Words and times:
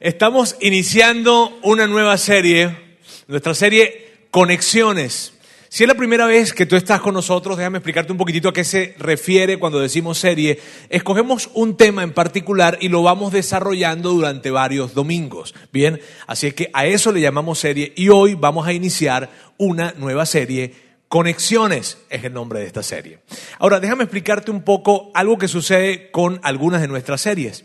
Estamos 0.00 0.54
iniciando 0.60 1.58
una 1.64 1.88
nueva 1.88 2.16
serie, 2.18 2.98
nuestra 3.26 3.52
serie 3.52 4.26
Conexiones. 4.30 5.32
Si 5.70 5.82
es 5.82 5.88
la 5.88 5.96
primera 5.96 6.26
vez 6.26 6.52
que 6.52 6.66
tú 6.66 6.76
estás 6.76 7.00
con 7.00 7.14
nosotros, 7.14 7.58
déjame 7.58 7.78
explicarte 7.78 8.12
un 8.12 8.18
poquitito 8.18 8.48
a 8.48 8.52
qué 8.52 8.62
se 8.62 8.94
refiere 9.00 9.58
cuando 9.58 9.80
decimos 9.80 10.18
serie. 10.18 10.60
Escogemos 10.88 11.50
un 11.52 11.76
tema 11.76 12.04
en 12.04 12.12
particular 12.12 12.78
y 12.80 12.90
lo 12.90 13.02
vamos 13.02 13.32
desarrollando 13.32 14.10
durante 14.10 14.52
varios 14.52 14.94
domingos. 14.94 15.52
Bien, 15.72 16.00
así 16.28 16.46
es 16.46 16.54
que 16.54 16.70
a 16.74 16.86
eso 16.86 17.10
le 17.10 17.20
llamamos 17.20 17.58
serie 17.58 17.92
y 17.96 18.08
hoy 18.08 18.34
vamos 18.34 18.68
a 18.68 18.72
iniciar 18.72 19.28
una 19.56 19.94
nueva 19.98 20.26
serie 20.26 20.86
Conexiones 21.08 21.98
es 22.10 22.22
el 22.22 22.34
nombre 22.34 22.60
de 22.60 22.66
esta 22.66 22.82
serie. 22.82 23.18
Ahora, 23.58 23.80
déjame 23.80 24.04
explicarte 24.04 24.50
un 24.50 24.62
poco 24.62 25.10
algo 25.14 25.38
que 25.38 25.48
sucede 25.48 26.10
con 26.12 26.38
algunas 26.44 26.82
de 26.82 26.86
nuestras 26.86 27.22
series. 27.22 27.64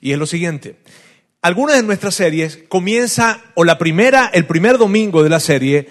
Y 0.00 0.12
es 0.12 0.18
lo 0.18 0.26
siguiente. 0.26 0.76
Algunas 1.40 1.76
de 1.76 1.82
nuestras 1.84 2.16
series 2.16 2.58
comienza, 2.68 3.42
o 3.54 3.64
la 3.64 3.78
primera, 3.78 4.28
el 4.32 4.46
primer 4.46 4.76
domingo 4.76 5.22
de 5.22 5.30
la 5.30 5.38
serie, 5.38 5.88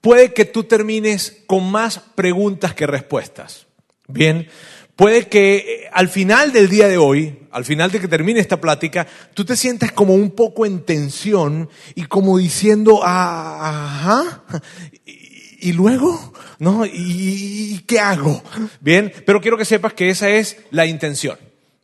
puede 0.00 0.32
que 0.32 0.44
tú 0.44 0.64
termines 0.64 1.42
con 1.46 1.70
más 1.70 1.98
preguntas 1.98 2.74
que 2.74 2.86
respuestas. 2.86 3.66
Bien, 4.06 4.48
puede 4.94 5.28
que 5.28 5.56
eh, 5.56 5.90
al 5.92 6.08
final 6.08 6.52
del 6.52 6.68
día 6.68 6.86
de 6.86 6.98
hoy, 6.98 7.38
al 7.50 7.64
final 7.64 7.90
de 7.90 8.00
que 8.00 8.08
termine 8.08 8.38
esta 8.38 8.60
plática, 8.60 9.06
tú 9.34 9.44
te 9.44 9.56
sientas 9.56 9.90
como 9.92 10.14
un 10.14 10.30
poco 10.30 10.64
en 10.64 10.84
tensión 10.84 11.68
y 11.94 12.04
como 12.04 12.38
diciendo, 12.38 13.00
ah, 13.02 13.66
ajá, 13.66 14.44
¿y 15.04 15.72
luego? 15.72 16.32
¿No? 16.58 16.84
¿Y, 16.86 17.82
qué 17.86 17.98
hago? 17.98 18.42
Bien, 18.80 19.12
pero 19.26 19.40
quiero 19.40 19.56
que 19.56 19.64
sepas 19.64 19.94
que 19.94 20.10
esa 20.10 20.30
es 20.30 20.58
la 20.70 20.86
intención. 20.86 21.38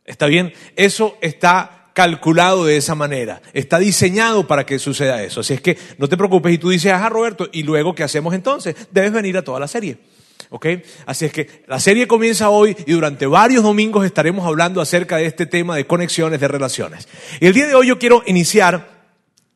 ¿Está 0.05 0.27
bien? 0.27 0.53
Eso 0.75 1.17
está 1.19 1.76
calculado 1.97 2.65
de 2.65 2.77
esa 2.77 2.93
manera. 2.93 3.41
Está 3.53 3.79
diseñado 3.79 4.45
para 4.45 4.67
que 4.67 4.77
suceda 4.77 5.23
eso. 5.23 5.39
Así 5.39 5.55
es 5.55 5.61
que 5.61 5.79
no 5.97 6.07
te 6.07 6.15
preocupes 6.15 6.53
y 6.53 6.59
tú 6.59 6.69
dices, 6.69 6.91
ajá, 6.91 7.09
Roberto, 7.09 7.49
¿y 7.51 7.63
luego 7.63 7.95
qué 7.95 8.03
hacemos 8.03 8.35
entonces? 8.35 8.75
Debes 8.91 9.11
venir 9.11 9.35
a 9.35 9.41
toda 9.41 9.59
la 9.59 9.67
serie. 9.67 9.97
¿Ok? 10.51 10.67
Así 11.07 11.25
es 11.25 11.31
que 11.31 11.63
la 11.65 11.79
serie 11.79 12.07
comienza 12.07 12.51
hoy 12.51 12.77
y 12.85 12.91
durante 12.91 13.25
varios 13.25 13.63
domingos 13.63 14.05
estaremos 14.05 14.45
hablando 14.45 14.79
acerca 14.79 15.17
de 15.17 15.25
este 15.25 15.47
tema 15.47 15.75
de 15.75 15.87
conexiones, 15.87 16.39
de 16.39 16.47
relaciones. 16.47 17.07
Y 17.39 17.47
el 17.47 17.53
día 17.55 17.65
de 17.65 17.73
hoy 17.73 17.87
yo 17.87 17.97
quiero 17.97 18.21
iniciar 18.27 19.07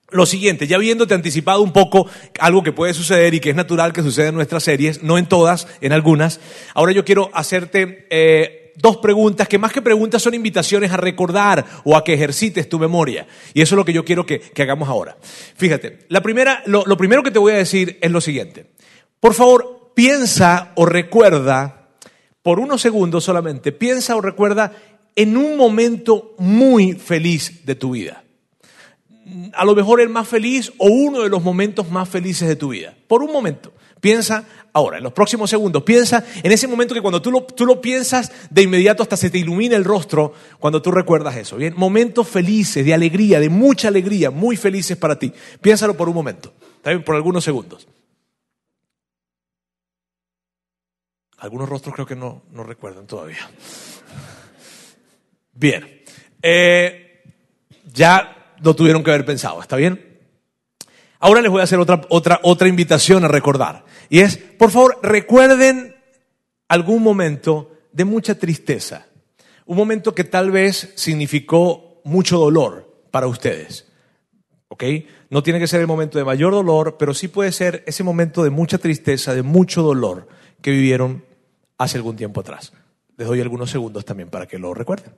lo 0.10 0.26
siguiente, 0.26 0.66
ya 0.66 0.78
habiéndote 0.78 1.14
anticipado 1.14 1.62
un 1.62 1.74
poco 1.74 2.10
algo 2.40 2.64
que 2.64 2.72
puede 2.72 2.96
suceder 2.96 3.36
y 3.36 3.40
que 3.40 3.52
es 3.52 3.56
natural 3.56 3.94
que 3.94 4.02
suceda 4.02 4.30
en 4.30 4.36
nuestras 4.36 4.64
series, 4.64 5.04
no 5.04 5.20
en 5.20 5.28
todas, 5.28 5.68
en 5.80 5.94
algunas, 5.94 6.40
ahora 6.74 6.92
yo 6.92 7.06
quiero 7.06 7.30
hacerte 7.36 8.08
eh, 8.10 8.61
dos 8.82 8.98
preguntas 8.98 9.48
que 9.48 9.58
más 9.58 9.72
que 9.72 9.82
preguntas 9.82 10.22
son 10.22 10.34
invitaciones 10.34 10.92
a 10.92 10.98
recordar 10.98 11.66
o 11.84 11.96
a 11.96 12.04
que 12.04 12.14
ejercites 12.14 12.68
tu 12.68 12.80
memoria. 12.80 13.28
Y 13.54 13.62
eso 13.62 13.76
es 13.76 13.78
lo 13.78 13.86
que 13.86 13.94
yo 13.94 14.04
quiero 14.04 14.26
que, 14.26 14.42
hagamos 14.58 14.90
ahora. 14.90 15.18
Fíjate, 15.56 16.00
la 16.10 16.22
primera, 16.22 16.64
lo, 16.66 16.84
lo 16.86 16.98
primero 16.98 17.24
que 17.24 17.32
te 17.32 17.40
voy 17.40 17.54
a 17.54 17.58
decir 17.58 17.98
es 18.02 18.12
lo 18.12 18.22
siguiente. 18.22 18.68
Por 19.20 19.34
favor, 19.34 19.92
piensa 19.94 20.72
o 20.76 20.86
recuerda, 20.86 21.90
por 22.42 22.60
unos 22.60 22.82
segundos 22.82 23.24
solamente, 23.24 23.72
piensa 23.72 24.16
o 24.16 24.22
recuerda 24.22 24.74
en 25.16 25.38
un 25.38 25.58
momento 25.58 26.36
muy 26.38 26.94
feliz 26.94 27.66
de 27.66 27.76
tu 27.76 27.92
vida 27.92 28.24
a 29.54 29.66
lo 29.66 29.76
mejor 29.76 30.02
el 30.02 30.10
más 30.10 30.28
feliz 30.28 30.72
o 30.78 30.88
uno 30.88 31.22
de 31.22 31.30
los 31.30 31.44
momentos 31.44 31.90
más 31.90 32.10
felices 32.10 32.48
de 32.48 32.56
tu 32.56 32.70
vida. 32.70 32.94
Por 33.08 33.24
un 33.24 33.32
momento. 33.32 33.74
Piensa 34.02 34.46
ahora, 34.74 34.98
en 34.98 35.04
los 35.04 35.14
próximos 35.14 35.50
segundos, 35.50 35.84
piensa 35.84 36.26
en 36.42 36.52
ese 36.52 36.68
momento 36.68 36.96
que 36.96 37.02
cuando 37.02 37.22
tú 37.22 37.32
lo, 37.32 37.44
tú 37.44 37.68
lo 37.68 37.80
piensas, 37.80 38.32
de 38.50 38.64
inmediato 38.64 39.04
hasta 39.04 39.16
se 39.16 39.30
te 39.30 39.38
ilumina 39.38 39.76
el 39.76 39.86
rostro 39.86 40.34
cuando 40.60 40.82
tú 40.82 40.92
recuerdas 40.92 41.36
eso. 41.38 41.56
Bien, 41.56 41.76
momentos 41.78 42.28
felices, 42.28 42.84
de 42.84 42.96
alegría, 42.96 43.40
de 43.40 43.50
mucha 43.50 43.90
alegría, 43.90 44.32
muy 44.32 44.58
felices 44.58 44.98
para 44.98 45.20
ti. 45.20 45.32
Piénsalo 45.62 45.96
por 45.96 46.10
un 46.10 46.16
momento, 46.16 46.52
también 46.82 47.04
por 47.04 47.16
algunos 47.16 47.44
segundos. 47.44 47.88
Algunos 51.38 51.70
rostros 51.70 51.94
creo 51.94 52.08
que 52.08 52.16
no, 52.16 52.42
no 52.52 52.64
recuerdan 52.64 53.06
todavía. 53.06 53.50
Bien, 55.54 56.04
eh, 56.42 57.22
ya 57.94 58.56
lo 58.62 58.76
tuvieron 58.76 59.04
que 59.04 59.12
haber 59.12 59.26
pensado, 59.26 59.62
¿está 59.62 59.76
bien? 59.76 60.20
Ahora 61.20 61.42
les 61.42 61.52
voy 61.52 61.62
a 61.62 61.66
hacer 61.66 61.78
otra, 61.78 62.02
otra, 62.10 62.40
otra 62.42 62.68
invitación 62.68 63.24
a 63.24 63.28
recordar. 63.28 63.86
Y 64.12 64.20
es, 64.20 64.36
por 64.36 64.72
favor, 64.72 65.00
recuerden 65.02 65.96
algún 66.68 67.02
momento 67.02 67.78
de 67.94 68.04
mucha 68.04 68.38
tristeza. 68.38 69.08
Un 69.66 69.78
momento 69.78 70.14
que 70.14 70.26
tal 70.26 70.52
vez 70.52 70.92
significó 70.98 72.02
mucho 72.04 72.38
dolor 72.38 73.06
para 73.10 73.28
ustedes. 73.28 73.90
¿Ok? 74.68 74.84
No 75.30 75.42
tiene 75.44 75.60
que 75.60 75.68
ser 75.68 75.80
el 75.80 75.88
momento 75.88 76.18
de 76.18 76.26
mayor 76.26 76.52
dolor, 76.52 76.98
pero 76.98 77.14
sí 77.14 77.30
puede 77.30 77.54
ser 77.54 77.86
ese 77.88 78.04
momento 78.04 78.44
de 78.44 78.50
mucha 78.50 78.78
tristeza, 78.78 79.34
de 79.34 79.44
mucho 79.44 79.82
dolor 79.82 80.28
que 80.62 80.72
vivieron 80.72 81.24
hace 81.78 81.96
algún 81.96 82.18
tiempo 82.18 82.42
atrás. 82.42 82.74
Les 83.16 83.26
doy 83.26 83.40
algunos 83.40 83.72
segundos 83.72 84.04
también 84.04 84.30
para 84.30 84.46
que 84.46 84.60
lo 84.60 84.74
recuerden. 84.74 85.16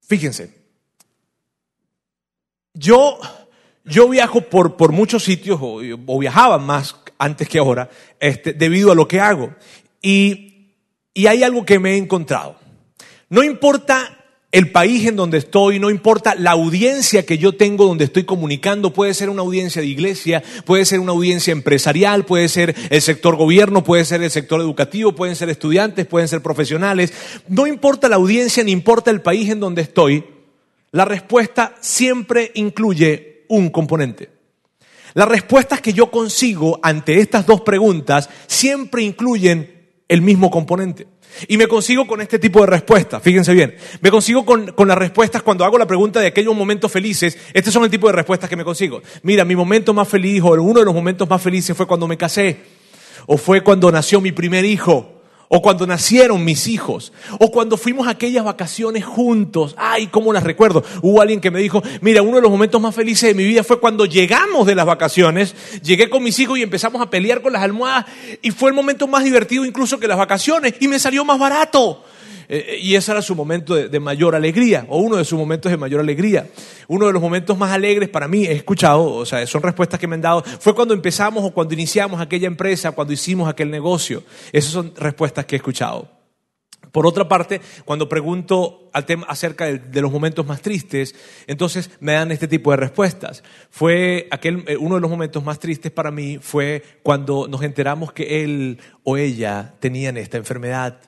Fíjense, 0.00 0.54
yo, 2.72 3.18
yo 3.86 4.08
viajo 4.08 4.42
por, 4.42 4.76
por 4.76 4.92
muchos 4.92 5.24
sitios, 5.24 5.58
o, 5.62 6.18
viajaba 6.18 6.58
más 6.58 6.96
antes 7.18 7.48
que 7.48 7.58
ahora, 7.58 7.88
este, 8.20 8.52
debido 8.52 8.92
a 8.92 8.94
lo 8.94 9.08
que 9.08 9.20
hago. 9.20 9.54
Y, 10.02 10.74
y 11.14 11.28
hay 11.28 11.42
algo 11.42 11.64
que 11.64 11.78
me 11.78 11.94
he 11.94 11.96
encontrado. 11.96 12.56
No 13.30 13.42
importa 13.42 14.16
el 14.52 14.70
país 14.70 15.06
en 15.06 15.16
donde 15.16 15.38
estoy, 15.38 15.78
no 15.78 15.90
importa 15.90 16.34
la 16.34 16.52
audiencia 16.52 17.24
que 17.24 17.38
yo 17.38 17.52
tengo 17.56 17.86
donde 17.86 18.04
estoy 18.04 18.24
comunicando, 18.24 18.92
puede 18.92 19.12
ser 19.14 19.28
una 19.28 19.42
audiencia 19.42 19.82
de 19.82 19.88
iglesia, 19.88 20.42
puede 20.64 20.84
ser 20.84 21.00
una 21.00 21.12
audiencia 21.12 21.52
empresarial, 21.52 22.24
puede 22.24 22.48
ser 22.48 22.74
el 22.90 23.02
sector 23.02 23.36
gobierno, 23.36 23.84
puede 23.84 24.04
ser 24.04 24.22
el 24.22 24.30
sector 24.30 24.60
educativo, 24.60 25.14
pueden 25.14 25.36
ser 25.36 25.50
estudiantes, 25.50 26.06
pueden 26.06 26.28
ser 26.28 26.42
profesionales, 26.42 27.12
no 27.48 27.66
importa 27.66 28.08
la 28.08 28.16
audiencia 28.16 28.64
ni 28.64 28.72
importa 28.72 29.10
el 29.10 29.20
país 29.20 29.50
en 29.50 29.60
donde 29.60 29.82
estoy, 29.82 30.24
la 30.90 31.04
respuesta 31.04 31.74
siempre 31.80 32.52
incluye 32.54 33.35
un 33.48 33.70
componente. 33.70 34.30
Las 35.14 35.28
respuestas 35.28 35.80
que 35.80 35.92
yo 35.92 36.10
consigo 36.10 36.78
ante 36.82 37.20
estas 37.20 37.46
dos 37.46 37.62
preguntas 37.62 38.28
siempre 38.46 39.02
incluyen 39.02 39.88
el 40.08 40.22
mismo 40.22 40.50
componente. 40.50 41.06
Y 41.48 41.56
me 41.56 41.66
consigo 41.66 42.06
con 42.06 42.20
este 42.20 42.38
tipo 42.38 42.60
de 42.60 42.66
respuestas, 42.66 43.22
fíjense 43.22 43.52
bien. 43.52 43.74
Me 44.00 44.10
consigo 44.10 44.44
con, 44.44 44.74
las 44.86 44.98
respuestas 44.98 45.42
cuando 45.42 45.64
hago 45.64 45.78
la 45.78 45.86
pregunta 45.86 46.20
de 46.20 46.28
aquellos 46.28 46.54
momentos 46.54 46.90
felices. 46.90 47.36
Estos 47.52 47.72
son 47.72 47.84
el 47.84 47.90
tipo 47.90 48.06
de 48.06 48.12
respuestas 48.14 48.48
que 48.48 48.56
me 48.56 48.64
consigo. 48.64 49.02
Mira, 49.22 49.44
mi 49.44 49.56
momento 49.56 49.92
más 49.92 50.08
feliz 50.08 50.42
o 50.42 50.52
uno 50.52 50.80
de 50.80 50.86
los 50.86 50.94
momentos 50.94 51.28
más 51.28 51.42
felices 51.42 51.76
fue 51.76 51.86
cuando 51.86 52.06
me 52.06 52.16
casé. 52.16 52.60
O 53.26 53.36
fue 53.36 53.62
cuando 53.62 53.90
nació 53.90 54.20
mi 54.20 54.32
primer 54.32 54.64
hijo 54.64 55.15
o 55.48 55.62
cuando 55.62 55.86
nacieron 55.86 56.44
mis 56.44 56.66
hijos, 56.66 57.12
o 57.38 57.50
cuando 57.50 57.76
fuimos 57.76 58.06
a 58.06 58.10
aquellas 58.10 58.44
vacaciones 58.44 59.04
juntos. 59.04 59.74
Ay, 59.78 60.08
cómo 60.08 60.32
las 60.32 60.42
recuerdo. 60.42 60.84
Hubo 61.02 61.20
alguien 61.20 61.40
que 61.40 61.50
me 61.50 61.60
dijo, 61.60 61.82
mira, 62.00 62.22
uno 62.22 62.36
de 62.36 62.42
los 62.42 62.50
momentos 62.50 62.80
más 62.80 62.94
felices 62.94 63.28
de 63.28 63.34
mi 63.34 63.44
vida 63.44 63.62
fue 63.62 63.80
cuando 63.80 64.06
llegamos 64.06 64.66
de 64.66 64.74
las 64.74 64.86
vacaciones, 64.86 65.54
llegué 65.82 66.10
con 66.10 66.22
mis 66.22 66.38
hijos 66.38 66.58
y 66.58 66.62
empezamos 66.62 67.00
a 67.00 67.10
pelear 67.10 67.42
con 67.42 67.52
las 67.52 67.62
almohadas, 67.62 68.06
y 68.42 68.50
fue 68.50 68.70
el 68.70 68.74
momento 68.74 69.06
más 69.06 69.24
divertido 69.24 69.64
incluso 69.64 69.98
que 69.98 70.08
las 70.08 70.18
vacaciones, 70.18 70.74
y 70.80 70.88
me 70.88 70.98
salió 70.98 71.24
más 71.24 71.38
barato. 71.38 72.02
Eh, 72.48 72.64
eh, 72.68 72.78
y 72.80 72.94
ese 72.94 73.12
era 73.12 73.22
su 73.22 73.34
momento 73.34 73.74
de, 73.74 74.00
mayor 74.00 74.34
alegría, 74.34 74.86
o 74.88 74.98
uno 74.98 75.16
de 75.16 75.24
sus 75.24 75.38
momentos 75.38 75.70
de 75.70 75.78
mayor 75.78 76.00
alegría. 76.00 76.48
Uno 76.88 77.06
de 77.06 77.12
los 77.12 77.22
momentos 77.22 77.56
más 77.58 77.72
alegres 77.72 78.08
para 78.08 78.28
mí, 78.28 78.46
he 78.46 78.52
escuchado, 78.52 79.04
o 79.04 79.26
sea, 79.26 79.46
son 79.46 79.62
respuestas 79.62 79.98
que 79.98 80.06
me 80.06 80.14
han 80.14 80.22
dado, 80.22 80.42
fue 80.60 80.74
cuando 80.74 80.94
empezamos 80.94 81.44
o 81.44 81.50
cuando 81.50 81.74
iniciamos 81.74 82.20
aquella 82.20 82.46
empresa, 82.46 82.92
cuando 82.92 83.12
hicimos 83.12 83.48
aquel 83.48 83.70
negocio. 83.70 84.22
Esas 84.52 84.72
son 84.72 84.92
respuestas 84.96 85.46
que 85.46 85.56
he 85.56 85.58
escuchado. 85.58 86.16
Por 86.96 87.06
otra 87.06 87.28
parte, 87.28 87.60
cuando 87.84 88.08
pregunto 88.08 88.88
acerca 89.28 89.66
de, 89.66 90.00
los 90.00 90.10
momentos 90.10 90.46
más 90.46 90.62
tristes, 90.62 91.14
entonces 91.46 91.90
me 92.00 92.12
dan 92.12 92.32
este 92.32 92.48
tipo 92.48 92.70
de 92.70 92.78
respuestas. 92.78 93.44
Fue 93.68 94.28
aquel, 94.30 94.64
eh, 94.66 94.78
uno 94.78 94.94
de 94.94 95.02
los 95.02 95.10
momentos 95.10 95.44
más 95.44 95.58
tristes 95.58 95.92
para 95.92 96.10
mí 96.10 96.38
fue 96.40 96.82
cuando 97.02 97.48
nos 97.48 97.62
enteramos 97.62 98.14
que 98.14 98.42
él 98.42 98.78
o 99.02 99.18
ella 99.18 99.74
tenían 99.78 100.16
esta 100.16 100.38
enfermedad 100.38 100.98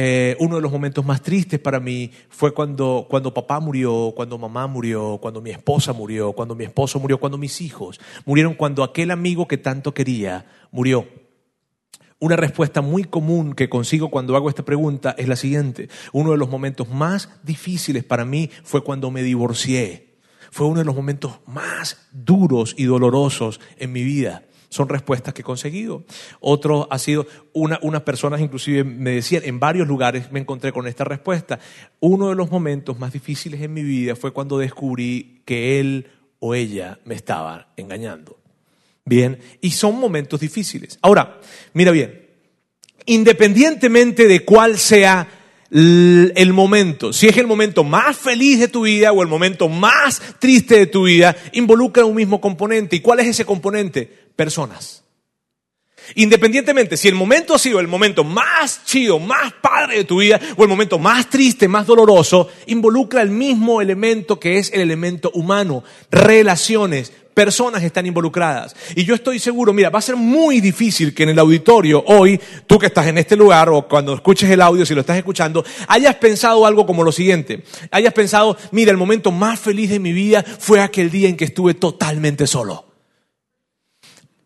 eh, 0.00 0.36
uno 0.38 0.54
de 0.54 0.62
los 0.62 0.70
momentos 0.70 1.04
más 1.04 1.22
tristes 1.22 1.58
para 1.58 1.80
mí 1.80 2.12
fue 2.28 2.54
cuando, 2.54 3.08
cuando 3.10 3.34
papá 3.34 3.58
murió, 3.58 4.12
cuando 4.14 4.38
mamá 4.38 4.68
murió, 4.68 5.18
cuando 5.20 5.40
mi 5.40 5.50
esposa 5.50 5.92
murió, 5.92 6.34
cuando 6.34 6.54
mi 6.54 6.62
esposo 6.62 7.00
murió, 7.00 7.18
cuando 7.18 7.36
mis 7.36 7.60
hijos 7.60 7.98
murieron, 8.24 8.54
cuando 8.54 8.84
aquel 8.84 9.10
amigo 9.10 9.48
que 9.48 9.58
tanto 9.58 9.92
quería 9.94 10.46
murió. 10.70 11.08
Una 12.20 12.36
respuesta 12.36 12.80
muy 12.80 13.02
común 13.02 13.54
que 13.54 13.68
consigo 13.68 14.08
cuando 14.08 14.36
hago 14.36 14.48
esta 14.48 14.64
pregunta 14.64 15.16
es 15.18 15.26
la 15.26 15.34
siguiente. 15.34 15.88
Uno 16.12 16.30
de 16.30 16.36
los 16.36 16.48
momentos 16.48 16.88
más 16.88 17.30
difíciles 17.42 18.04
para 18.04 18.24
mí 18.24 18.50
fue 18.62 18.84
cuando 18.84 19.10
me 19.10 19.24
divorcié. 19.24 20.20
Fue 20.52 20.68
uno 20.68 20.78
de 20.78 20.84
los 20.84 20.94
momentos 20.94 21.40
más 21.44 22.06
duros 22.12 22.76
y 22.78 22.84
dolorosos 22.84 23.60
en 23.78 23.90
mi 23.90 24.04
vida. 24.04 24.44
Son 24.68 24.88
respuestas 24.88 25.34
que 25.34 25.42
he 25.42 25.44
conseguido. 25.44 26.04
Otro 26.40 26.88
ha 26.90 26.98
sido, 26.98 27.26
una, 27.52 27.78
unas 27.82 28.02
personas 28.02 28.40
inclusive 28.40 28.84
me 28.84 29.10
decían, 29.10 29.42
en 29.44 29.60
varios 29.60 29.88
lugares 29.88 30.30
me 30.30 30.40
encontré 30.40 30.72
con 30.72 30.86
esta 30.86 31.04
respuesta. 31.04 31.58
Uno 32.00 32.28
de 32.28 32.34
los 32.34 32.50
momentos 32.50 32.98
más 32.98 33.12
difíciles 33.12 33.60
en 33.62 33.72
mi 33.72 33.82
vida 33.82 34.16
fue 34.16 34.32
cuando 34.32 34.58
descubrí 34.58 35.42
que 35.44 35.80
él 35.80 36.06
o 36.40 36.54
ella 36.54 36.98
me 37.04 37.14
estaba 37.14 37.72
engañando. 37.76 38.38
Bien, 39.04 39.38
y 39.60 39.70
son 39.70 39.98
momentos 39.98 40.40
difíciles. 40.40 40.98
Ahora, 41.00 41.40
mira 41.72 41.90
bien, 41.92 42.26
independientemente 43.06 44.28
de 44.28 44.44
cuál 44.44 44.76
sea 44.78 45.26
el 45.70 46.52
momento, 46.52 47.12
si 47.12 47.26
es 47.26 47.36
el 47.36 47.46
momento 47.46 47.84
más 47.84 48.16
feliz 48.16 48.58
de 48.60 48.68
tu 48.68 48.82
vida 48.82 49.12
o 49.12 49.22
el 49.22 49.28
momento 49.28 49.68
más 49.68 50.20
triste 50.38 50.76
de 50.76 50.86
tu 50.86 51.04
vida, 51.04 51.36
involucra 51.52 52.04
un 52.04 52.16
mismo 52.16 52.40
componente. 52.40 52.96
¿Y 52.96 53.00
cuál 53.00 53.20
es 53.20 53.28
ese 53.28 53.44
componente? 53.44 54.27
Personas. 54.38 55.02
Independientemente 56.14 56.96
si 56.96 57.08
el 57.08 57.16
momento 57.16 57.56
ha 57.56 57.58
sido 57.58 57.80
el 57.80 57.88
momento 57.88 58.22
más 58.22 58.84
chido, 58.84 59.18
más 59.18 59.52
padre 59.60 59.96
de 59.96 60.04
tu 60.04 60.20
vida 60.20 60.40
o 60.56 60.62
el 60.62 60.68
momento 60.68 60.96
más 60.96 61.28
triste, 61.28 61.66
más 61.66 61.88
doloroso, 61.88 62.48
involucra 62.66 63.20
el 63.20 63.30
mismo 63.30 63.82
elemento 63.82 64.38
que 64.38 64.58
es 64.58 64.72
el 64.72 64.80
elemento 64.80 65.32
humano, 65.34 65.82
relaciones, 66.08 67.12
personas 67.34 67.82
están 67.82 68.06
involucradas. 68.06 68.76
Y 68.94 69.04
yo 69.04 69.16
estoy 69.16 69.40
seguro, 69.40 69.72
mira, 69.72 69.90
va 69.90 69.98
a 69.98 70.02
ser 70.02 70.14
muy 70.14 70.60
difícil 70.60 71.12
que 71.12 71.24
en 71.24 71.30
el 71.30 71.38
auditorio 71.40 72.04
hoy, 72.06 72.40
tú 72.68 72.78
que 72.78 72.86
estás 72.86 73.08
en 73.08 73.18
este 73.18 73.34
lugar 73.34 73.68
o 73.70 73.88
cuando 73.88 74.14
escuches 74.14 74.48
el 74.48 74.62
audio, 74.62 74.86
si 74.86 74.94
lo 74.94 75.00
estás 75.00 75.18
escuchando, 75.18 75.64
hayas 75.88 76.14
pensado 76.14 76.64
algo 76.64 76.86
como 76.86 77.02
lo 77.02 77.10
siguiente. 77.10 77.64
Hayas 77.90 78.14
pensado, 78.14 78.56
mira, 78.70 78.92
el 78.92 78.98
momento 78.98 79.32
más 79.32 79.58
feliz 79.58 79.90
de 79.90 79.98
mi 79.98 80.12
vida 80.12 80.44
fue 80.44 80.80
aquel 80.80 81.10
día 81.10 81.28
en 81.28 81.36
que 81.36 81.46
estuve 81.46 81.74
totalmente 81.74 82.46
solo. 82.46 82.87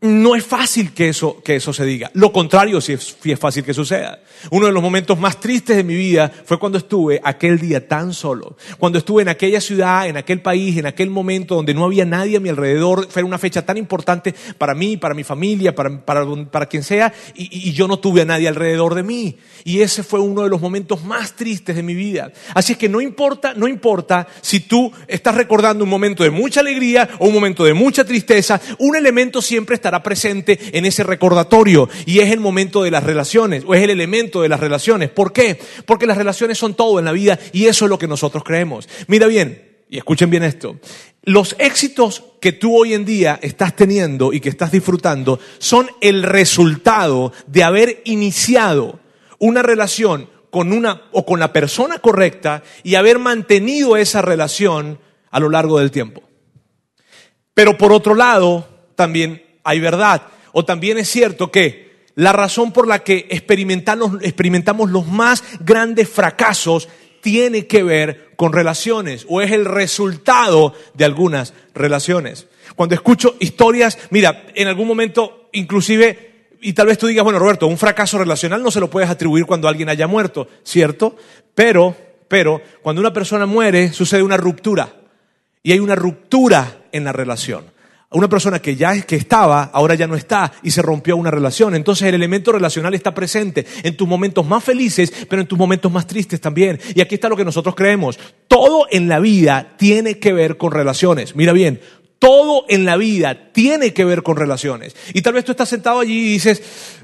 No 0.02 0.34
es 0.34 0.44
fácil 0.44 0.93
que 0.93 1.10
eso, 1.10 1.40
que 1.44 1.54
eso 1.54 1.72
se 1.72 1.84
diga. 1.84 2.10
Lo 2.14 2.32
contrario 2.32 2.81
sí 2.81 2.94
es, 2.94 3.16
es 3.22 3.38
fácil 3.38 3.62
que 3.62 3.72
suceda. 3.72 4.19
Uno 4.50 4.66
de 4.66 4.72
los 4.72 4.82
momentos 4.82 5.16
más 5.16 5.38
tristes 5.38 5.76
de 5.76 5.84
mi 5.84 5.94
vida 5.94 6.28
fue 6.44 6.58
cuando 6.58 6.78
estuve 6.78 7.20
aquel 7.22 7.56
día 7.60 7.87
tan 7.87 8.12
solo. 8.12 8.56
Cuando 8.78 8.99
estuve 8.99 9.22
en 9.22 9.28
aquella 9.28 9.60
ciudad, 9.60 10.08
en 10.08 10.16
aquel 10.16 10.43
país, 10.43 10.76
en 10.76 10.87
aquel 10.87 11.08
momento 11.08 11.54
donde 11.54 11.72
no 11.72 11.84
había 11.84 12.04
nadie 12.04 12.38
a 12.38 12.40
mi 12.40 12.49
alrededor. 12.49 13.06
Fue 13.08 13.22
una 13.22 13.38
fecha 13.38 13.64
tan 13.64 13.76
importante 13.76 14.34
para 14.58 14.75
mí, 14.75 14.96
para 14.96 15.14
mi 15.14 15.22
familia, 15.22 15.72
para, 15.72 16.04
para, 16.04 16.26
para 16.50 16.66
quien 16.66 16.82
sea. 16.82 17.14
Y, 17.37 17.69
y 17.69 17.72
yo 17.72 17.87
no 17.87 18.00
tuve 18.00 18.22
a 18.22 18.25
nadie 18.25 18.49
alrededor 18.49 18.96
de 18.96 19.04
mí. 19.04 19.38
Y 19.62 19.82
ese 19.82 20.02
fue 20.02 20.19
uno 20.19 20.43
de 20.43 20.49
los 20.49 20.60
momentos 20.60 21.04
más 21.04 21.37
tristes 21.37 21.76
de 21.76 21.82
mi 21.84 21.94
vida. 21.94 22.32
Así 22.54 22.72
es 22.72 22.78
que 22.78 22.88
no 22.88 23.00
importa, 23.00 23.54
no 23.54 23.69
importa 23.69 24.26
si 24.40 24.58
tú 24.58 24.90
estás 25.06 25.37
recordando 25.37 25.84
un 25.84 25.90
momento 25.90 26.25
de 26.25 26.31
mucha 26.31 26.58
alegría 26.58 27.08
o 27.20 27.28
un 27.28 27.34
momento 27.34 27.62
de 27.62 27.72
mucha 27.72 28.04
tristeza. 28.04 28.60
Un 28.78 28.96
elemento 28.96 29.40
siempre 29.40 29.76
está 29.92 30.02
presente 30.02 30.58
en 30.72 30.86
ese 30.86 31.04
recordatorio 31.04 31.86
y 32.06 32.20
es 32.20 32.32
el 32.32 32.40
momento 32.40 32.82
de 32.82 32.90
las 32.90 33.04
relaciones 33.04 33.62
o 33.66 33.74
es 33.74 33.82
el 33.82 33.90
elemento 33.90 34.40
de 34.40 34.48
las 34.48 34.58
relaciones. 34.58 35.10
¿Por 35.10 35.34
qué? 35.34 35.58
Porque 35.84 36.06
las 36.06 36.16
relaciones 36.16 36.56
son 36.56 36.72
todo 36.72 36.98
en 36.98 37.04
la 37.04 37.12
vida 37.12 37.38
y 37.52 37.66
eso 37.66 37.84
es 37.84 37.90
lo 37.90 37.98
que 37.98 38.08
nosotros 38.08 38.42
creemos. 38.42 38.88
Mira 39.06 39.26
bien, 39.26 39.84
y 39.90 39.98
escuchen 39.98 40.30
bien 40.30 40.44
esto, 40.44 40.78
los 41.24 41.54
éxitos 41.58 42.24
que 42.40 42.52
tú 42.52 42.74
hoy 42.74 42.94
en 42.94 43.04
día 43.04 43.38
estás 43.42 43.76
teniendo 43.76 44.32
y 44.32 44.40
que 44.40 44.48
estás 44.48 44.72
disfrutando 44.72 45.38
son 45.58 45.90
el 46.00 46.22
resultado 46.22 47.34
de 47.46 47.62
haber 47.62 48.00
iniciado 48.06 48.98
una 49.38 49.60
relación 49.60 50.30
con 50.50 50.72
una 50.72 51.02
o 51.12 51.26
con 51.26 51.38
la 51.38 51.52
persona 51.52 51.98
correcta 51.98 52.62
y 52.82 52.94
haber 52.94 53.18
mantenido 53.18 53.98
esa 53.98 54.22
relación 54.22 54.98
a 55.30 55.38
lo 55.38 55.50
largo 55.50 55.78
del 55.78 55.90
tiempo. 55.90 56.22
Pero 57.52 57.76
por 57.76 57.92
otro 57.92 58.14
lado, 58.14 58.66
también 58.94 59.51
hay 59.64 59.81
verdad. 59.81 60.23
O 60.53 60.64
también 60.64 60.99
es 60.99 61.09
cierto 61.09 61.50
que 61.50 61.93
la 62.14 62.32
razón 62.32 62.73
por 62.73 62.87
la 62.87 63.00
que 63.00 63.26
experimentamos, 63.31 64.23
experimentamos 64.23 64.91
los 64.91 65.06
más 65.06 65.43
grandes 65.61 66.09
fracasos 66.09 66.88
tiene 67.20 67.67
que 67.67 67.82
ver 67.82 68.32
con 68.37 68.53
relaciones 68.53 69.25
o 69.29 69.41
es 69.41 69.53
el 69.53 69.64
resultado 69.64 70.75
de 70.94 71.05
algunas 71.05 71.55
relaciones. 71.75 72.49
Cuando 72.76 72.94
escucho 72.94 73.37
historias, 73.38 73.99
mira, 74.11 74.47
en 74.55 74.69
algún 74.69 74.88
momento 74.88 75.49
inclusive, 75.53 76.49
y 76.61 76.73
tal 76.73 76.87
vez 76.88 76.99
tú 76.99 77.06
digas, 77.06 77.25
bueno, 77.25 77.38
Roberto, 77.38 77.67
un 77.67 77.79
fracaso 77.79 78.19
relacional 78.19 78.62
no 78.62 78.70
se 78.70 78.81
lo 78.81 78.91
puedes 78.91 79.09
atribuir 79.09 79.47
cuando 79.47 79.69
alguien 79.69 79.88
haya 79.88 80.06
muerto, 80.06 80.49
¿cierto? 80.64 81.17
Pero, 81.55 81.97
pero, 82.29 82.61
cuando 82.82 83.00
una 83.00 83.12
persona 83.12 83.47
muere, 83.47 83.93
sucede 83.93 84.23
una 84.23 84.37
ruptura. 84.37 84.97
Y 85.62 85.73
hay 85.73 85.79
una 85.79 85.94
ruptura 85.94 86.87
en 86.91 87.05
la 87.05 87.12
relación 87.12 87.73
una 88.14 88.29
persona 88.29 88.61
que 88.61 88.76
ya 88.76 89.00
que 89.03 89.17
estaba, 89.17 89.64
ahora 89.73 89.94
ya 89.94 90.06
no 90.06 90.17
está 90.17 90.53
y 90.62 90.70
se 90.70 90.82
rompió 90.82 91.17
una 91.17 91.31
relación. 91.31 91.75
Entonces 91.75 92.09
el 92.09 92.14
elemento 92.14 92.53
relacional 92.53 92.94
está 92.94 93.14
presente 93.14 93.67
en 93.82 93.97
tus 93.97 94.09
momentos 94.09 94.47
más 94.47 94.62
felices, 94.62 95.12
pero 95.29 95.43
en 95.43 95.49
tus 95.49 95.59
momentos 95.59 95.91
más 95.91 96.06
tristes 96.06 96.41
también. 96.41 96.79
Y 96.94 97.00
aquí 97.00 97.14
está 97.14 97.29
lo 97.29 97.37
que 97.37 97.44
nosotros 97.44 97.75
creemos. 97.75 98.19
Todo 98.49 98.87
en 98.91 99.09
la 99.09 99.19
vida 99.19 99.75
tiene 99.79 100.19
que 100.19 100.32
ver 100.32 100.56
con 100.56 100.73
relaciones. 100.73 101.35
Mira 101.35 101.53
bien, 101.53 101.81
todo 102.19 102.67
en 102.69 102.85
la 102.85 102.97
vida 102.97 103.53
tiene 103.53 103.93
que 103.93 104.05
ver 104.05 104.23
con 104.23 104.37
relaciones. 104.37 104.94
Y 105.12 105.23
tal 105.23 105.35
vez 105.35 105.44
tú 105.44 105.50
estás 105.50 105.69
sentado 105.69 105.99
allí 105.99 106.20
y 106.20 106.32
dices, 106.35 106.62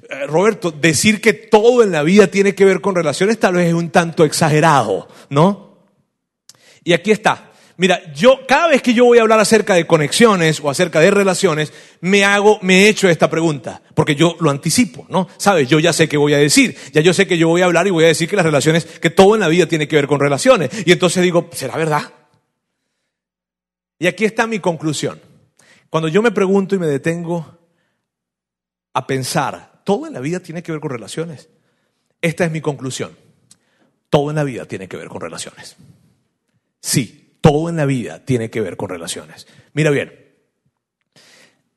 eh, 0.09 0.27
Roberto, 0.27 0.71
decir 0.71 1.21
que 1.21 1.33
todo 1.33 1.83
en 1.83 1.91
la 1.91 2.05
vida 2.05 2.29
tiene 2.29 2.55
que 2.55 2.65
ver 2.65 2.81
con 2.81 2.95
relaciones 2.95 3.41
tal 3.41 3.55
vez 3.55 3.67
es 3.67 3.75
un 3.75 3.91
tanto 3.91 4.25
exagerado, 4.25 5.09
¿no? 5.29 5.89
Y 6.85 6.93
aquí 6.93 7.11
está. 7.11 7.48
Mira, 7.79 8.13
yo 8.13 8.41
cada 8.49 8.67
vez 8.67 8.83
que 8.83 8.93
yo 8.93 9.05
voy 9.05 9.19
a 9.19 9.23
hablar 9.23 9.39
acerca 9.39 9.75
de 9.75 9.87
conexiones 9.87 10.59
o 10.61 10.69
acerca 10.69 10.99
de 10.99 11.13
relaciones, 11.13 11.73
me 12.01 12.25
hago, 12.25 12.59
me 12.61 12.81
he 12.81 12.89
hecho 12.89 13.09
esta 13.09 13.31
pregunta, 13.31 13.81
porque 13.95 14.17
yo 14.17 14.37
lo 14.41 14.51
anticipo, 14.51 15.07
¿no? 15.09 15.29
Sabes, 15.37 15.69
yo 15.69 15.79
ya 15.79 15.93
sé 15.93 16.09
qué 16.09 16.17
voy 16.17 16.35
a 16.35 16.39
decir, 16.39 16.77
ya 16.93 17.03
yo 17.03 17.15
sé 17.15 17.29
que 17.29 17.39
yo 17.39 17.47
voy 17.47 17.63
a 17.63 17.67
hablar 17.67 17.87
y 17.87 17.91
voy 17.91 18.03
a 18.03 18.09
decir 18.09 18.29
que 18.29 18.35
las 18.35 18.45
relaciones, 18.45 18.85
que 18.85 19.11
todo 19.11 19.37
en 19.37 19.43
la 19.43 19.49
vida 19.49 19.67
tiene 19.67 19.87
que 19.87 19.95
ver 19.95 20.09
con 20.09 20.19
relaciones. 20.19 20.71
Y 20.87 20.91
entonces 20.91 21.23
digo, 21.23 21.51
¿será 21.53 21.77
verdad? 21.77 22.03
Y 24.01 24.09
aquí 24.09 24.25
está 24.25 24.49
mi 24.49 24.59
conclusión. 24.59 25.21
Cuando 25.89 26.09
yo 26.09 26.21
me 26.21 26.33
pregunto 26.33 26.75
y 26.75 26.81
me 26.81 26.89
detengo 26.89 27.59
a 28.93 29.07
pensar, 29.07 29.83
todo 29.85 30.09
en 30.09 30.15
la 30.15 30.21
vida 30.21 30.41
tiene 30.41 30.65
que 30.65 30.73
ver 30.73 30.81
con 30.81 30.91
relaciones. 30.91 31.49
Esta 32.21 32.45
es 32.45 32.51
mi 32.51 32.61
conclusión. 32.61 33.17
Todo 34.11 34.31
en 34.31 34.37
la 34.37 34.43
vida 34.43 34.65
tiene 34.65 34.89
que 34.89 34.97
ver 34.97 35.07
con 35.07 35.21
relaciones. 35.21 35.77
Sí, 36.81 37.28
todo 37.41 37.69
en 37.69 37.77
la 37.77 37.87
vida 37.87 38.25
tiene 38.25 38.51
que 38.51 38.61
ver 38.61 38.77
con 38.77 38.89
relaciones. 38.89 39.47
Mira 39.73 39.91
bien, 39.91 40.13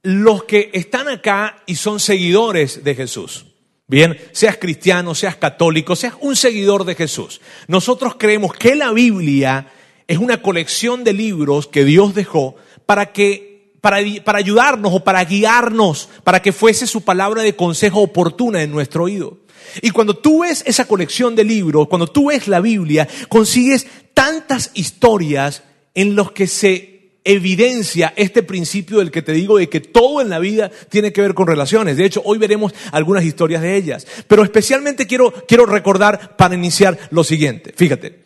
los 0.03 0.45
que 0.45 0.71
están 0.73 1.07
acá 1.07 1.63
y 1.65 1.75
son 1.75 1.99
seguidores 1.99 2.83
de 2.83 2.95
Jesús, 2.95 3.45
bien, 3.87 4.17
seas 4.31 4.57
cristiano, 4.57 5.13
seas 5.13 5.35
católico, 5.35 5.95
seas 5.95 6.15
un 6.21 6.35
seguidor 6.35 6.85
de 6.85 6.95
Jesús, 6.95 7.41
nosotros 7.67 8.15
creemos 8.17 8.53
que 8.53 8.75
la 8.75 8.91
Biblia 8.91 9.67
es 10.07 10.17
una 10.17 10.41
colección 10.41 11.03
de 11.03 11.13
libros 11.13 11.67
que 11.67 11.85
Dios 11.85 12.15
dejó 12.15 12.55
para 12.85 13.13
que 13.13 13.51
para, 13.79 13.97
para, 14.23 14.37
ayudarnos 14.37 14.93
o 14.93 15.03
para 15.03 15.25
guiarnos, 15.25 16.07
para 16.23 16.41
que 16.41 16.51
fuese 16.51 16.85
su 16.85 17.01
palabra 17.01 17.41
de 17.41 17.55
consejo 17.55 18.01
oportuna 18.01 18.61
en 18.61 18.71
nuestro 18.71 19.05
oído. 19.05 19.39
Y 19.81 19.91
cuando 19.91 20.15
tú 20.15 20.41
ves 20.41 20.63
esa 20.65 20.85
colección 20.85 21.35
de 21.35 21.43
libros, 21.43 21.87
cuando 21.87 22.07
tú 22.07 22.27
ves 22.27 22.47
la 22.47 22.59
Biblia, 22.59 23.07
consigues 23.29 23.87
tantas 24.13 24.71
historias 24.73 25.63
en 25.93 26.15
los 26.15 26.31
que 26.31 26.47
se 26.47 26.91
evidencia 27.23 28.13
este 28.15 28.41
principio 28.43 28.97
del 28.97 29.11
que 29.11 29.21
te 29.21 29.33
digo 29.33 29.57
de 29.57 29.69
que 29.69 29.79
todo 29.79 30.21
en 30.21 30.29
la 30.29 30.39
vida 30.39 30.71
tiene 30.89 31.13
que 31.13 31.21
ver 31.21 31.33
con 31.33 31.47
relaciones. 31.47 31.97
De 31.97 32.05
hecho, 32.05 32.21
hoy 32.25 32.37
veremos 32.37 32.73
algunas 32.91 33.23
historias 33.23 33.61
de 33.61 33.75
ellas. 33.75 34.07
Pero 34.27 34.43
especialmente 34.43 35.05
quiero, 35.05 35.31
quiero 35.47 35.65
recordar 35.65 36.35
para 36.35 36.55
iniciar 36.55 36.97
lo 37.11 37.23
siguiente. 37.23 37.73
Fíjate, 37.75 38.23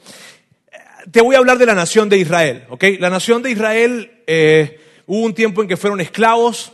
te 1.11 1.21
voy 1.21 1.35
a 1.35 1.39
hablar 1.39 1.57
de 1.57 1.65
la 1.65 1.75
nación 1.75 2.09
de 2.09 2.17
Israel, 2.17 2.63
¿ok? 2.69 2.83
La 2.99 3.09
nación 3.09 3.43
de 3.43 3.51
Israel 3.51 4.11
eh, 4.27 4.79
hubo 5.05 5.25
un 5.25 5.33
tiempo 5.33 5.61
en 5.61 5.67
que 5.67 5.77
fueron 5.77 6.01
esclavos, 6.01 6.73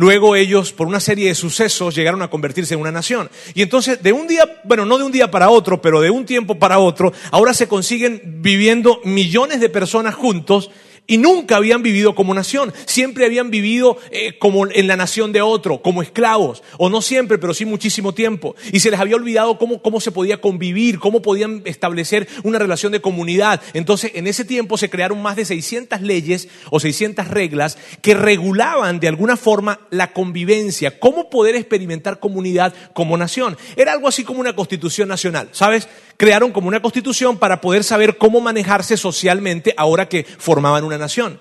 Luego 0.00 0.34
ellos, 0.34 0.72
por 0.72 0.86
una 0.86 0.98
serie 0.98 1.28
de 1.28 1.34
sucesos, 1.34 1.94
llegaron 1.94 2.22
a 2.22 2.30
convertirse 2.30 2.72
en 2.72 2.80
una 2.80 2.90
nación. 2.90 3.30
Y 3.52 3.60
entonces, 3.60 4.02
de 4.02 4.14
un 4.14 4.26
día, 4.26 4.62
bueno, 4.64 4.86
no 4.86 4.96
de 4.96 5.04
un 5.04 5.12
día 5.12 5.30
para 5.30 5.50
otro, 5.50 5.82
pero 5.82 6.00
de 6.00 6.08
un 6.08 6.24
tiempo 6.24 6.58
para 6.58 6.78
otro, 6.78 7.12
ahora 7.30 7.52
se 7.52 7.68
consiguen 7.68 8.38
viviendo 8.40 9.02
millones 9.04 9.60
de 9.60 9.68
personas 9.68 10.14
juntos 10.14 10.70
y 11.10 11.18
nunca 11.18 11.56
habían 11.56 11.82
vivido 11.82 12.14
como 12.14 12.32
nación, 12.34 12.72
siempre 12.86 13.26
habían 13.26 13.50
vivido 13.50 13.98
eh, 14.12 14.38
como 14.38 14.68
en 14.70 14.86
la 14.86 14.94
nación 14.94 15.32
de 15.32 15.42
otro, 15.42 15.82
como 15.82 16.02
esclavos, 16.02 16.62
o 16.78 16.88
no 16.88 17.02
siempre, 17.02 17.36
pero 17.36 17.52
sí 17.52 17.64
muchísimo 17.64 18.14
tiempo. 18.14 18.54
Y 18.70 18.78
se 18.78 18.92
les 18.92 19.00
había 19.00 19.16
olvidado 19.16 19.58
cómo, 19.58 19.82
cómo 19.82 20.00
se 20.00 20.12
podía 20.12 20.40
convivir, 20.40 21.00
cómo 21.00 21.20
podían 21.20 21.62
establecer 21.64 22.28
una 22.44 22.60
relación 22.60 22.92
de 22.92 23.00
comunidad. 23.00 23.60
Entonces, 23.74 24.12
en 24.14 24.28
ese 24.28 24.44
tiempo 24.44 24.78
se 24.78 24.88
crearon 24.88 25.20
más 25.20 25.34
de 25.34 25.46
600 25.46 26.00
leyes 26.00 26.46
o 26.70 26.78
600 26.78 27.26
reglas 27.26 27.76
que 28.02 28.14
regulaban 28.14 29.00
de 29.00 29.08
alguna 29.08 29.36
forma 29.36 29.80
la 29.90 30.12
convivencia, 30.12 31.00
cómo 31.00 31.28
poder 31.28 31.56
experimentar 31.56 32.20
comunidad 32.20 32.72
como 32.92 33.16
nación. 33.16 33.58
Era 33.74 33.94
algo 33.94 34.06
así 34.06 34.22
como 34.22 34.38
una 34.38 34.54
constitución 34.54 35.08
nacional, 35.08 35.48
¿sabes? 35.50 35.88
Crearon 36.20 36.52
como 36.52 36.68
una 36.68 36.82
constitución 36.82 37.38
para 37.38 37.62
poder 37.62 37.82
saber 37.82 38.18
cómo 38.18 38.42
manejarse 38.42 38.98
socialmente 38.98 39.72
ahora 39.78 40.06
que 40.06 40.24
formaban 40.24 40.84
una 40.84 40.98
nación. 40.98 41.40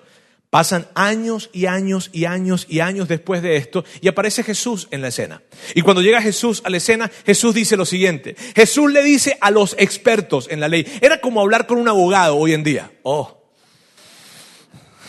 Pasan 0.50 0.88
años 0.96 1.50
y 1.52 1.66
años 1.66 2.10
y 2.14 2.24
años 2.24 2.66
y 2.70 2.80
años 2.80 3.10
después 3.10 3.42
de 3.42 3.58
esto 3.58 3.84
y 4.00 4.08
aparece 4.08 4.42
Jesús 4.42 4.88
en 4.92 5.02
la 5.02 5.10
escena. 5.10 5.42
Y 5.76 5.82
cuando 5.82 6.02
llega 6.02 6.22
Jesús 6.22 6.62
a 6.64 6.70
la 6.70 6.78
escena, 6.78 7.12
Jesús 7.26 7.54
dice 7.54 7.76
lo 7.76 7.86
siguiente. 7.86 8.38
Jesús 8.56 8.90
le 8.90 9.04
dice 9.04 9.38
a 9.42 9.52
los 9.52 9.76
expertos 9.78 10.48
en 10.50 10.62
la 10.62 10.70
ley. 10.70 10.88
Era 11.02 11.20
como 11.20 11.42
hablar 11.42 11.68
con 11.68 11.78
un 11.78 11.90
abogado 11.90 12.38
hoy 12.38 12.54
en 12.54 12.64
día. 12.64 12.90
Oh. 13.04 13.38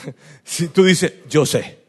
Si 0.43 0.67
tú 0.67 0.83
dices, 0.83 1.13
yo 1.29 1.47
sé, 1.47 1.80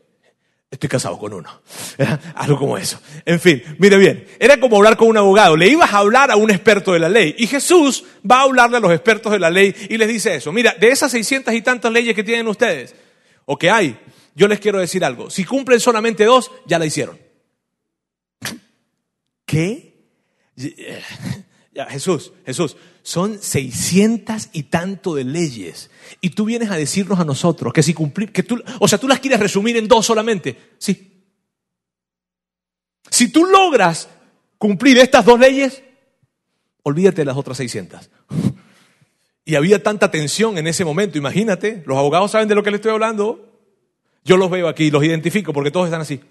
estoy 0.72 0.90
casado 0.90 1.20
con 1.20 1.34
uno. 1.34 1.62
Algo 2.36 2.58
como 2.58 2.78
eso. 2.78 3.00
En 3.26 3.40
fin, 3.40 3.62
mire 3.78 3.98
bien, 3.98 4.26
era 4.40 4.60
como 4.60 4.78
hablar 4.78 4.96
con 4.96 5.10
un 5.10 5.18
abogado. 5.18 5.58
Le 5.58 5.68
ibas 5.68 5.94
a 5.94 5.98
hablar 5.98 6.32
a 6.32 6.38
un 6.38 6.50
experto 6.50 6.94
de 6.94 7.00
la 7.00 7.10
ley. 7.10 7.36
Y 7.38 7.46
Jesús 7.46 8.06
va 8.30 8.40
a 8.40 8.44
hablarle 8.44 8.78
a 8.78 8.80
los 8.80 8.92
expertos 8.92 9.32
de 9.34 9.40
la 9.40 9.50
ley 9.50 9.76
y 9.90 9.98
les 9.98 10.08
dice 10.08 10.34
eso. 10.34 10.52
Mira, 10.52 10.74
de 10.80 10.88
esas 10.88 11.12
seiscientas 11.12 11.54
y 11.54 11.62
tantas 11.62 11.92
leyes 11.92 12.16
que 12.16 12.24
tienen 12.24 12.48
ustedes, 12.48 12.96
o 13.46 13.58
que 13.58 13.70
hay, 13.70 14.00
yo 14.34 14.48
les 14.48 14.60
quiero 14.60 14.80
decir 14.80 15.04
algo. 15.04 15.30
Si 15.30 15.44
cumplen 15.44 15.80
solamente 15.80 16.24
dos, 16.24 16.50
ya 16.66 16.80
la 16.80 16.86
hicieron. 16.86 17.20
¿Qué? 19.46 19.92
Ya, 21.74 21.86
Jesús, 21.86 22.34
Jesús, 22.46 22.76
son 23.04 23.42
seiscientas 23.42 24.50
y 24.54 24.64
tanto 24.64 25.16
de 25.16 25.24
leyes. 25.24 25.90
Y 26.22 26.32
tú 26.32 26.46
vienes 26.46 26.70
a 26.70 26.78
decirnos 26.78 27.20
a 27.20 27.26
nosotros 27.26 27.74
que 27.74 27.84
si 27.84 27.94
cumplir, 27.94 28.32
que 28.32 28.44
tú, 28.44 28.62
o 28.80 28.88
sea, 28.88 29.00
tú 29.00 29.08
las 29.08 29.20
quieres 29.20 29.40
resumir 29.40 29.78
en 29.78 29.88
dos 29.88 30.06
solamente. 30.06 30.58
Sí. 30.78 31.24
Si 33.10 33.32
tú 33.32 33.46
logras 33.46 34.10
cumplir 34.58 34.98
estas 35.00 35.26
dos 35.26 35.40
leyes, 35.40 35.84
olvídate 36.84 37.22
de 37.22 37.26
las 37.26 37.38
otras 37.38 37.58
seiscientas. 37.58 38.10
Y 39.44 39.56
había 39.56 39.82
tanta 39.82 40.12
tensión 40.12 40.58
en 40.58 40.68
ese 40.68 40.86
momento, 40.86 41.18
imagínate, 41.18 41.84
los 41.86 41.98
abogados 41.98 42.32
saben 42.32 42.48
de 42.48 42.56
lo 42.56 42.64
que 42.64 42.72
le 42.72 42.78
estoy 42.78 42.92
hablando. 42.92 43.48
Yo 44.24 44.38
los 44.38 44.52
veo 44.52 44.68
aquí, 44.68 44.92
los 44.92 45.04
identifico 45.04 45.52
porque 45.52 45.72
todos 45.72 45.88
están 45.88 46.02
así. 46.02 46.22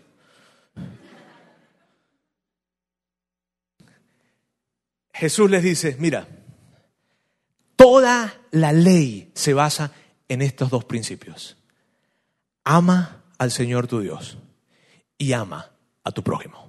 Jesús 5.12 5.50
les 5.50 5.62
dice, 5.62 5.96
mira, 5.98 6.26
toda 7.80 8.34
la 8.50 8.72
ley 8.72 9.30
se 9.32 9.54
basa 9.54 9.92
en 10.28 10.42
estos 10.42 10.68
dos 10.68 10.84
principios. 10.84 11.56
Ama 12.62 13.22
al 13.38 13.50
Señor 13.50 13.86
tu 13.86 14.00
Dios 14.00 14.36
y 15.16 15.32
ama 15.32 15.70
a 16.04 16.12
tu 16.12 16.22
prójimo. 16.22 16.68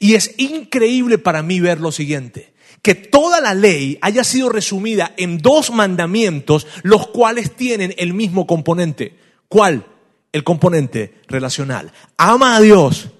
Y 0.00 0.14
es 0.14 0.34
increíble 0.38 1.18
para 1.18 1.42
mí 1.42 1.60
ver 1.60 1.78
lo 1.78 1.92
siguiente 1.92 2.54
que 2.80 2.94
toda 2.94 3.42
la 3.42 3.52
ley 3.52 3.98
haya 4.00 4.24
sido 4.24 4.48
resumida 4.48 5.12
en 5.18 5.38
dos 5.38 5.70
mandamientos, 5.70 6.66
los 6.82 7.06
cuales 7.08 7.54
tienen 7.54 7.94
el 7.98 8.14
mismo 8.14 8.46
componente. 8.46 9.18
¿Cuál? 9.48 9.86
El 10.32 10.42
componente 10.42 11.14
relacional. 11.28 11.92
Ama 12.16 12.56
a 12.56 12.60
Dios, 12.60 13.10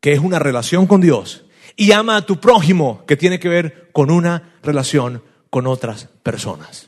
que 0.00 0.12
es 0.12 0.20
una 0.20 0.38
relación 0.38 0.86
con 0.86 1.00
Dios, 1.00 1.44
y 1.76 1.92
ama 1.92 2.16
a 2.16 2.26
tu 2.26 2.38
prójimo, 2.38 3.04
que 3.06 3.16
tiene 3.16 3.38
que 3.40 3.48
ver 3.48 3.90
con 3.92 4.10
una 4.10 4.54
relación 4.62 5.22
con 5.50 5.66
otras 5.66 6.08
personas. 6.22 6.86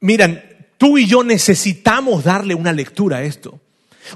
Miren, 0.00 0.72
tú 0.76 0.98
y 0.98 1.06
yo 1.06 1.24
necesitamos 1.24 2.24
darle 2.24 2.54
una 2.54 2.72
lectura 2.72 3.18
a 3.18 3.22
esto. 3.24 3.58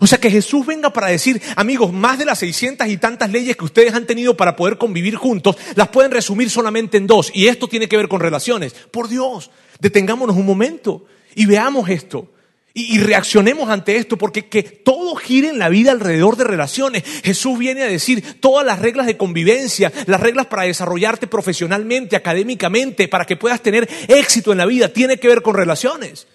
O 0.01 0.07
sea, 0.07 0.19
que 0.19 0.31
Jesús 0.31 0.65
venga 0.65 0.91
para 0.91 1.09
decir, 1.09 1.41
amigos, 1.57 1.93
más 1.93 2.19
de 2.19 2.25
las 2.25 2.39
seiscientas 2.39 2.89
y 2.89 2.97
tantas 2.97 3.31
leyes 3.31 3.57
que 3.57 3.65
ustedes 3.65 3.93
han 3.93 4.07
tenido 4.07 4.37
para 4.37 4.57
poder 4.57 4.79
convivir 4.79 5.17
juntos, 5.17 5.57
las 5.75 5.89
pueden 5.89 6.11
resumir 6.11 6.49
solamente 6.49 6.97
en 6.97 7.07
dos. 7.07 7.31
Y 7.35 7.49
esto 7.49 7.69
tiene 7.69 7.89
que 7.89 7.97
ver 7.97 8.09
con 8.09 8.21
relaciones. 8.21 8.73
Por 8.91 9.09
Dios, 9.09 9.51
detengámonos 9.81 10.37
un 10.37 10.47
momento 10.47 11.07
y 11.35 11.47
veamos 11.47 11.89
esto. 11.91 12.31
Y, 12.75 12.99
reaccionemos 12.99 13.69
ante 13.69 13.97
esto, 13.97 14.17
porque 14.17 14.47
que 14.47 14.63
todo 14.63 15.15
gire 15.17 15.49
en 15.49 15.59
la 15.59 15.69
vida 15.69 15.93
alrededor 15.93 16.37
de 16.37 16.45
relaciones. 16.45 17.05
Jesús 17.23 17.59
viene 17.59 17.83
a 17.83 17.87
decir 17.87 18.41
todas 18.41 18.65
las 18.65 18.79
reglas 18.79 19.07
de 19.07 19.19
convivencia, 19.19 19.93
las 20.07 20.21
reglas 20.21 20.47
para 20.47 20.63
desarrollarte 20.63 21.27
profesionalmente, 21.27 22.17
académicamente, 22.17 23.09
para 23.09 23.27
que 23.27 23.37
puedas 23.37 23.61
tener 23.61 23.89
éxito 24.09 24.53
en 24.53 24.59
la 24.59 24.67
vida, 24.67 24.89
tiene 24.89 25.19
que 25.19 25.29
ver 25.29 25.43
con 25.43 25.55
relaciones. 25.55 26.27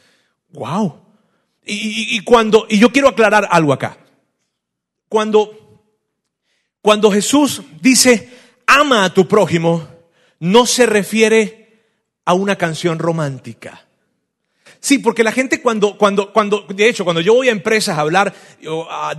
¡Wow! 0.53 1.01
Y, 1.65 2.21
cuando, 2.21 2.65
y 2.69 2.79
yo 2.79 2.91
quiero 2.91 3.09
aclarar 3.09 3.47
algo 3.49 3.73
acá. 3.73 3.97
Cuando, 5.09 5.81
cuando 6.81 7.11
Jesús 7.11 7.61
dice, 7.81 8.29
ama 8.67 9.03
a 9.03 9.13
tu 9.13 9.27
prójimo, 9.27 9.85
no 10.39 10.65
se 10.65 10.85
refiere 10.85 11.81
a 12.25 12.33
una 12.33 12.55
canción 12.57 12.99
romántica. 12.99 13.86
Sí, 14.79 14.99
porque 14.99 15.23
la 15.23 15.31
gente 15.31 15.61
cuando, 15.61 15.97
cuando, 15.97 16.31
cuando, 16.31 16.65
de 16.69 16.87
hecho, 16.87 17.03
cuando 17.03 17.21
yo 17.21 17.33
voy 17.33 17.49
a 17.49 17.51
empresas 17.51 17.97
a 17.97 18.01
hablar 18.01 18.33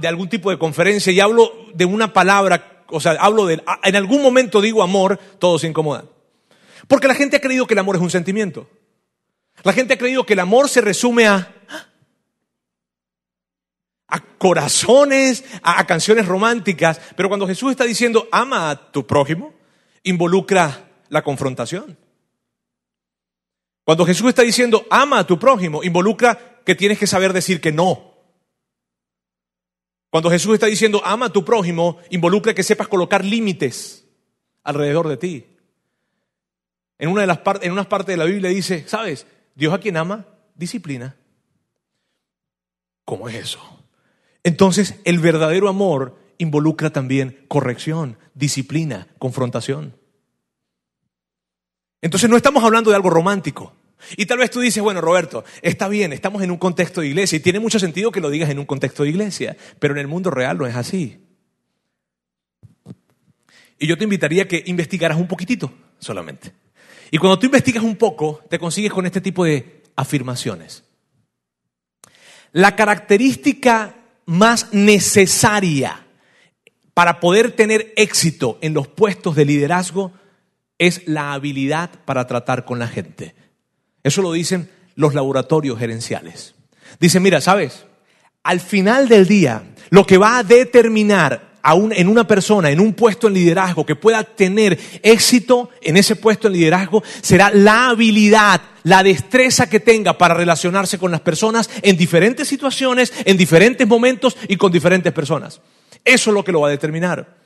de 0.00 0.08
algún 0.08 0.28
tipo 0.28 0.50
de 0.50 0.58
conferencia 0.58 1.12
y 1.12 1.20
hablo 1.20 1.52
de 1.74 1.84
una 1.84 2.12
palabra, 2.12 2.84
o 2.88 3.00
sea, 3.00 3.12
hablo 3.20 3.46
de, 3.46 3.62
en 3.84 3.96
algún 3.96 4.22
momento 4.22 4.60
digo 4.60 4.82
amor, 4.82 5.18
todos 5.38 5.60
se 5.62 5.66
incomodan. 5.66 6.08
Porque 6.86 7.08
la 7.08 7.14
gente 7.14 7.36
ha 7.36 7.40
creído 7.40 7.66
que 7.66 7.74
el 7.74 7.80
amor 7.80 7.96
es 7.96 8.02
un 8.02 8.10
sentimiento. 8.10 8.68
La 9.62 9.72
gente 9.72 9.94
ha 9.94 9.98
creído 9.98 10.24
que 10.24 10.34
el 10.34 10.40
amor 10.40 10.68
se 10.68 10.80
resume 10.80 11.26
a, 11.26 11.52
a 14.08 14.20
corazones, 14.38 15.44
a, 15.62 15.84
canciones 15.86 16.26
románticas, 16.26 17.00
pero 17.16 17.28
cuando 17.28 17.46
Jesús 17.46 17.70
está 17.70 17.84
diciendo 17.84 18.28
ama 18.32 18.70
a 18.70 18.90
tu 18.90 19.06
prójimo, 19.06 19.52
involucra 20.02 20.88
la 21.08 21.22
confrontación. 21.22 21.98
Cuando 23.88 24.04
Jesús 24.04 24.28
está 24.28 24.42
diciendo 24.42 24.86
ama 24.90 25.20
a 25.20 25.26
tu 25.26 25.38
prójimo, 25.38 25.82
involucra 25.82 26.60
que 26.62 26.74
tienes 26.74 26.98
que 26.98 27.06
saber 27.06 27.32
decir 27.32 27.58
que 27.58 27.72
no. 27.72 28.12
Cuando 30.10 30.28
Jesús 30.28 30.52
está 30.52 30.66
diciendo 30.66 31.00
ama 31.06 31.24
a 31.24 31.32
tu 31.32 31.42
prójimo, 31.42 31.96
involucra 32.10 32.52
que 32.52 32.62
sepas 32.62 32.86
colocar 32.86 33.24
límites 33.24 34.06
alrededor 34.62 35.08
de 35.08 35.16
ti. 35.16 35.46
En 36.98 37.08
una 37.08 37.22
de 37.22 37.28
las 37.28 37.40
en 37.62 37.72
unas 37.72 37.86
partes 37.86 38.12
de 38.12 38.18
la 38.18 38.26
Biblia 38.26 38.50
dice, 38.50 38.86
¿sabes? 38.86 39.26
Dios 39.54 39.72
a 39.72 39.78
quien 39.78 39.96
ama, 39.96 40.26
disciplina. 40.54 41.16
¿Cómo 43.06 43.30
es 43.30 43.36
eso? 43.36 43.58
Entonces, 44.42 44.96
el 45.04 45.18
verdadero 45.18 45.66
amor 45.66 46.18
involucra 46.36 46.90
también 46.90 47.42
corrección, 47.48 48.18
disciplina, 48.34 49.08
confrontación. 49.16 49.98
Entonces 52.02 52.28
no 52.28 52.36
estamos 52.36 52.62
hablando 52.62 52.90
de 52.90 52.96
algo 52.96 53.08
romántico. 53.08 53.77
Y 54.16 54.26
tal 54.26 54.38
vez 54.38 54.50
tú 54.50 54.60
dices, 54.60 54.82
bueno, 54.82 55.00
Roberto, 55.00 55.44
está 55.62 55.88
bien, 55.88 56.12
estamos 56.12 56.42
en 56.42 56.50
un 56.50 56.58
contexto 56.58 57.00
de 57.00 57.08
iglesia 57.08 57.36
y 57.36 57.40
tiene 57.40 57.60
mucho 57.60 57.78
sentido 57.78 58.12
que 58.12 58.20
lo 58.20 58.30
digas 58.30 58.50
en 58.50 58.58
un 58.58 58.66
contexto 58.66 59.02
de 59.02 59.10
iglesia, 59.10 59.56
pero 59.78 59.94
en 59.94 60.00
el 60.00 60.06
mundo 60.06 60.30
real 60.30 60.58
no 60.58 60.66
es 60.66 60.76
así. 60.76 61.18
Y 63.78 63.86
yo 63.86 63.96
te 63.96 64.04
invitaría 64.04 64.44
a 64.44 64.48
que 64.48 64.62
investigaras 64.66 65.18
un 65.18 65.28
poquitito 65.28 65.72
solamente. 65.98 66.52
Y 67.10 67.18
cuando 67.18 67.38
tú 67.38 67.46
investigas 67.46 67.84
un 67.84 67.96
poco, 67.96 68.42
te 68.48 68.58
consigues 68.58 68.92
con 68.92 69.06
este 69.06 69.20
tipo 69.20 69.44
de 69.44 69.82
afirmaciones. 69.96 70.84
La 72.52 72.76
característica 72.76 73.94
más 74.26 74.72
necesaria 74.72 76.06
para 76.94 77.20
poder 77.20 77.52
tener 77.52 77.92
éxito 77.96 78.58
en 78.60 78.74
los 78.74 78.88
puestos 78.88 79.36
de 79.36 79.44
liderazgo 79.44 80.12
es 80.78 81.06
la 81.06 81.32
habilidad 81.32 81.90
para 82.04 82.26
tratar 82.26 82.64
con 82.64 82.78
la 82.78 82.88
gente. 82.88 83.34
Eso 84.08 84.22
lo 84.22 84.32
dicen 84.32 84.70
los 84.96 85.14
laboratorios 85.14 85.78
gerenciales. 85.78 86.54
Dicen, 86.98 87.22
mira, 87.22 87.40
¿sabes? 87.40 87.84
Al 88.42 88.60
final 88.60 89.08
del 89.08 89.28
día, 89.28 89.62
lo 89.90 90.06
que 90.06 90.18
va 90.18 90.38
a 90.38 90.42
determinar 90.42 91.48
en 91.90 92.08
una 92.08 92.26
persona, 92.26 92.70
en 92.70 92.80
un 92.80 92.94
puesto 92.94 93.26
en 93.26 93.34
liderazgo, 93.34 93.84
que 93.84 93.96
pueda 93.96 94.24
tener 94.24 94.78
éxito 95.02 95.68
en 95.82 95.98
ese 95.98 96.16
puesto 96.16 96.46
en 96.46 96.54
liderazgo, 96.54 97.02
será 97.20 97.50
la 97.52 97.90
habilidad, 97.90 98.62
la 98.84 99.02
destreza 99.02 99.68
que 99.68 99.80
tenga 99.80 100.16
para 100.16 100.32
relacionarse 100.32 100.98
con 100.98 101.10
las 101.10 101.20
personas 101.20 101.68
en 101.82 101.98
diferentes 101.98 102.48
situaciones, 102.48 103.12
en 103.26 103.36
diferentes 103.36 103.86
momentos 103.86 104.36
y 104.48 104.56
con 104.56 104.72
diferentes 104.72 105.12
personas. 105.12 105.60
Eso 106.02 106.30
es 106.30 106.34
lo 106.34 106.42
que 106.42 106.52
lo 106.52 106.62
va 106.62 106.68
a 106.68 106.70
determinar. 106.70 107.36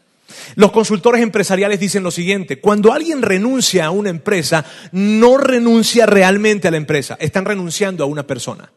Los 0.54 0.72
consultores 0.72 1.22
empresariales 1.22 1.80
dicen 1.80 2.02
lo 2.02 2.10
siguiente, 2.10 2.60
cuando 2.60 2.92
alguien 2.92 3.22
renuncia 3.22 3.86
a 3.86 3.90
una 3.90 4.10
empresa, 4.10 4.64
no 4.92 5.36
renuncia 5.36 6.06
realmente 6.06 6.68
a 6.68 6.70
la 6.70 6.76
empresa, 6.76 7.16
están 7.20 7.44
renunciando 7.44 8.04
a 8.04 8.06
una 8.06 8.26
persona. 8.26 8.72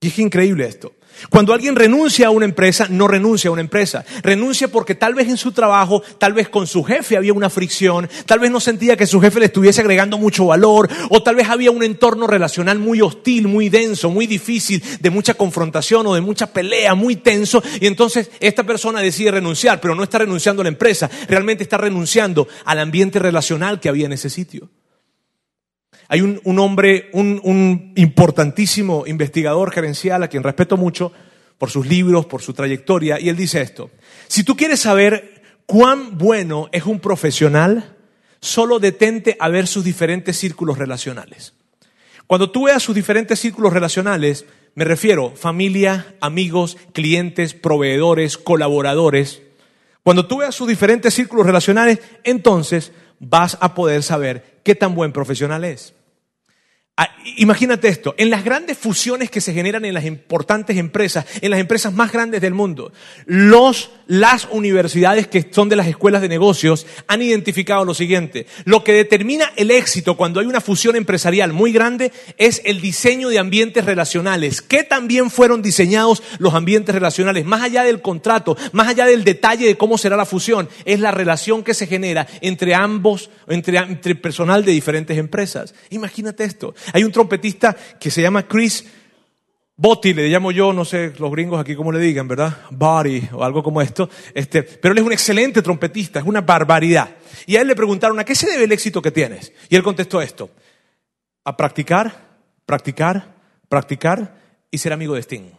Y 0.00 0.08
es 0.08 0.18
increíble 0.18 0.66
esto. 0.66 0.94
Cuando 1.30 1.52
alguien 1.52 1.76
renuncia 1.76 2.28
a 2.28 2.30
una 2.30 2.44
empresa, 2.44 2.86
no 2.88 3.08
renuncia 3.08 3.48
a 3.48 3.52
una 3.52 3.62
empresa. 3.62 4.04
Renuncia 4.22 4.68
porque 4.68 4.94
tal 4.94 5.14
vez 5.14 5.28
en 5.28 5.36
su 5.36 5.52
trabajo, 5.52 6.02
tal 6.18 6.32
vez 6.32 6.48
con 6.48 6.66
su 6.66 6.82
jefe 6.84 7.16
había 7.16 7.32
una 7.32 7.50
fricción, 7.50 8.08
tal 8.26 8.38
vez 8.38 8.50
no 8.50 8.60
sentía 8.60 8.96
que 8.96 9.06
su 9.06 9.20
jefe 9.20 9.40
le 9.40 9.46
estuviese 9.46 9.80
agregando 9.80 10.18
mucho 10.18 10.46
valor, 10.46 10.88
o 11.10 11.22
tal 11.22 11.36
vez 11.36 11.48
había 11.48 11.70
un 11.70 11.82
entorno 11.82 12.26
relacional 12.26 12.78
muy 12.78 13.00
hostil, 13.00 13.48
muy 13.48 13.68
denso, 13.68 14.10
muy 14.10 14.26
difícil, 14.26 14.82
de 15.00 15.10
mucha 15.10 15.34
confrontación 15.34 16.06
o 16.06 16.14
de 16.14 16.20
mucha 16.20 16.46
pelea, 16.52 16.94
muy 16.94 17.16
tenso. 17.16 17.62
Y 17.80 17.86
entonces 17.86 18.30
esta 18.40 18.64
persona 18.64 19.00
decide 19.00 19.30
renunciar, 19.30 19.80
pero 19.80 19.94
no 19.94 20.02
está 20.02 20.18
renunciando 20.18 20.62
a 20.62 20.64
la 20.64 20.68
empresa, 20.68 21.10
realmente 21.28 21.62
está 21.62 21.76
renunciando 21.76 22.48
al 22.64 22.78
ambiente 22.78 23.18
relacional 23.18 23.80
que 23.80 23.88
había 23.88 24.06
en 24.06 24.12
ese 24.12 24.30
sitio. 24.30 24.68
Hay 26.08 26.20
un, 26.20 26.58
hombre, 26.58 27.10
un, 27.12 27.40
un 27.42 27.92
importantísimo 27.96 29.06
investigador 29.06 29.72
gerencial 29.72 30.22
a 30.22 30.28
quien 30.28 30.42
respeto 30.42 30.76
mucho 30.76 31.12
por 31.58 31.70
sus 31.70 31.86
libros, 31.86 32.26
por 32.26 32.42
su 32.42 32.52
trayectoria, 32.52 33.18
y 33.18 33.28
él 33.28 33.36
dice 33.36 33.60
esto. 33.60 33.90
Si 34.28 34.44
tú 34.44 34.56
quieres 34.56 34.80
saber 34.80 35.42
cuán 35.66 36.16
bueno 36.16 36.68
es 36.72 36.84
un 36.84 37.00
profesional, 37.00 37.96
solo 38.40 38.78
detente 38.78 39.36
a 39.40 39.48
ver 39.48 39.66
sus 39.66 39.84
diferentes 39.84 40.36
círculos 40.36 40.78
relacionales. 40.78 41.54
Cuando 42.26 42.50
tú 42.50 42.64
veas 42.64 42.82
sus 42.82 42.94
diferentes 42.94 43.38
círculos 43.38 43.72
relacionales, 43.72 44.46
me 44.74 44.84
refiero 44.84 45.32
familia, 45.34 46.14
amigos, 46.20 46.76
clientes, 46.92 47.54
proveedores, 47.54 48.36
colaboradores. 48.36 49.42
Cuando 50.02 50.26
tú 50.26 50.38
veas 50.38 50.54
sus 50.54 50.68
diferentes 50.68 51.14
círculos 51.14 51.46
relacionales, 51.46 52.00
entonces 52.24 52.92
vas 53.18 53.56
a 53.60 53.74
poder 53.74 54.02
saber 54.02 54.60
qué 54.62 54.74
tan 54.74 54.94
buen 54.94 55.12
profesional 55.12 55.64
es. 55.64 55.95
Ah, 56.98 57.10
imagínate 57.36 57.88
esto, 57.88 58.14
en 58.16 58.30
las 58.30 58.42
grandes 58.42 58.78
fusiones 58.78 59.30
que 59.30 59.42
se 59.42 59.52
generan 59.52 59.84
en 59.84 59.92
las 59.92 60.06
importantes 60.06 60.78
empresas, 60.78 61.26
en 61.42 61.50
las 61.50 61.60
empresas 61.60 61.92
más 61.92 62.10
grandes 62.10 62.40
del 62.40 62.54
mundo, 62.54 62.90
las 63.26 64.48
universidades 64.50 65.26
que 65.26 65.46
son 65.50 65.68
de 65.68 65.76
las 65.76 65.88
escuelas 65.88 66.22
de 66.22 66.30
negocios 66.30 66.86
han 67.06 67.20
identificado 67.20 67.84
lo 67.84 67.92
siguiente. 67.92 68.46
Lo 68.64 68.82
que 68.82 68.94
determina 68.94 69.52
el 69.56 69.72
éxito 69.72 70.16
cuando 70.16 70.40
hay 70.40 70.46
una 70.46 70.62
fusión 70.62 70.96
empresarial 70.96 71.52
muy 71.52 71.70
grande 71.70 72.12
es 72.38 72.62
el 72.64 72.80
diseño 72.80 73.28
de 73.28 73.40
ambientes 73.40 73.84
relacionales. 73.84 74.62
¿Qué 74.62 74.82
también 74.82 75.30
fueron 75.30 75.60
diseñados 75.60 76.22
los 76.38 76.54
ambientes 76.54 76.94
relacionales? 76.94 77.44
Más 77.44 77.60
allá 77.60 77.82
del 77.82 78.00
contrato, 78.00 78.56
más 78.72 78.88
allá 78.88 79.04
del 79.04 79.22
detalle 79.22 79.66
de 79.66 79.76
cómo 79.76 79.98
será 79.98 80.16
la 80.16 80.24
fusión, 80.24 80.70
es 80.86 81.00
la 81.00 81.10
relación 81.10 81.62
que 81.62 81.74
se 81.74 81.86
genera 81.86 82.26
entre 82.40 82.74
ambos, 82.74 83.28
entre, 83.48 83.76
entre 83.76 84.14
personal 84.14 84.64
de 84.64 84.72
diferentes 84.72 85.18
empresas. 85.18 85.74
Imagínate 85.90 86.44
esto. 86.44 86.74
Hay 86.92 87.04
un 87.04 87.12
trompetista 87.12 87.76
que 87.98 88.10
se 88.10 88.22
llama 88.22 88.46
Chris 88.46 88.84
Botti, 89.78 90.14
le 90.14 90.28
llamo 90.28 90.52
yo, 90.52 90.72
no 90.72 90.86
sé 90.86 91.12
los 91.18 91.30
gringos 91.30 91.60
aquí 91.60 91.76
cómo 91.76 91.92
le 91.92 91.98
digan, 91.98 92.26
¿verdad? 92.26 92.56
Body 92.70 93.28
o 93.32 93.44
algo 93.44 93.62
como 93.62 93.82
esto. 93.82 94.08
Este, 94.32 94.62
pero 94.62 94.92
él 94.92 94.98
es 94.98 95.04
un 95.04 95.12
excelente 95.12 95.60
trompetista, 95.60 96.20
es 96.20 96.24
una 96.24 96.40
barbaridad. 96.40 97.10
Y 97.44 97.56
a 97.56 97.60
él 97.60 97.68
le 97.68 97.76
preguntaron, 97.76 98.18
¿a 98.18 98.24
qué 98.24 98.34
se 98.34 98.50
debe 98.50 98.64
el 98.64 98.72
éxito 98.72 99.02
que 99.02 99.10
tienes? 99.10 99.52
Y 99.68 99.76
él 99.76 99.82
contestó 99.82 100.22
esto, 100.22 100.50
a 101.44 101.54
practicar, 101.56 102.38
practicar, 102.64 103.34
practicar 103.68 104.34
y 104.70 104.78
ser 104.78 104.94
amigo 104.94 105.14
de 105.14 105.20
Sting. 105.20 105.50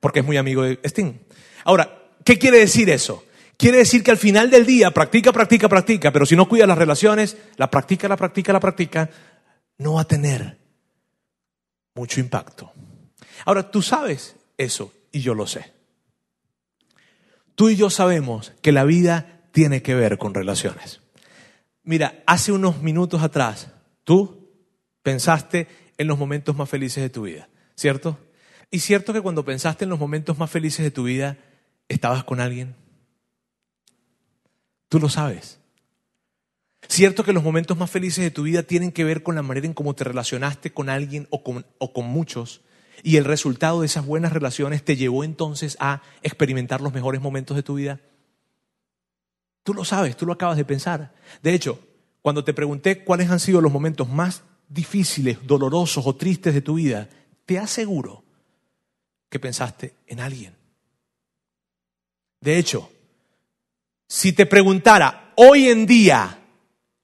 Porque 0.00 0.20
es 0.20 0.26
muy 0.26 0.36
amigo 0.36 0.62
de 0.62 0.78
Sting. 0.84 1.14
Ahora, 1.64 2.10
¿qué 2.24 2.38
quiere 2.38 2.58
decir 2.58 2.90
eso? 2.90 3.24
Quiere 3.56 3.78
decir 3.78 4.04
que 4.04 4.10
al 4.10 4.18
final 4.18 4.50
del 4.50 4.66
día 4.66 4.90
practica, 4.92 5.32
practica, 5.32 5.68
practica, 5.68 6.12
pero 6.12 6.26
si 6.26 6.36
no 6.36 6.48
cuida 6.48 6.66
las 6.66 6.78
relaciones, 6.78 7.36
la 7.56 7.70
practica, 7.70 8.06
la 8.06 8.16
practica, 8.16 8.52
la 8.52 8.60
practica, 8.60 9.10
no 9.78 9.94
va 9.94 10.02
a 10.02 10.08
tener 10.08 10.58
mucho 11.94 12.20
impacto. 12.20 12.72
Ahora, 13.44 13.70
tú 13.70 13.82
sabes 13.82 14.36
eso 14.56 14.92
y 15.12 15.20
yo 15.20 15.34
lo 15.34 15.46
sé. 15.46 15.72
Tú 17.54 17.70
y 17.70 17.76
yo 17.76 17.90
sabemos 17.90 18.52
que 18.62 18.72
la 18.72 18.84
vida 18.84 19.40
tiene 19.52 19.82
que 19.82 19.94
ver 19.94 20.18
con 20.18 20.34
relaciones. 20.34 21.00
Mira, 21.82 22.22
hace 22.26 22.52
unos 22.52 22.82
minutos 22.82 23.22
atrás, 23.22 23.72
tú 24.04 24.52
pensaste 25.02 25.66
en 25.96 26.06
los 26.06 26.18
momentos 26.18 26.56
más 26.56 26.68
felices 26.68 27.02
de 27.02 27.10
tu 27.10 27.22
vida, 27.22 27.48
¿cierto? 27.74 28.18
Y 28.70 28.80
cierto 28.80 29.12
que 29.12 29.22
cuando 29.22 29.44
pensaste 29.44 29.84
en 29.84 29.90
los 29.90 29.98
momentos 29.98 30.38
más 30.38 30.50
felices 30.50 30.84
de 30.84 30.90
tu 30.90 31.04
vida, 31.04 31.38
estabas 31.88 32.24
con 32.24 32.40
alguien. 32.40 32.76
Tú 34.88 35.00
lo 35.00 35.08
sabes. 35.08 35.57
Cierto 36.86 37.24
que 37.24 37.32
los 37.32 37.42
momentos 37.42 37.76
más 37.76 37.90
felices 37.90 38.22
de 38.22 38.30
tu 38.30 38.44
vida 38.44 38.62
tienen 38.62 38.92
que 38.92 39.04
ver 39.04 39.22
con 39.22 39.34
la 39.34 39.42
manera 39.42 39.66
en 39.66 39.74
cómo 39.74 39.94
te 39.94 40.04
relacionaste 40.04 40.72
con 40.72 40.88
alguien 40.88 41.26
o 41.30 41.42
con, 41.42 41.66
o 41.78 41.92
con 41.92 42.06
muchos. 42.06 42.60
Y 43.02 43.16
el 43.16 43.24
resultado 43.24 43.80
de 43.80 43.86
esas 43.86 44.06
buenas 44.06 44.32
relaciones 44.32 44.84
te 44.84 44.96
llevó 44.96 45.24
entonces 45.24 45.76
a 45.80 46.02
experimentar 46.22 46.80
los 46.80 46.92
mejores 46.92 47.20
momentos 47.20 47.56
de 47.56 47.62
tu 47.62 47.74
vida. 47.74 48.00
Tú 49.64 49.74
lo 49.74 49.84
sabes, 49.84 50.16
tú 50.16 50.24
lo 50.24 50.32
acabas 50.32 50.56
de 50.56 50.64
pensar. 50.64 51.14
De 51.42 51.52
hecho, 51.52 51.80
cuando 52.22 52.44
te 52.44 52.54
pregunté 52.54 53.04
cuáles 53.04 53.30
han 53.30 53.40
sido 53.40 53.60
los 53.60 53.72
momentos 53.72 54.08
más 54.08 54.42
difíciles, 54.68 55.38
dolorosos 55.46 56.06
o 56.06 56.16
tristes 56.16 56.54
de 56.54 56.62
tu 56.62 56.74
vida, 56.74 57.08
te 57.44 57.58
aseguro 57.58 58.24
que 59.28 59.38
pensaste 59.38 59.94
en 60.06 60.20
alguien. 60.20 60.54
De 62.40 62.58
hecho, 62.58 62.90
si 64.06 64.32
te 64.32 64.46
preguntara 64.46 65.32
hoy 65.36 65.68
en 65.68 65.86
día 65.86 66.38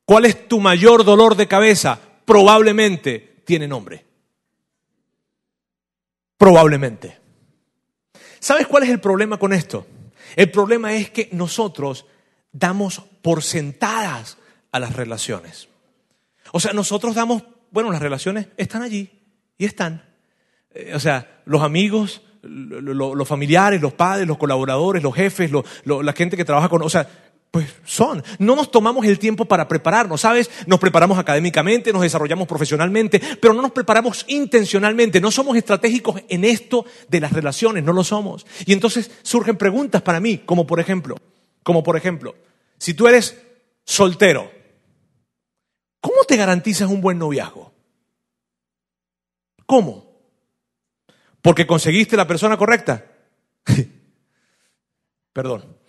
¿Cuál 0.05 0.27
es 0.27 0.49
tu 0.49 0.61
mayor 0.61 1.05
dolor 1.05 1.35
de 1.37 1.49
cabeza? 1.49 1.99
Probablemente 2.25 3.43
tiene 3.45 3.67
nombre. 3.67 4.05
Probablemente. 6.37 7.19
¿Sabes 8.38 8.67
cuál 8.67 8.83
es 8.83 8.90
el 8.90 9.01
problema 9.01 9.38
con 9.38 9.53
esto? 9.53 9.87
El 10.37 10.51
problema 10.51 10.95
es 10.95 11.11
que 11.11 11.29
nosotros 11.33 12.07
damos 12.53 13.01
por 13.23 13.43
sentadas 13.43 14.37
a 14.71 14.79
las 14.79 14.95
relaciones. 14.95 15.69
O 16.53 16.61
sea, 16.61 16.73
nosotros 16.73 17.14
damos, 17.14 17.43
bueno, 17.71 17.90
las 17.90 18.03
relaciones 18.03 18.49
están 18.57 18.83
allí 18.83 19.11
y 19.57 19.64
están. 19.64 20.05
Eh, 20.75 20.93
o 20.95 21.01
sea, 21.01 21.43
los 21.47 21.62
amigos, 21.62 22.23
los 22.43 23.29
familiares, 23.29 23.81
los 23.81 23.95
padres, 23.95 24.27
los 24.27 24.37
colaboradores, 24.37 25.03
los 25.03 25.14
jefes, 25.14 25.51
la 25.85 26.12
gente 26.12 26.37
que 26.37 26.45
trabaja 26.45 26.69
con... 26.69 26.83
O 26.83 26.90
sea, 26.90 27.09
pues 27.55 27.73
son. 27.85 28.21
No 28.40 28.57
nos 28.57 28.73
tomamos 28.73 29.07
el 29.07 29.21
tiempo 29.21 29.45
para 29.45 29.69
prepararnos, 29.69 30.23
¿sabes? 30.23 30.51
Nos 30.67 30.81
preparamos 30.81 31.21
académicamente, 31.21 31.93
nos 31.93 32.03
desarrollamos 32.03 32.49
profesionalmente, 32.49 33.23
pero 33.40 33.55
no 33.55 33.62
nos 33.62 33.71
preparamos 33.71 34.25
intencionalmente. 34.27 35.21
No 35.21 35.31
somos 35.31 35.57
estratégicos 35.57 36.21
en 36.29 36.45
esto 36.45 36.85
de 37.09 37.21
las 37.21 37.33
relaciones, 37.33 37.85
no 37.85 37.93
lo 37.93 38.03
somos. 38.03 38.45
Y 38.67 38.73
entonces 38.73 39.09
surgen 39.23 39.57
preguntas 39.57 40.03
para 40.03 40.19
mí, 40.19 40.38
como 40.38 40.67
por 40.67 40.81
ejemplo, 40.81 41.14
como 41.62 41.85
por 41.85 41.97
ejemplo, 41.97 42.35
si 42.77 42.93
tú 42.93 43.07
eres 43.07 43.40
soltero, 43.85 44.51
¿cómo 46.01 46.25
te 46.27 46.37
garantizas 46.37 46.90
un 46.90 47.01
buen 47.01 47.21
noviazgo? 47.21 47.73
¿Cómo? 49.64 50.12
¿Porque 51.40 51.69
conseguiste 51.69 52.17
la 52.17 52.27
persona 52.27 52.57
correcta? 52.57 53.12
Perdón. 55.33 55.84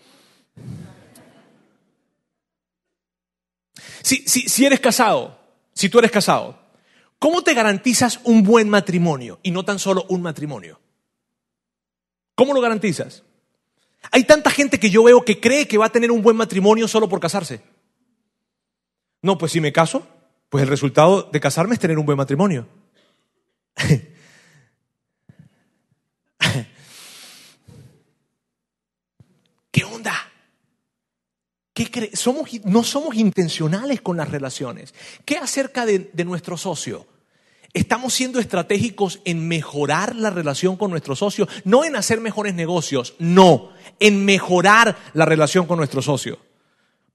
Si, 4.06 4.28
si 4.28 4.64
eres 4.64 4.80
casado, 4.80 5.40
si 5.74 5.90
tú 5.90 5.98
eres 5.98 6.12
casado, 6.12 6.60
¿cómo 7.18 7.42
te 7.42 7.56
garantizas 7.56 8.20
un 8.24 8.44
buen 8.44 8.70
matrimonio 8.70 9.40
y 9.42 9.50
no 9.50 9.66
tan 9.66 9.80
solo 9.80 10.06
un 10.10 10.22
matrimonio? 10.22 10.80
¿Cómo 12.36 12.54
lo 12.54 12.62
garantizas? 12.62 13.24
Hay 14.12 14.26
tanta 14.26 14.52
gente 14.52 14.80
que 14.80 14.92
yo 14.92 15.04
veo 15.04 15.26
que 15.26 15.40
cree 15.40 15.68
que 15.68 15.80
va 15.80 15.88
a 15.88 15.92
tener 15.92 16.12
un 16.12 16.22
buen 16.22 16.38
matrimonio 16.38 16.88
solo 16.88 17.10
por 17.10 17.20
casarse. 17.20 17.64
No, 19.24 19.40
pues 19.40 19.54
si 19.54 19.60
me 19.60 19.74
caso, 19.74 20.08
pues 20.50 20.62
el 20.62 20.70
resultado 20.70 21.24
de 21.24 21.40
casarme 21.40 21.74
es 21.74 21.80
tener 21.80 21.98
un 21.98 22.06
buen 22.06 22.20
matrimonio. 22.20 22.68
¿Qué 29.72 29.84
onda? 29.84 30.14
Somos, 32.14 32.50
no 32.64 32.84
somos 32.84 33.16
intencionales 33.16 34.02
con 34.02 34.18
las 34.18 34.30
relaciones. 34.30 34.94
¿Qué 35.26 35.38
acerca 35.38 35.86
de, 35.86 36.10
de 36.14 36.26
nuestro 36.26 36.58
socio? 36.58 37.06
¿Estamos 37.74 38.14
siendo 38.14 38.40
estratégicos 38.40 39.20
en 39.26 39.50
mejorar 39.50 40.16
la 40.16 40.30
relación 40.30 40.78
con 40.78 40.92
nuestro 40.92 41.14
socio? 41.14 41.46
No 41.66 41.84
en 41.84 41.98
hacer 41.98 42.22
mejores 42.22 42.56
negocios, 42.56 43.16
no, 43.20 43.74
en 44.00 44.24
mejorar 44.24 44.96
la 45.14 45.26
relación 45.26 45.68
con 45.68 45.78
nuestro 45.78 46.02
socio. 46.02 46.40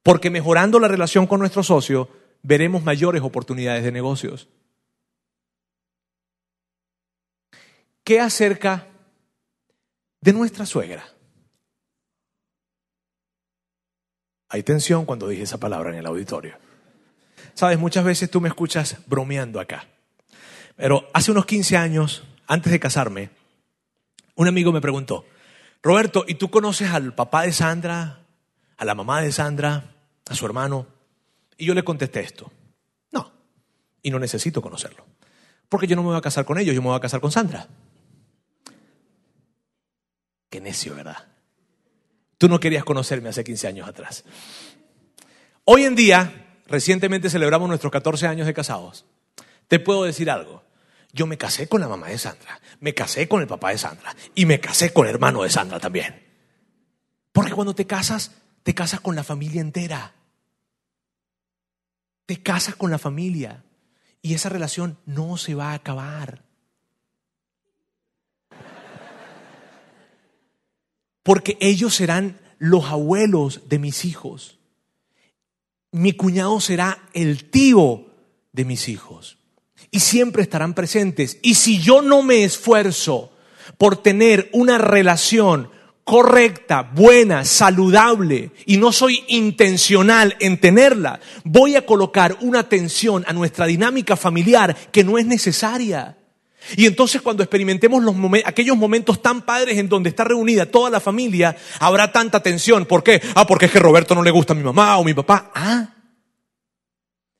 Porque 0.02 0.28
mejorando 0.28 0.78
la 0.78 0.88
relación 0.88 1.26
con 1.26 1.40
nuestro 1.40 1.62
socio, 1.62 2.10
veremos 2.42 2.82
mayores 2.82 3.22
oportunidades 3.22 3.84
de 3.84 3.92
negocios. 3.92 4.48
¿Qué 8.04 8.20
acerca 8.20 8.86
de 10.20 10.32
nuestra 10.34 10.66
suegra? 10.66 11.04
Hay 14.50 14.64
tensión 14.64 15.06
cuando 15.06 15.28
dije 15.28 15.44
esa 15.44 15.58
palabra 15.58 15.90
en 15.90 15.96
el 15.96 16.06
auditorio. 16.06 16.58
Sabes, 17.54 17.78
muchas 17.78 18.04
veces 18.04 18.30
tú 18.30 18.40
me 18.40 18.48
escuchas 18.48 18.98
bromeando 19.06 19.60
acá. 19.60 19.86
Pero 20.76 21.08
hace 21.14 21.30
unos 21.30 21.46
15 21.46 21.76
años, 21.76 22.24
antes 22.48 22.72
de 22.72 22.80
casarme, 22.80 23.30
un 24.34 24.48
amigo 24.48 24.72
me 24.72 24.80
preguntó, 24.80 25.24
Roberto, 25.82 26.24
¿y 26.26 26.34
tú 26.34 26.50
conoces 26.50 26.90
al 26.90 27.14
papá 27.14 27.42
de 27.42 27.52
Sandra, 27.52 28.20
a 28.76 28.84
la 28.84 28.94
mamá 28.94 29.22
de 29.22 29.30
Sandra, 29.30 29.94
a 30.28 30.34
su 30.34 30.46
hermano? 30.46 30.86
Y 31.56 31.66
yo 31.66 31.74
le 31.74 31.84
contesté 31.84 32.20
esto, 32.20 32.50
no, 33.12 33.32
y 34.02 34.10
no 34.10 34.18
necesito 34.18 34.60
conocerlo, 34.62 35.06
porque 35.68 35.86
yo 35.86 35.94
no 35.94 36.02
me 36.02 36.08
voy 36.08 36.18
a 36.18 36.22
casar 36.22 36.44
con 36.44 36.58
ellos, 36.58 36.74
yo 36.74 36.82
me 36.82 36.88
voy 36.88 36.96
a 36.96 37.00
casar 37.00 37.20
con 37.20 37.30
Sandra. 37.30 37.68
Qué 40.48 40.60
necio, 40.60 40.94
¿verdad? 40.96 41.29
Tú 42.40 42.48
no 42.48 42.58
querías 42.58 42.84
conocerme 42.84 43.28
hace 43.28 43.44
15 43.44 43.68
años 43.68 43.86
atrás. 43.86 44.24
Hoy 45.64 45.84
en 45.84 45.94
día, 45.94 46.56
recientemente 46.68 47.28
celebramos 47.28 47.68
nuestros 47.68 47.92
14 47.92 48.26
años 48.28 48.46
de 48.46 48.54
casados. 48.54 49.04
te 49.68 49.78
puedo 49.78 50.04
decir 50.04 50.30
algo. 50.30 50.64
Yo 51.12 51.26
me 51.26 51.36
casé 51.36 51.68
con 51.68 51.82
la 51.82 51.88
mamá 51.88 52.08
de 52.08 52.16
Sandra, 52.16 52.58
me 52.80 52.94
casé 52.94 53.28
con 53.28 53.42
el 53.42 53.46
papá 53.46 53.72
de 53.72 53.78
Sandra 53.78 54.16
y 54.34 54.46
me 54.46 54.58
casé 54.58 54.90
con 54.90 55.06
el 55.06 55.12
hermano 55.12 55.42
de 55.42 55.50
Sandra 55.50 55.80
también. 55.80 56.26
Porque 57.30 57.52
cuando 57.52 57.74
te 57.74 57.86
casas, 57.86 58.32
te 58.62 58.74
casas 58.74 59.00
con 59.00 59.14
la 59.14 59.22
familia 59.22 59.60
entera. 59.60 60.14
Te 62.24 62.42
casas 62.42 62.74
con 62.74 62.90
la 62.90 62.98
familia 62.98 63.64
y 64.22 64.32
esa 64.32 64.48
relación 64.48 64.98
no 65.04 65.36
se 65.36 65.54
va 65.54 65.72
a 65.72 65.74
acabar. 65.74 66.42
Porque 71.22 71.56
ellos 71.60 71.94
serán 71.94 72.38
los 72.58 72.84
abuelos 72.86 73.62
de 73.68 73.78
mis 73.78 74.04
hijos. 74.04 74.58
Mi 75.92 76.12
cuñado 76.12 76.60
será 76.60 77.08
el 77.14 77.50
tío 77.50 78.06
de 78.52 78.64
mis 78.64 78.88
hijos. 78.88 79.38
Y 79.90 80.00
siempre 80.00 80.42
estarán 80.42 80.74
presentes. 80.74 81.38
Y 81.42 81.54
si 81.54 81.80
yo 81.80 82.02
no 82.02 82.22
me 82.22 82.44
esfuerzo 82.44 83.32
por 83.76 83.96
tener 83.96 84.48
una 84.52 84.78
relación 84.78 85.70
correcta, 86.04 86.82
buena, 86.82 87.44
saludable 87.44 88.50
y 88.66 88.76
no 88.76 88.92
soy 88.92 89.24
intencional 89.28 90.36
en 90.40 90.60
tenerla, 90.60 91.20
voy 91.44 91.76
a 91.76 91.86
colocar 91.86 92.36
una 92.40 92.68
tensión 92.68 93.24
a 93.26 93.32
nuestra 93.32 93.66
dinámica 93.66 94.16
familiar 94.16 94.76
que 94.92 95.04
no 95.04 95.18
es 95.18 95.26
necesaria. 95.26 96.18
Y 96.76 96.86
entonces 96.86 97.22
cuando 97.22 97.42
experimentemos 97.42 98.02
los 98.02 98.14
aquellos 98.44 98.76
momentos 98.76 99.22
tan 99.22 99.42
padres 99.42 99.78
en 99.78 99.88
donde 99.88 100.10
está 100.10 100.24
reunida 100.24 100.66
toda 100.66 100.90
la 100.90 101.00
familia, 101.00 101.56
habrá 101.78 102.12
tanta 102.12 102.42
tensión. 102.42 102.86
¿Por 102.86 103.02
qué? 103.02 103.20
Ah, 103.34 103.46
porque 103.46 103.66
es 103.66 103.72
que 103.72 103.78
Roberto 103.78 104.14
no 104.14 104.22
le 104.22 104.30
gusta 104.30 104.52
a 104.52 104.56
mi 104.56 104.62
mamá 104.62 104.98
o 104.98 105.04
mi 105.04 105.14
papá. 105.14 105.50
Ah. 105.54 105.94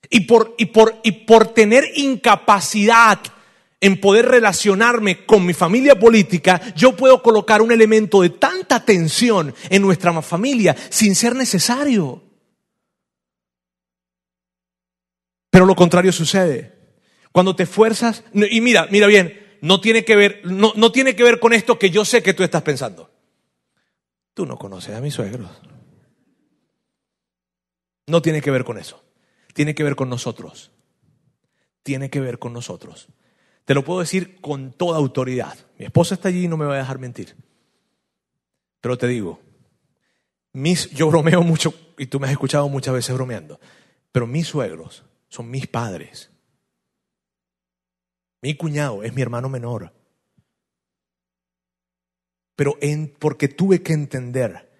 Y 0.08 0.20
por, 0.20 0.54
y 0.58 0.66
por, 0.66 1.00
y 1.04 1.12
por 1.12 1.48
tener 1.48 1.84
incapacidad 1.94 3.20
en 3.80 4.00
poder 4.00 4.26
relacionarme 4.26 5.24
con 5.24 5.46
mi 5.46 5.54
familia 5.54 5.98
política, 5.98 6.60
yo 6.74 6.96
puedo 6.96 7.22
colocar 7.22 7.62
un 7.62 7.72
elemento 7.72 8.20
de 8.20 8.30
tanta 8.30 8.84
tensión 8.84 9.54
en 9.70 9.82
nuestra 9.82 10.20
familia 10.20 10.76
sin 10.90 11.14
ser 11.14 11.34
necesario. 11.34 12.22
Pero 15.50 15.66
lo 15.66 15.74
contrario 15.74 16.12
sucede. 16.12 16.79
Cuando 17.32 17.54
te 17.54 17.64
esfuerzas, 17.64 18.24
y 18.32 18.60
mira, 18.60 18.88
mira 18.90 19.06
bien, 19.06 19.58
no 19.60 19.80
tiene 19.80 20.04
que 20.04 20.16
ver, 20.16 20.40
no, 20.44 20.72
no 20.76 20.92
tiene 20.92 21.14
que 21.14 21.22
ver 21.22 21.38
con 21.38 21.52
esto 21.52 21.78
que 21.78 21.90
yo 21.90 22.04
sé 22.04 22.22
que 22.22 22.34
tú 22.34 22.42
estás 22.42 22.62
pensando. 22.62 23.10
Tú 24.34 24.46
no 24.46 24.58
conoces 24.58 24.94
a 24.94 25.00
mis 25.00 25.14
suegros. 25.14 25.50
No 28.06 28.22
tiene 28.22 28.40
que 28.40 28.50
ver 28.50 28.64
con 28.64 28.78
eso. 28.78 29.04
Tiene 29.54 29.74
que 29.74 29.84
ver 29.84 29.96
con 29.96 30.08
nosotros. 30.08 30.70
Tiene 31.82 32.10
que 32.10 32.20
ver 32.20 32.38
con 32.38 32.52
nosotros. 32.52 33.08
Te 33.64 33.74
lo 33.74 33.84
puedo 33.84 34.00
decir 34.00 34.40
con 34.40 34.72
toda 34.72 34.98
autoridad. 34.98 35.56
Mi 35.78 35.84
esposa 35.84 36.14
está 36.14 36.28
allí 36.28 36.44
y 36.44 36.48
no 36.48 36.56
me 36.56 36.64
va 36.64 36.74
a 36.74 36.78
dejar 36.78 36.98
mentir. 36.98 37.36
Pero 38.80 38.98
te 38.98 39.06
digo, 39.06 39.40
mis, 40.52 40.90
yo 40.90 41.08
bromeo 41.08 41.42
mucho, 41.42 41.74
y 41.98 42.06
tú 42.06 42.18
me 42.18 42.26
has 42.26 42.32
escuchado 42.32 42.68
muchas 42.68 42.94
veces 42.94 43.14
bromeando, 43.14 43.60
pero 44.10 44.26
mis 44.26 44.48
suegros 44.48 45.04
son 45.28 45.50
mis 45.50 45.66
padres. 45.66 46.29
Mi 48.42 48.54
cuñado 48.56 49.02
es 49.02 49.12
mi 49.12 49.22
hermano 49.22 49.48
menor. 49.48 49.92
Pero 52.56 52.76
porque 53.18 53.48
tuve 53.48 53.82
que 53.82 53.92
entender 53.92 54.70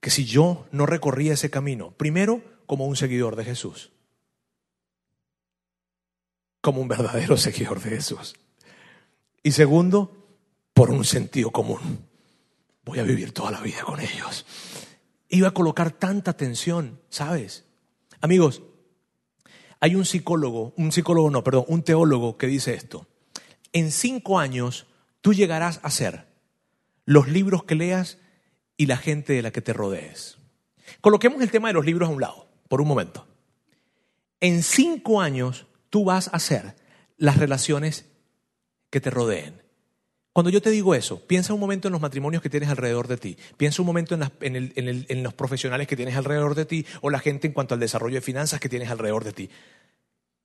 que 0.00 0.10
si 0.10 0.24
yo 0.24 0.66
no 0.70 0.86
recorría 0.86 1.34
ese 1.34 1.50
camino, 1.50 1.90
primero 1.92 2.42
como 2.66 2.86
un 2.86 2.96
seguidor 2.96 3.36
de 3.36 3.44
Jesús, 3.44 3.92
como 6.60 6.80
un 6.80 6.88
verdadero 6.88 7.36
seguidor 7.36 7.80
de 7.80 7.90
Jesús, 7.90 8.36
y 9.42 9.52
segundo, 9.52 10.40
por 10.72 10.90
un 10.90 11.04
sentido 11.04 11.50
común, 11.50 12.06
voy 12.84 12.98
a 12.98 13.04
vivir 13.04 13.32
toda 13.32 13.50
la 13.50 13.60
vida 13.60 13.82
con 13.82 14.00
ellos. 14.00 14.46
Iba 15.28 15.48
a 15.48 15.54
colocar 15.54 15.90
tanta 15.92 16.36
tensión, 16.36 17.00
¿sabes? 17.08 17.64
Amigos, 18.20 18.62
hay 19.80 19.94
un 19.94 20.04
psicólogo, 20.04 20.72
un 20.76 20.92
psicólogo 20.92 21.30
no, 21.30 21.44
perdón, 21.44 21.64
un 21.68 21.82
teólogo 21.82 22.36
que 22.38 22.46
dice 22.46 22.74
esto. 22.74 23.06
En 23.72 23.92
cinco 23.92 24.38
años 24.38 24.86
tú 25.20 25.34
llegarás 25.34 25.80
a 25.82 25.90
ser 25.90 26.26
los 27.04 27.28
libros 27.28 27.64
que 27.64 27.74
leas 27.74 28.18
y 28.76 28.86
la 28.86 28.96
gente 28.96 29.32
de 29.32 29.42
la 29.42 29.50
que 29.50 29.62
te 29.62 29.72
rodees. 29.72 30.38
Coloquemos 31.00 31.42
el 31.42 31.50
tema 31.50 31.68
de 31.68 31.74
los 31.74 31.84
libros 31.84 32.08
a 32.08 32.12
un 32.12 32.20
lado, 32.20 32.48
por 32.68 32.80
un 32.80 32.88
momento. 32.88 33.26
En 34.40 34.62
cinco 34.62 35.20
años 35.20 35.66
tú 35.90 36.04
vas 36.04 36.28
a 36.32 36.38
ser 36.38 36.76
las 37.16 37.38
relaciones 37.38 38.06
que 38.90 39.00
te 39.00 39.10
rodeen. 39.10 39.65
Cuando 40.36 40.50
yo 40.50 40.60
te 40.60 40.68
digo 40.68 40.94
eso, 40.94 41.26
piensa 41.26 41.54
un 41.54 41.60
momento 41.60 41.88
en 41.88 41.92
los 41.92 42.00
matrimonios 42.02 42.42
que 42.42 42.50
tienes 42.50 42.68
alrededor 42.68 43.08
de 43.08 43.16
ti, 43.16 43.38
piensa 43.56 43.80
un 43.80 43.86
momento 43.86 44.18
en, 44.42 45.22
los 45.22 45.32
profesionales 45.32 45.88
que 45.88 45.96
tienes 45.96 46.14
alrededor 46.14 46.54
de 46.54 46.66
ti 46.66 46.84
o 47.00 47.08
la 47.08 47.20
gente 47.20 47.46
en 47.46 47.54
cuanto 47.54 47.72
al 47.72 47.80
desarrollo 47.80 48.16
de 48.16 48.20
finanzas 48.20 48.60
que 48.60 48.68
tienes 48.68 48.90
alrededor 48.90 49.24
de 49.24 49.32
ti. 49.32 49.48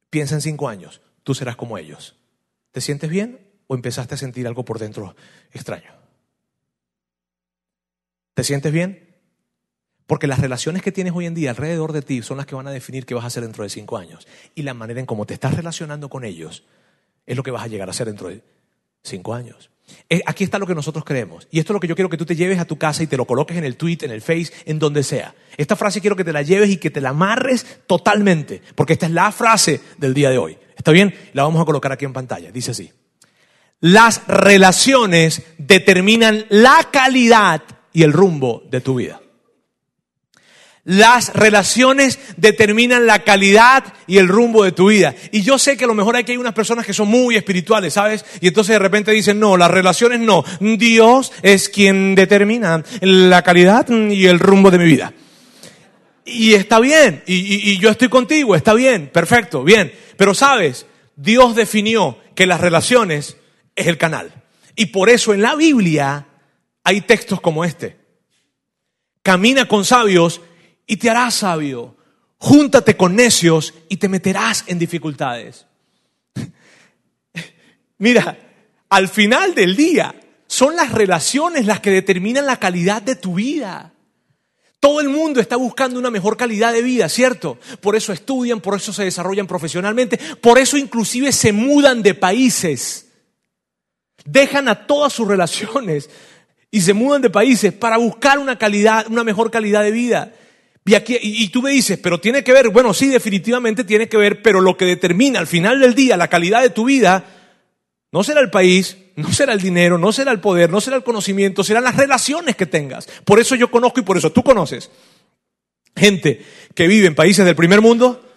Piensa 0.09 0.35
en 0.35 0.39
cinco 0.39 0.69
años, 0.69 1.01
tú 1.23 1.33
serás 1.33 1.57
como 1.57 1.77
ellos. 1.77 2.15
¿Te 2.71 2.79
sientes 2.79 3.09
bien 3.09 3.45
o 3.67 3.75
empezaste 3.75 4.15
a 4.15 4.17
sentir 4.17 4.47
algo 4.47 4.63
por 4.63 4.79
dentro 4.79 5.13
extraño? 5.51 5.91
¿Te 8.33 8.45
sientes 8.45 8.71
bien? 8.71 9.17
Porque 10.07 10.27
las 10.27 10.39
relaciones 10.39 10.83
que 10.83 10.93
tienes 10.93 11.11
hoy 11.13 11.25
en 11.25 11.35
día 11.35 11.49
alrededor 11.49 11.91
de 11.91 12.01
ti 12.01 12.21
son 12.21 12.37
las 12.37 12.45
que 12.45 12.55
van 12.55 12.67
a 12.67 12.71
definir 12.71 13.05
qué 13.05 13.13
vas 13.13 13.25
a 13.25 13.27
hacer 13.27 13.43
dentro 13.43 13.65
de 13.65 13.69
cinco 13.69 13.97
años. 13.97 14.25
Y 14.55 14.61
la 14.61 14.73
manera 14.73 15.01
en 15.01 15.05
cómo 15.05 15.25
te 15.25 15.33
estás 15.33 15.53
relacionando 15.53 16.07
con 16.07 16.23
ellos 16.23 16.63
es 17.25 17.35
lo 17.35 17.43
que 17.43 17.51
vas 17.51 17.63
a 17.63 17.67
llegar 17.67 17.89
a 17.89 17.91
hacer 17.91 18.07
dentro 18.07 18.29
de 18.29 18.41
cinco 19.03 19.33
años. 19.33 19.70
Eh, 20.09 20.21
aquí 20.25 20.43
está 20.43 20.59
lo 20.59 20.67
que 20.67 20.75
nosotros 20.75 21.05
creemos. 21.05 21.47
Y 21.51 21.59
esto 21.59 21.71
es 21.71 21.75
lo 21.75 21.79
que 21.79 21.87
yo 21.87 21.95
quiero 21.95 22.09
que 22.09 22.17
tú 22.17 22.25
te 22.25 22.35
lleves 22.35 22.59
a 22.59 22.65
tu 22.65 22.77
casa 22.77 23.03
y 23.03 23.07
te 23.07 23.17
lo 23.17 23.25
coloques 23.25 23.57
en 23.57 23.63
el 23.63 23.77
tweet, 23.77 23.99
en 24.01 24.11
el 24.11 24.21
face, 24.21 24.51
en 24.65 24.79
donde 24.79 25.03
sea. 25.03 25.33
Esta 25.57 25.75
frase 25.75 26.01
quiero 26.01 26.15
que 26.15 26.23
te 26.23 26.33
la 26.33 26.41
lleves 26.41 26.69
y 26.69 26.77
que 26.77 26.89
te 26.89 27.01
la 27.01 27.09
amarres 27.09 27.65
totalmente, 27.87 28.61
porque 28.75 28.93
esta 28.93 29.05
es 29.05 29.11
la 29.11 29.31
frase 29.31 29.81
del 29.97 30.13
día 30.13 30.29
de 30.29 30.37
hoy. 30.37 30.57
¿Está 30.75 30.91
bien? 30.91 31.13
La 31.33 31.43
vamos 31.43 31.61
a 31.61 31.65
colocar 31.65 31.91
aquí 31.91 32.05
en 32.05 32.13
pantalla. 32.13 32.51
Dice 32.51 32.71
así. 32.71 32.91
Las 33.79 34.27
relaciones 34.27 35.41
determinan 35.57 36.45
la 36.49 36.89
calidad 36.91 37.63
y 37.93 38.03
el 38.03 38.13
rumbo 38.13 38.63
de 38.69 38.81
tu 38.81 38.95
vida. 38.95 39.21
Las 40.83 41.33
relaciones 41.33 42.17
determinan 42.37 43.05
la 43.05 43.19
calidad 43.23 43.93
y 44.07 44.17
el 44.17 44.27
rumbo 44.27 44.63
de 44.63 44.71
tu 44.71 44.89
vida. 44.89 45.13
Y 45.31 45.43
yo 45.43 45.59
sé 45.59 45.77
que 45.77 45.83
a 45.83 45.87
lo 45.87 45.93
mejor 45.93 46.15
hay 46.15 46.37
unas 46.37 46.53
personas 46.53 46.85
que 46.85 46.93
son 46.93 47.07
muy 47.07 47.35
espirituales, 47.35 47.93
¿sabes? 47.93 48.25
Y 48.39 48.47
entonces 48.47 48.73
de 48.73 48.79
repente 48.79 49.11
dicen, 49.11 49.39
no, 49.39 49.57
las 49.57 49.69
relaciones 49.69 50.19
no. 50.19 50.43
Dios 50.59 51.31
es 51.43 51.69
quien 51.69 52.15
determina 52.15 52.83
la 53.01 53.43
calidad 53.43 53.87
y 53.89 54.25
el 54.25 54.39
rumbo 54.39 54.71
de 54.71 54.79
mi 54.79 54.85
vida. 54.85 55.13
Y 56.25 56.53
está 56.53 56.79
bien, 56.79 57.23
y, 57.27 57.71
y 57.71 57.77
yo 57.77 57.89
estoy 57.89 58.09
contigo, 58.09 58.55
está 58.55 58.73
bien, 58.73 59.09
perfecto, 59.09 59.63
bien. 59.63 59.93
Pero 60.17 60.33
sabes, 60.33 60.85
Dios 61.15 61.55
definió 61.55 62.17
que 62.35 62.47
las 62.47 62.61
relaciones 62.61 63.37
es 63.75 63.87
el 63.87 63.97
canal. 63.97 64.31
Y 64.75 64.87
por 64.87 65.09
eso 65.09 65.33
en 65.33 65.41
la 65.41 65.55
Biblia 65.55 66.27
hay 66.83 67.01
textos 67.01 67.41
como 67.41 67.65
este. 67.65 67.97
Camina 69.21 69.67
con 69.67 69.85
sabios 69.85 70.41
y 70.85 70.97
te 70.97 71.09
harás 71.09 71.35
sabio. 71.35 71.95
Júntate 72.37 72.97
con 72.97 73.15
necios 73.15 73.73
y 73.87 73.97
te 73.97 74.09
meterás 74.09 74.63
en 74.67 74.79
dificultades. 74.79 75.65
Mira, 77.99 78.37
al 78.89 79.07
final 79.07 79.53
del 79.53 79.75
día 79.75 80.15
son 80.47 80.75
las 80.75 80.91
relaciones 80.91 81.65
las 81.65 81.79
que 81.79 81.91
determinan 81.91 82.45
la 82.45 82.57
calidad 82.57 83.01
de 83.01 83.15
tu 83.15 83.35
vida. 83.35 83.93
Todo 84.81 84.99
el 84.99 85.09
mundo 85.09 85.39
está 85.39 85.55
buscando 85.55 85.99
una 85.99 86.09
mejor 86.09 86.35
calidad 86.35 86.73
de 86.73 86.81
vida, 86.81 87.07
¿cierto? 87.07 87.59
Por 87.81 87.95
eso 87.95 88.11
estudian, 88.11 88.59
por 88.59 88.75
eso 88.75 88.91
se 88.91 89.03
desarrollan 89.03 89.45
profesionalmente, 89.45 90.17
por 90.41 90.57
eso 90.57 90.75
inclusive 90.75 91.31
se 91.31 91.53
mudan 91.53 92.01
de 92.01 92.15
países. 92.15 93.07
Dejan 94.25 94.67
a 94.67 94.87
todas 94.87 95.13
sus 95.13 95.27
relaciones 95.27 96.09
y 96.71 96.81
se 96.81 96.93
mudan 96.93 97.21
de 97.21 97.29
países 97.29 97.73
para 97.73 97.97
buscar 97.97 98.39
una 98.39 98.57
calidad, 98.57 99.05
una 99.07 99.23
mejor 99.23 99.51
calidad 99.51 99.83
de 99.83 99.91
vida. 99.91 100.33
Y, 100.83 101.49
tú 101.49 101.61
me 101.61 101.71
dices, 101.71 101.99
pero 101.99 102.19
tiene 102.19 102.43
que 102.43 102.53
ver, 102.53 102.69
bueno, 102.69 102.93
sí, 102.93 103.07
definitivamente 103.07 103.83
tiene 103.83 104.09
que 104.09 104.17
ver, 104.17 104.41
pero 104.41 104.61
lo 104.61 104.77
que 104.77 104.85
determina 104.85 105.39
al 105.39 105.45
final 105.47 105.79
del 105.79 105.93
día 105.93 106.17
la 106.17 106.27
calidad 106.27 106.61
de 106.61 106.71
tu 106.71 106.85
vida 106.85 107.23
no 108.11 108.23
será 108.23 108.41
el 108.41 108.49
país, 108.49 108.97
no 109.15 109.31
será 109.31 109.53
el 109.53 109.61
dinero, 109.61 109.99
no 109.99 110.11
será 110.11 110.31
el 110.31 110.39
poder, 110.39 110.71
no 110.71 110.81
será 110.81 110.97
el 110.97 111.03
conocimiento, 111.03 111.63
serán 111.63 111.83
las 111.83 111.95
relaciones 111.95 112.55
que 112.55 112.65
tengas. 112.65 113.07
Por 113.25 113.39
eso 113.39 113.55
yo 113.55 113.69
conozco 113.69 113.99
y 113.99 114.03
por 114.03 114.17
eso 114.17 114.31
tú 114.31 114.41
conoces 114.41 114.89
gente 115.95 116.43
que 116.73 116.87
vive 116.87 117.05
en 117.05 117.15
países 117.15 117.45
del 117.45 117.55
primer 117.55 117.81
mundo 117.81 118.27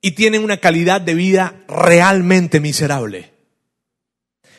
y 0.00 0.12
tienen 0.12 0.42
una 0.42 0.56
calidad 0.56 1.02
de 1.02 1.14
vida 1.14 1.62
realmente 1.68 2.60
miserable. 2.60 3.32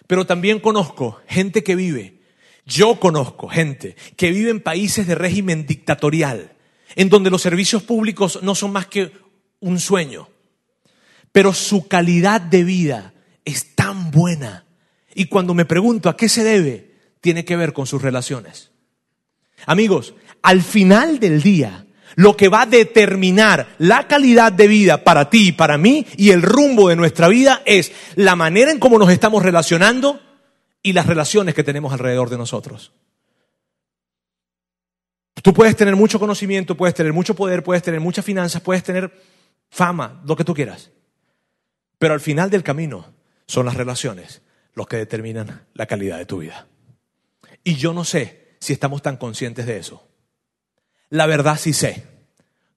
Pero 0.06 0.26
también 0.26 0.60
conozco 0.60 1.20
gente 1.28 1.64
que 1.64 1.76
vive, 1.76 2.22
yo 2.66 3.00
conozco 3.00 3.48
gente 3.48 3.96
que 4.16 4.30
vive 4.30 4.52
en 4.52 4.62
países 4.62 5.08
de 5.08 5.16
régimen 5.16 5.66
dictatorial 5.66 6.52
en 6.96 7.10
donde 7.10 7.30
los 7.30 7.42
servicios 7.42 7.84
públicos 7.84 8.40
no 8.42 8.56
son 8.56 8.72
más 8.72 8.88
que 8.88 9.12
un 9.60 9.80
sueño, 9.80 10.28
pero 11.32 11.54
su 11.54 11.88
calidad 11.88 12.42
de 12.42 12.64
vida 12.64 13.14
es 13.46 13.76
tan 13.76 14.12
buena. 14.12 14.66
Y 15.14 15.26
cuando 15.26 15.54
me 15.54 15.66
pregunto 15.66 16.10
a 16.10 16.18
qué 16.18 16.30
se 16.30 16.44
debe, 16.44 16.96
tiene 17.22 17.46
que 17.46 17.56
ver 17.56 17.74
con 17.74 17.88
sus 17.88 18.02
relaciones. 18.02 18.72
Amigos, 19.66 20.16
al 20.42 20.62
final 20.62 21.20
del 21.20 21.42
día, 21.42 21.86
lo 22.16 22.36
que 22.36 22.50
va 22.50 22.64
a 22.64 22.66
determinar 22.66 23.76
la 23.78 24.08
calidad 24.08 24.52
de 24.52 24.68
vida 24.68 25.04
para 25.04 25.30
ti 25.30 25.50
y 25.50 25.52
para 25.52 25.78
mí 25.78 26.06
y 26.18 26.32
el 26.32 26.42
rumbo 26.42 26.90
de 26.90 26.96
nuestra 26.96 27.28
vida 27.28 27.62
es 27.66 27.92
la 28.16 28.36
manera 28.36 28.72
en 28.72 28.80
cómo 28.80 28.98
nos 28.98 29.12
estamos 29.12 29.44
relacionando 29.44 30.20
y 30.84 30.94
las 30.94 31.06
relaciones 31.06 31.56
que 31.56 31.64
tenemos 31.64 31.94
alrededor 31.94 32.30
de 32.30 32.38
nosotros. 32.38 32.92
Tú 35.42 35.54
puedes 35.54 35.76
tener 35.76 35.96
mucho 35.96 36.20
conocimiento, 36.20 36.76
puedes 36.76 36.94
tener 36.94 37.14
mucho 37.14 37.36
poder, 37.36 37.64
puedes 37.64 37.84
tener 37.84 38.00
muchas 38.00 38.26
finanzas, 38.26 38.62
puedes 38.62 38.84
tener 38.84 39.12
fama, 39.70 40.22
lo 40.26 40.36
que 40.36 40.44
tú 40.44 40.54
quieras. 40.54 40.92
Pero 41.98 42.14
al 42.14 42.20
final 42.20 42.50
del 42.50 42.64
camino 42.64 43.14
son 43.48 43.66
las 43.66 43.76
relaciones 43.76 44.42
los 44.74 44.88
que 44.88 44.98
determinan 44.98 45.66
la 45.74 45.86
calidad 45.86 46.18
de 46.18 46.26
tu 46.26 46.40
vida. 46.40 46.68
Y 47.64 47.76
yo 47.76 47.94
no 47.94 48.04
sé 48.04 48.56
si 48.60 48.74
estamos 48.74 49.02
tan 49.02 49.18
conscientes 49.18 49.66
de 49.66 49.78
eso. 49.78 50.08
La 51.10 51.26
verdad 51.26 51.58
sí 51.58 51.74
sé, 51.74 52.04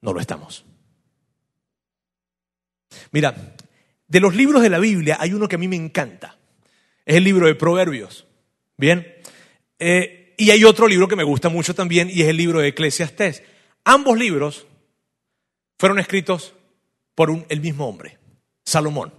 no 0.00 0.12
lo 0.12 0.20
estamos. 0.20 0.64
Mira, 3.12 3.54
de 4.08 4.20
los 4.20 4.34
libros 4.34 4.62
de 4.62 4.70
la 4.70 4.78
Biblia 4.78 5.16
hay 5.20 5.32
uno 5.32 5.48
que 5.48 5.56
a 5.56 5.58
mí 5.58 5.68
me 5.68 5.76
encanta. 5.76 6.36
Es 7.04 7.16
el 7.16 7.24
libro 7.24 7.46
de 7.46 7.54
Proverbios. 7.54 8.26
Bien. 8.76 9.14
Eh, 9.78 10.23
y 10.36 10.50
hay 10.50 10.64
otro 10.64 10.88
libro 10.88 11.08
que 11.08 11.16
me 11.16 11.24
gusta 11.24 11.48
mucho 11.48 11.74
también 11.74 12.10
y 12.10 12.22
es 12.22 12.28
el 12.28 12.36
libro 12.36 12.60
de 12.60 12.68
Eclesiastés. 12.68 13.42
Ambos 13.84 14.18
libros 14.18 14.66
fueron 15.78 15.98
escritos 15.98 16.54
por 17.14 17.30
el 17.48 17.60
mismo 17.60 17.88
hombre, 17.88 18.18
Salomón. 18.64 19.12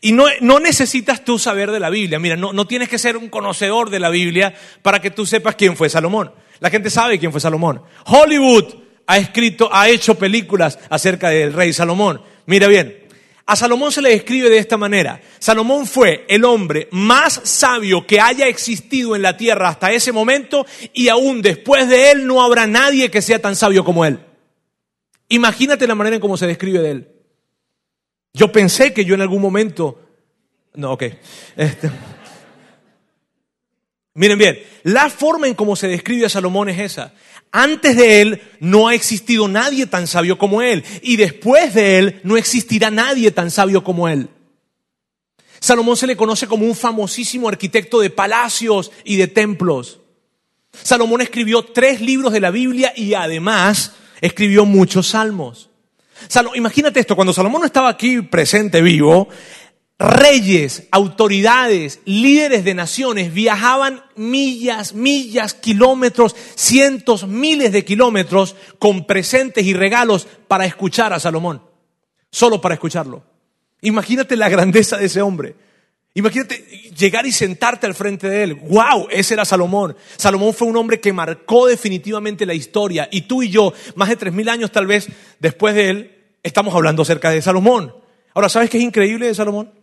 Y 0.00 0.12
no, 0.12 0.26
no, 0.40 0.60
necesitas 0.60 1.24
tú 1.24 1.38
saber 1.38 1.70
de 1.70 1.80
la 1.80 1.90
Biblia. 1.90 2.18
Mira, 2.18 2.36
no, 2.36 2.52
no 2.52 2.66
tienes 2.66 2.88
que 2.88 2.98
ser 2.98 3.16
un 3.16 3.28
conocedor 3.28 3.90
de 3.90 4.00
la 4.00 4.10
Biblia 4.10 4.54
para 4.82 5.00
que 5.00 5.10
tú 5.10 5.24
sepas 5.24 5.54
quién 5.54 5.76
fue 5.76 5.88
Salomón. 5.88 6.32
La 6.60 6.70
gente 6.70 6.90
sabe 6.90 7.18
quién 7.18 7.32
fue 7.32 7.40
Salomón. 7.40 7.82
Hollywood 8.04 8.74
ha 9.06 9.18
escrito, 9.18 9.70
ha 9.72 9.88
hecho 9.88 10.16
películas 10.16 10.78
acerca 10.90 11.30
del 11.30 11.52
rey 11.52 11.72
Salomón. 11.72 12.20
Mira 12.46 12.66
bien, 12.66 13.07
a 13.48 13.56
Salomón 13.56 13.90
se 13.90 14.02
le 14.02 14.10
describe 14.10 14.50
de 14.50 14.58
esta 14.58 14.76
manera. 14.76 15.22
Salomón 15.38 15.86
fue 15.86 16.26
el 16.28 16.44
hombre 16.44 16.86
más 16.90 17.40
sabio 17.44 18.06
que 18.06 18.20
haya 18.20 18.46
existido 18.46 19.16
en 19.16 19.22
la 19.22 19.38
tierra 19.38 19.70
hasta 19.70 19.90
ese 19.90 20.12
momento 20.12 20.66
y 20.92 21.08
aún 21.08 21.40
después 21.40 21.88
de 21.88 22.10
él 22.10 22.26
no 22.26 22.42
habrá 22.42 22.66
nadie 22.66 23.10
que 23.10 23.22
sea 23.22 23.38
tan 23.38 23.56
sabio 23.56 23.84
como 23.84 24.04
él. 24.04 24.18
Imagínate 25.30 25.86
la 25.86 25.94
manera 25.94 26.16
en 26.16 26.20
cómo 26.20 26.36
se 26.36 26.46
describe 26.46 26.80
de 26.80 26.90
él. 26.90 27.08
Yo 28.34 28.52
pensé 28.52 28.92
que 28.92 29.06
yo 29.06 29.14
en 29.14 29.22
algún 29.22 29.40
momento... 29.40 29.98
No, 30.74 30.92
ok. 30.92 31.04
Este, 31.56 31.90
Miren 34.12 34.36
bien, 34.36 34.58
la 34.82 35.08
forma 35.08 35.48
en 35.48 35.54
cómo 35.54 35.74
se 35.74 35.88
describe 35.88 36.26
a 36.26 36.28
Salomón 36.28 36.68
es 36.68 36.80
esa. 36.80 37.14
Antes 37.50 37.96
de 37.96 38.20
él 38.20 38.42
no 38.60 38.88
ha 38.88 38.94
existido 38.94 39.48
nadie 39.48 39.86
tan 39.86 40.06
sabio 40.06 40.36
como 40.38 40.60
él 40.60 40.84
y 41.02 41.16
después 41.16 41.74
de 41.74 41.98
él 41.98 42.20
no 42.22 42.36
existirá 42.36 42.90
nadie 42.90 43.30
tan 43.30 43.50
sabio 43.50 43.82
como 43.82 44.08
él. 44.08 44.28
Salomón 45.60 45.96
se 45.96 46.06
le 46.06 46.16
conoce 46.16 46.46
como 46.46 46.66
un 46.66 46.76
famosísimo 46.76 47.48
arquitecto 47.48 48.00
de 48.00 48.10
palacios 48.10 48.92
y 49.04 49.16
de 49.16 49.26
templos. 49.26 50.00
Salomón 50.82 51.20
escribió 51.20 51.64
tres 51.64 52.00
libros 52.00 52.32
de 52.32 52.40
la 52.40 52.50
Biblia 52.50 52.92
y 52.94 53.14
además 53.14 53.92
escribió 54.20 54.64
muchos 54.64 55.08
salmos. 55.08 55.70
imagínate 56.54 57.00
esto, 57.00 57.16
cuando 57.16 57.32
Salomón 57.32 57.62
no 57.62 57.66
estaba 57.66 57.88
aquí 57.88 58.22
presente 58.22 58.82
vivo, 58.82 59.28
reyes, 59.98 60.84
autoridades, 60.92 62.00
líderes 62.04 62.64
de 62.64 62.74
naciones 62.74 63.34
viajaban 63.34 64.02
millas, 64.14 64.94
millas, 64.94 65.54
kilómetros, 65.54 66.36
cientos, 66.54 67.26
miles 67.26 67.72
de 67.72 67.84
kilómetros 67.84 68.54
con 68.78 69.06
presentes 69.06 69.66
y 69.66 69.74
regalos 69.74 70.28
para 70.46 70.66
escuchar 70.66 71.12
a 71.12 71.20
Salomón, 71.20 71.62
solo 72.30 72.60
para 72.60 72.74
escucharlo. 72.74 73.24
Imagínate 73.80 74.36
la 74.36 74.48
grandeza 74.48 74.96
de 74.96 75.06
ese 75.06 75.20
hombre. 75.20 75.56
Imagínate 76.14 76.56
llegar 76.96 77.26
y 77.26 77.32
sentarte 77.32 77.86
al 77.86 77.94
frente 77.94 78.28
de 78.28 78.42
él. 78.42 78.54
¡Wow! 78.54 79.08
Ese 79.10 79.34
era 79.34 79.44
Salomón. 79.44 79.96
Salomón 80.16 80.52
fue 80.52 80.66
un 80.66 80.76
hombre 80.76 81.00
que 81.00 81.12
marcó 81.12 81.66
definitivamente 81.66 82.46
la 82.46 82.54
historia. 82.54 83.08
Y 83.12 83.22
tú 83.22 83.42
y 83.42 83.50
yo, 83.50 83.72
más 83.94 84.08
de 84.08 84.16
tres 84.16 84.32
mil 84.32 84.48
años 84.48 84.72
tal 84.72 84.86
vez 84.86 85.08
después 85.38 85.74
de 85.74 85.90
él, 85.90 86.16
estamos 86.42 86.74
hablando 86.74 87.02
acerca 87.02 87.30
de 87.30 87.42
Salomón. 87.42 87.94
Ahora, 88.34 88.48
¿sabes 88.48 88.70
qué 88.70 88.78
es 88.78 88.84
increíble 88.84 89.26
de 89.26 89.34
Salomón? 89.34 89.77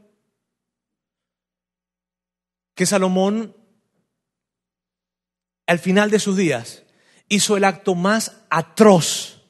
Que 2.76 2.86
Salomón, 2.86 3.56
al 5.66 5.80
final 5.80 6.12
de 6.12 6.20
sus 6.20 6.38
días, 6.38 6.84
hizo 7.30 7.58
el 7.58 7.64
acto 7.64 7.96
más 7.96 8.44
atroz 8.50 9.42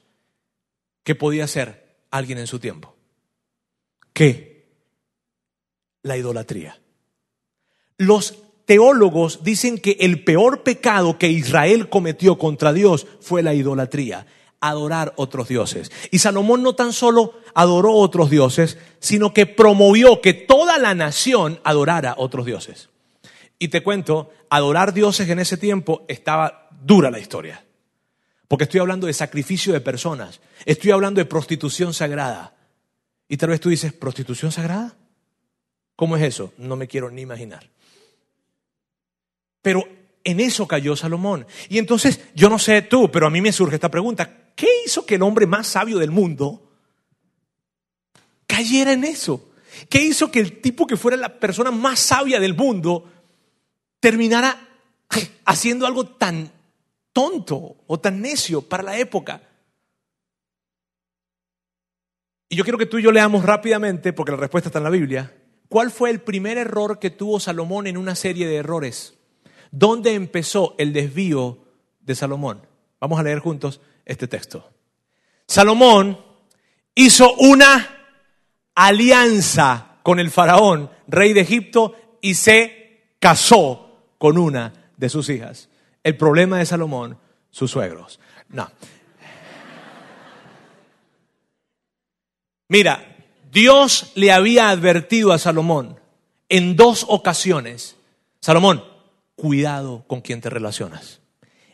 que 1.03 1.15
podía 1.15 1.43
hacer 1.43 1.97
alguien 2.11 2.37
en 2.37 2.47
su 2.47 2.59
tiempo. 2.59 2.95
¿Qué? 4.13 4.69
La 6.03 6.15
idolatría. 6.15 6.79
Los 7.97 8.37
teólogos 8.65 9.43
dicen 9.43 9.77
que 9.79 9.97
el 9.99 10.23
peor 10.23 10.63
pecado 10.63 11.17
que 11.17 11.29
Israel 11.29 11.89
cometió 11.89 12.37
contra 12.37 12.73
Dios 12.73 13.07
fue 13.21 13.43
la 13.43 13.53
idolatría, 13.53 14.25
adorar 14.59 15.13
otros 15.17 15.47
dioses. 15.47 15.91
Y 16.11 16.19
Salomón 16.19 16.63
no 16.63 16.75
tan 16.75 16.93
solo 16.93 17.33
adoró 17.53 17.93
otros 17.93 18.29
dioses, 18.29 18.77
sino 18.99 19.33
que 19.33 19.45
promovió 19.45 20.21
que 20.21 20.33
toda 20.33 20.77
la 20.77 20.93
nación 20.95 21.59
adorara 21.63 22.15
otros 22.17 22.45
dioses. 22.45 22.89
Y 23.57 23.69
te 23.69 23.83
cuento, 23.83 24.31
adorar 24.49 24.93
dioses 24.93 25.29
en 25.29 25.39
ese 25.39 25.57
tiempo 25.57 26.05
estaba 26.07 26.69
dura 26.81 27.09
la 27.09 27.19
historia. 27.19 27.65
Porque 28.47 28.65
estoy 28.65 28.79
hablando 28.79 29.07
de 29.07 29.13
sacrificio 29.13 29.73
de 29.73 29.81
personas, 29.81 30.41
estoy 30.65 30.91
hablando 30.91 31.19
de 31.19 31.25
prostitución 31.25 31.93
sagrada. 31.93 32.55
Y 33.27 33.37
tal 33.37 33.49
vez 33.49 33.59
tú 33.59 33.69
dices, 33.69 33.93
¿prostitución 33.93 34.51
sagrada? 34.51 34.95
¿Cómo 35.95 36.17
es 36.17 36.23
eso? 36.23 36.53
No 36.57 36.75
me 36.75 36.87
quiero 36.87 37.09
ni 37.09 37.21
imaginar. 37.21 37.69
Pero 39.61 39.83
en 40.23 40.39
eso 40.39 40.67
cayó 40.67 40.95
Salomón. 40.95 41.47
Y 41.69 41.77
entonces, 41.77 42.19
yo 42.35 42.49
no 42.49 42.59
sé 42.59 42.81
tú, 42.83 43.09
pero 43.09 43.27
a 43.27 43.29
mí 43.29 43.41
me 43.41 43.51
surge 43.51 43.75
esta 43.75 43.89
pregunta. 43.89 44.51
¿Qué 44.55 44.67
hizo 44.85 45.05
que 45.05 45.15
el 45.15 45.23
hombre 45.23 45.47
más 45.47 45.67
sabio 45.67 45.97
del 45.97 46.11
mundo 46.11 46.71
cayera 48.45 48.93
en 48.93 49.05
eso? 49.05 49.49
¿Qué 49.89 50.03
hizo 50.03 50.31
que 50.31 50.39
el 50.39 50.61
tipo 50.61 50.87
que 50.87 50.97
fuera 50.97 51.17
la 51.17 51.39
persona 51.39 51.71
más 51.71 51.99
sabia 51.99 52.39
del 52.39 52.55
mundo 52.55 53.11
terminara 53.99 54.59
haciendo 55.45 55.85
algo 55.85 56.05
tan 56.07 56.51
tonto 57.13 57.77
o 57.87 57.99
tan 57.99 58.21
necio 58.21 58.61
para 58.61 58.83
la 58.83 58.97
época. 58.97 59.41
Y 62.49 62.55
yo 62.55 62.63
quiero 62.63 62.77
que 62.77 62.85
tú 62.85 62.99
y 62.99 63.03
yo 63.03 63.11
leamos 63.11 63.43
rápidamente, 63.43 64.13
porque 64.13 64.31
la 64.31 64.37
respuesta 64.37 64.69
está 64.69 64.79
en 64.79 64.83
la 64.83 64.89
Biblia, 64.89 65.33
cuál 65.69 65.91
fue 65.91 66.09
el 66.09 66.21
primer 66.21 66.57
error 66.57 66.99
que 66.99 67.09
tuvo 67.09 67.39
Salomón 67.39 67.87
en 67.87 67.97
una 67.97 68.15
serie 68.15 68.47
de 68.47 68.57
errores. 68.57 69.15
¿Dónde 69.71 70.13
empezó 70.13 70.75
el 70.77 70.93
desvío 70.93 71.59
de 72.01 72.15
Salomón? 72.15 72.65
Vamos 72.99 73.19
a 73.19 73.23
leer 73.23 73.39
juntos 73.39 73.81
este 74.05 74.27
texto. 74.27 74.71
Salomón 75.47 76.19
hizo 76.93 77.33
una 77.35 78.05
alianza 78.75 79.99
con 80.03 80.19
el 80.19 80.31
faraón, 80.31 80.91
rey 81.07 81.33
de 81.33 81.41
Egipto, 81.41 81.95
y 82.21 82.35
se 82.35 83.15
casó 83.19 83.84
con 84.25 84.39
una 84.39 84.73
de 84.97 85.07
sus 85.07 85.29
hijas. 85.29 85.69
El 86.03 86.17
problema 86.17 86.57
de 86.57 86.65
Salomón, 86.65 87.19
sus 87.51 87.69
suegros. 87.69 88.19
No. 88.49 88.67
Mira, 92.67 93.17
Dios 93.51 94.13
le 94.15 94.31
había 94.31 94.71
advertido 94.71 95.31
a 95.31 95.37
Salomón 95.37 95.99
en 96.49 96.75
dos 96.75 97.05
ocasiones, 97.07 97.97
Salomón, 98.41 98.83
cuidado 99.35 100.05
con 100.07 100.21
quien 100.21 100.41
te 100.41 100.49
relacionas. 100.49 101.21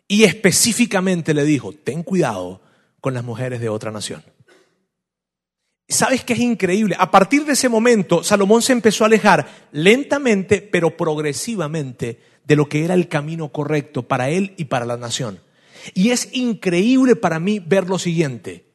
Y 0.10 0.26
específicamente 0.26 1.34
le 1.34 1.46
dijo, 1.46 1.72
ten 1.72 2.04
cuidado 2.04 2.60
con 3.00 3.14
las 3.14 3.24
mujeres 3.24 3.62
de 3.62 3.70
otra 3.70 3.92
nación. 3.92 4.26
¿Sabes 5.88 6.26
qué 6.26 6.34
es 6.34 6.40
increíble? 6.40 6.98
A 7.00 7.12
partir 7.12 7.46
de 7.46 7.54
ese 7.54 7.70
momento, 7.70 8.26
Salomón 8.26 8.62
se 8.62 8.74
empezó 8.74 9.06
a 9.06 9.08
alejar 9.08 9.70
lentamente, 9.72 10.62
pero 10.62 10.98
progresivamente 10.98 12.31
de 12.46 12.56
lo 12.56 12.68
que 12.70 12.84
era 12.84 12.94
el 12.94 13.08
camino 13.08 13.50
correcto 13.50 14.08
para 14.08 14.30
él 14.30 14.54
y 14.58 14.66
para 14.66 14.86
la 14.86 14.98
nación. 14.98 15.40
Y 15.94 16.12
es 16.12 16.30
increíble 16.34 17.16
para 17.16 17.40
mí 17.40 17.60
ver 17.60 17.90
lo 17.90 17.98
siguiente, 17.98 18.66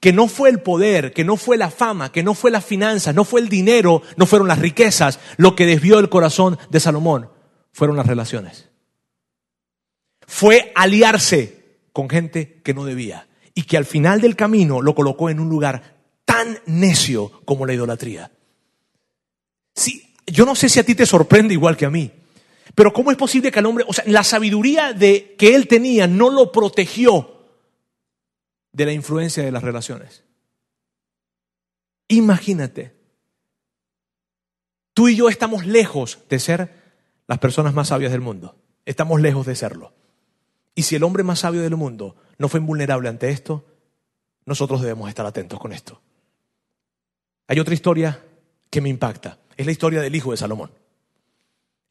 que 0.00 0.12
no 0.12 0.28
fue 0.28 0.50
el 0.50 0.60
poder, 0.60 1.12
que 1.12 1.24
no 1.24 1.36
fue 1.36 1.56
la 1.56 1.70
fama, 1.70 2.12
que 2.12 2.22
no 2.22 2.34
fue 2.34 2.50
las 2.50 2.64
finanzas, 2.64 3.14
no 3.14 3.24
fue 3.24 3.40
el 3.40 3.48
dinero, 3.48 4.02
no 4.16 4.26
fueron 4.26 4.48
las 4.48 4.58
riquezas 4.58 5.18
lo 5.36 5.56
que 5.56 5.66
desvió 5.66 5.98
el 5.98 6.08
corazón 6.08 6.58
de 6.70 6.80
Salomón, 6.80 7.30
fueron 7.72 7.96
las 7.96 8.06
relaciones. 8.06 8.68
Fue 10.26 10.72
aliarse 10.74 11.62
con 11.92 12.08
gente 12.08 12.60
que 12.62 12.74
no 12.74 12.84
debía 12.84 13.28
y 13.54 13.64
que 13.64 13.76
al 13.76 13.84
final 13.84 14.20
del 14.20 14.36
camino 14.36 14.80
lo 14.80 14.94
colocó 14.94 15.28
en 15.28 15.40
un 15.40 15.48
lugar 15.48 15.96
tan 16.24 16.58
necio 16.66 17.42
como 17.44 17.66
la 17.66 17.74
idolatría. 17.74 18.32
Sí, 19.74 20.14
yo 20.26 20.46
no 20.46 20.54
sé 20.54 20.68
si 20.68 20.80
a 20.80 20.84
ti 20.84 20.94
te 20.94 21.06
sorprende 21.06 21.54
igual 21.54 21.76
que 21.76 21.86
a 21.86 21.90
mí, 21.90 22.10
pero 22.74 22.92
¿cómo 22.92 23.10
es 23.10 23.16
posible 23.16 23.50
que 23.50 23.58
el 23.58 23.66
hombre, 23.66 23.84
o 23.86 23.92
sea, 23.92 24.04
la 24.06 24.24
sabiduría 24.24 24.92
de, 24.92 25.34
que 25.38 25.54
él 25.54 25.68
tenía 25.68 26.06
no 26.06 26.30
lo 26.30 26.52
protegió 26.52 27.44
de 28.72 28.86
la 28.86 28.92
influencia 28.92 29.44
de 29.44 29.52
las 29.52 29.62
relaciones? 29.62 30.24
Imagínate, 32.08 32.94
tú 34.94 35.08
y 35.08 35.16
yo 35.16 35.28
estamos 35.28 35.66
lejos 35.66 36.20
de 36.28 36.38
ser 36.38 36.82
las 37.26 37.38
personas 37.38 37.74
más 37.74 37.88
sabias 37.88 38.12
del 38.12 38.20
mundo, 38.20 38.56
estamos 38.84 39.20
lejos 39.20 39.46
de 39.46 39.54
serlo. 39.54 39.92
Y 40.74 40.84
si 40.84 40.96
el 40.96 41.04
hombre 41.04 41.22
más 41.22 41.40
sabio 41.40 41.62
del 41.62 41.76
mundo 41.76 42.16
no 42.38 42.48
fue 42.48 42.60
invulnerable 42.60 43.08
ante 43.08 43.28
esto, 43.30 43.66
nosotros 44.46 44.80
debemos 44.80 45.08
estar 45.08 45.26
atentos 45.26 45.60
con 45.60 45.72
esto. 45.72 46.00
Hay 47.46 47.60
otra 47.60 47.74
historia 47.74 48.24
que 48.70 48.80
me 48.80 48.88
impacta. 48.88 49.38
Es 49.56 49.66
la 49.66 49.72
historia 49.72 50.00
del 50.00 50.14
hijo 50.14 50.30
de 50.30 50.38
Salomón. 50.38 50.70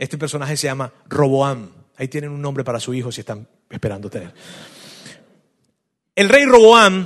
Este 0.01 0.17
personaje 0.17 0.57
se 0.57 0.65
llama 0.65 0.91
Roboam. 1.07 1.69
Ahí 1.95 2.07
tienen 2.07 2.31
un 2.31 2.41
nombre 2.41 2.63
para 2.63 2.79
su 2.79 2.91
hijo 2.91 3.11
si 3.11 3.21
están 3.21 3.47
esperando 3.69 4.09
tener. 4.09 4.33
El 6.15 6.27
rey 6.27 6.43
Roboam, 6.45 7.05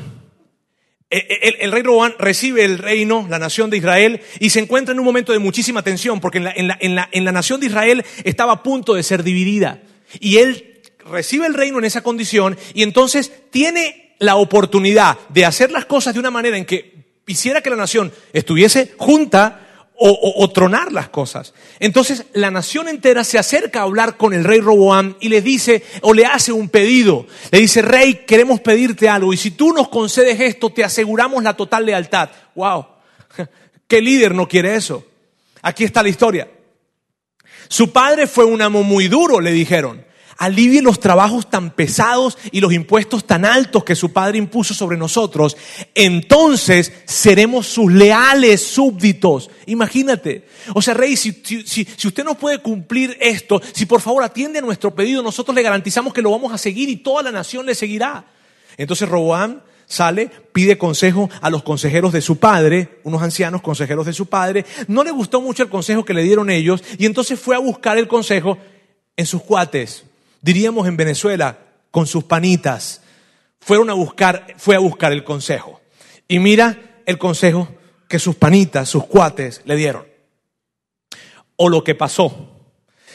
eh, 1.10 1.28
eh, 1.30 1.56
el, 1.60 1.74
rey 1.74 1.84
Roboam 1.84 2.14
recibe 2.18 2.64
el 2.64 2.78
reino, 2.78 3.28
la 3.30 3.38
nación 3.38 3.70
de 3.70 3.76
Israel, 3.76 4.22
y 4.40 4.50
se 4.50 4.62
encuentra 4.62 4.94
en 4.94 5.00
un 5.00 5.06
momento 5.06 5.34
de 5.34 5.40
muchísima 5.40 5.82
tensión, 5.82 6.22
porque 6.22 6.38
en 6.38 6.68
la, 6.70 7.10
en 7.12 7.26
la 7.26 7.32
nación 7.34 7.60
de 7.60 7.66
Israel 7.66 8.06
estaba 8.24 8.54
a 8.54 8.64
punto 8.64 8.94
de 8.94 9.04
ser 9.04 9.24
dividida. 9.24 9.84
Y 10.22 10.38
él 10.38 10.82
recibe 11.06 11.48
el 11.48 11.54
reino 11.54 11.80
en 11.80 11.84
esa 11.84 12.02
condición 12.02 12.58
y 12.74 12.84
entonces 12.84 13.30
tiene 13.52 14.16
la 14.20 14.38
oportunidad 14.38 15.20
de 15.28 15.44
hacer 15.44 15.70
las 15.70 15.84
cosas 15.84 16.14
de 16.14 16.22
una 16.22 16.32
manera 16.32 16.58
en 16.58 16.64
que 16.64 16.96
quisiera 17.26 17.60
que 17.60 17.72
la 17.72 17.76
nación 17.76 18.14
estuviese 18.32 18.94
junta 18.96 19.65
o, 19.98 20.50
tronar 20.52 20.92
las 20.92 21.10
cosas. 21.10 21.54
Entonces 21.80 22.26
la 22.34 22.52
nación 22.52 22.88
entera 22.88 23.24
se 23.24 23.38
acerca 23.38 23.80
a 23.80 23.84
hablar 23.84 24.18
con 24.18 24.34
el 24.34 24.44
rey 24.44 24.60
Roboam 24.60 25.16
y 25.20 25.30
le 25.30 25.42
dice 25.42 25.84
o 26.02 26.14
le 26.14 26.26
hace 26.26 26.52
un 26.52 26.70
pedido. 26.70 27.26
Le 27.52 27.60
dice, 27.60 27.82
rey, 27.82 28.26
queremos 28.28 28.60
pedirte 28.60 29.08
algo 29.08 29.34
y 29.34 29.38
si 29.38 29.52
tú 29.52 29.74
nos 29.74 29.88
concedes 29.90 30.40
esto, 30.40 30.70
te 30.70 30.84
aseguramos 30.84 31.44
la 31.44 31.56
total 31.56 31.86
lealtad. 31.86 32.30
¡Wow! 32.56 32.86
¿Qué 33.88 34.02
líder 34.02 34.36
no 34.36 34.48
quiere 34.48 34.76
eso? 34.76 35.06
Aquí 35.62 35.84
está 35.84 36.04
la 36.04 36.10
historia. 36.10 36.50
Su 37.68 37.92
padre 37.92 38.28
fue 38.28 38.46
un 38.46 38.62
amo 38.62 38.84
muy 38.84 39.08
duro, 39.08 39.40
le 39.40 39.52
dijeron 39.52 40.06
alivie 40.38 40.82
los 40.82 41.00
trabajos 41.00 41.50
tan 41.50 41.72
pesados 41.72 42.38
y 42.52 42.60
los 42.60 42.74
impuestos 42.74 43.26
tan 43.26 43.46
altos 43.46 43.84
que 43.84 43.96
su 43.96 44.12
Padre 44.12 44.38
impuso 44.38 44.74
sobre 44.74 44.98
nosotros, 44.98 45.56
entonces 45.94 46.92
seremos 47.06 47.68
sus 47.68 47.92
leales 47.92 48.62
súbditos. 48.62 49.50
Imagínate. 49.68 50.48
O 50.74 50.82
sea, 50.82 50.94
Rey, 50.94 51.16
si, 51.16 51.32
si, 51.66 52.08
usted 52.08 52.24
no 52.24 52.36
puede 52.36 52.60
cumplir 52.60 53.18
esto, 53.20 53.62
si 53.74 53.86
por 53.86 54.02
favor 54.02 54.24
atiende 54.24 54.60
a 54.60 54.62
nuestro 54.62 54.94
pedido, 54.94 55.24
nosotros 55.24 55.56
le 55.56 55.62
garantizamos 55.62 56.14
que 56.14 56.22
lo 56.22 56.32
vamos 56.32 56.52
a 56.54 56.58
seguir 56.58 56.90
y 56.90 56.98
toda 56.98 57.24
la 57.24 57.32
nación 57.32 57.66
le 57.66 57.76
seguirá. 57.76 58.26
Entonces 58.78 59.08
Roboam 59.08 59.62
sale, 59.88 60.30
pide 60.52 60.78
consejo 60.78 61.30
a 61.42 61.50
los 61.50 61.64
consejeros 61.64 62.12
de 62.12 62.22
su 62.22 62.38
padre, 62.38 63.00
unos 63.04 63.22
ancianos 63.22 63.62
consejeros 63.62 64.06
de 64.06 64.14
su 64.14 64.26
padre. 64.26 64.66
No 64.88 65.04
le 65.04 65.12
gustó 65.12 65.40
mucho 65.40 65.64
el 65.64 65.70
consejo 65.70 66.04
que 66.04 66.14
le 66.14 66.24
dieron 66.24 66.50
ellos 66.50 66.84
y 66.98 67.06
entonces 67.06 67.40
fue 67.40 67.56
a 67.56 67.60
buscar 67.60 67.98
el 67.98 68.08
consejo 68.08 68.58
en 69.16 69.26
sus 69.26 69.42
cuates 69.42 70.04
diríamos 70.46 70.88
en 70.88 70.96
Venezuela, 70.96 71.58
con 71.90 72.06
sus 72.06 72.24
panitas, 72.26 73.02
fueron 73.60 73.90
a 73.90 73.94
buscar, 73.94 74.46
fue 74.58 74.76
a 74.76 74.80
buscar 74.80 75.12
el 75.12 75.24
consejo. 75.24 75.82
Y 76.28 76.38
mira 76.38 77.02
el 77.08 77.18
consejo 77.18 77.68
que 78.08 78.20
sus 78.20 78.36
panitas, 78.36 78.88
sus 78.88 79.06
cuates 79.06 79.64
le 79.66 79.76
dieron. 79.76 80.06
O 81.56 81.68
lo 81.68 81.84
que 81.84 81.96
pasó. 81.96 82.52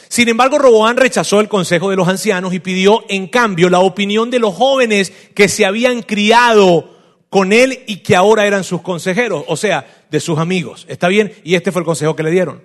Sin 0.09 0.27
embargo, 0.27 0.59
Roboán 0.59 0.97
rechazó 0.97 1.39
el 1.39 1.47
consejo 1.47 1.89
de 1.89 1.95
los 1.95 2.09
ancianos 2.09 2.53
y 2.53 2.59
pidió 2.59 3.05
en 3.07 3.27
cambio 3.27 3.69
la 3.69 3.79
opinión 3.79 4.29
de 4.29 4.39
los 4.39 4.53
jóvenes 4.53 5.13
que 5.33 5.47
se 5.47 5.65
habían 5.65 6.01
criado 6.01 6.97
con 7.29 7.53
él 7.53 7.85
y 7.87 8.03
que 8.03 8.17
ahora 8.17 8.45
eran 8.45 8.65
sus 8.65 8.81
consejeros, 8.81 9.45
o 9.47 9.55
sea, 9.55 10.03
de 10.11 10.19
sus 10.19 10.37
amigos. 10.37 10.85
¿Está 10.89 11.07
bien? 11.07 11.33
Y 11.45 11.55
este 11.55 11.71
fue 11.71 11.79
el 11.79 11.85
consejo 11.85 12.13
que 12.13 12.23
le 12.23 12.31
dieron. 12.31 12.61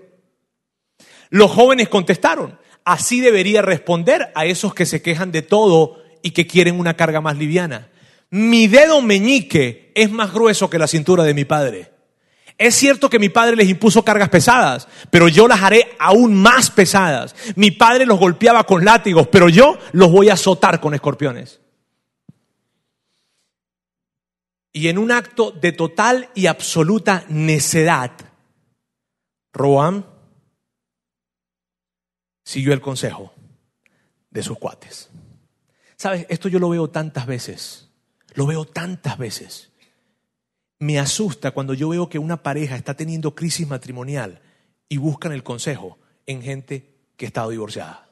Los 1.30 1.52
jóvenes 1.52 1.88
contestaron, 1.88 2.58
Así 2.86 3.20
debería 3.20 3.62
responder 3.62 4.30
a 4.36 4.46
esos 4.46 4.72
que 4.72 4.86
se 4.86 5.02
quejan 5.02 5.32
de 5.32 5.42
todo 5.42 6.04
y 6.22 6.30
que 6.30 6.46
quieren 6.46 6.78
una 6.78 6.94
carga 6.94 7.20
más 7.20 7.36
liviana. 7.36 7.88
Mi 8.30 8.68
dedo 8.68 9.02
meñique 9.02 9.90
es 9.96 10.12
más 10.12 10.32
grueso 10.32 10.70
que 10.70 10.78
la 10.78 10.86
cintura 10.86 11.24
de 11.24 11.34
mi 11.34 11.44
padre. 11.44 11.90
Es 12.56 12.76
cierto 12.76 13.10
que 13.10 13.18
mi 13.18 13.28
padre 13.28 13.56
les 13.56 13.68
impuso 13.68 14.04
cargas 14.04 14.28
pesadas, 14.28 14.86
pero 15.10 15.26
yo 15.26 15.48
las 15.48 15.62
haré 15.62 15.96
aún 15.98 16.40
más 16.40 16.70
pesadas. 16.70 17.34
Mi 17.56 17.72
padre 17.72 18.06
los 18.06 18.20
golpeaba 18.20 18.62
con 18.62 18.84
látigos, 18.84 19.26
pero 19.26 19.48
yo 19.48 19.76
los 19.90 20.12
voy 20.12 20.28
a 20.28 20.34
azotar 20.34 20.80
con 20.80 20.94
escorpiones. 20.94 21.60
Y 24.72 24.86
en 24.86 24.98
un 24.98 25.10
acto 25.10 25.50
de 25.50 25.72
total 25.72 26.28
y 26.36 26.46
absoluta 26.46 27.24
necedad, 27.28 28.12
Roam 29.52 30.04
siguió 32.46 32.72
el 32.72 32.80
consejo 32.80 33.34
de 34.30 34.42
sus 34.42 34.56
cuates. 34.56 35.10
¿Sabes? 35.96 36.26
Esto 36.28 36.48
yo 36.48 36.60
lo 36.60 36.68
veo 36.68 36.88
tantas 36.88 37.26
veces. 37.26 37.90
Lo 38.34 38.46
veo 38.46 38.64
tantas 38.64 39.18
veces. 39.18 39.72
Me 40.78 41.00
asusta 41.00 41.50
cuando 41.50 41.74
yo 41.74 41.88
veo 41.88 42.08
que 42.08 42.20
una 42.20 42.42
pareja 42.42 42.76
está 42.76 42.94
teniendo 42.94 43.34
crisis 43.34 43.66
matrimonial 43.66 44.40
y 44.88 44.98
buscan 44.98 45.32
el 45.32 45.42
consejo 45.42 45.98
en 46.24 46.40
gente 46.40 46.94
que 47.16 47.26
ha 47.26 47.28
estado 47.28 47.50
divorciada. 47.50 48.08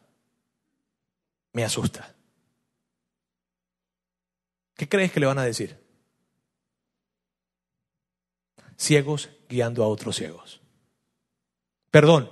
Me 1.53 1.63
asusta. 1.63 2.17
¿Qué 4.75 4.89
crees 4.89 5.13
que 5.13 5.21
le 5.21 5.27
van 5.27 5.39
a 5.39 5.45
decir? 5.45 5.79
Ciegos 8.77 9.31
guiando 9.49 9.85
a 9.85 9.89
otros 9.89 10.17
ciegos. 10.17 10.61
Perdón, 11.93 12.29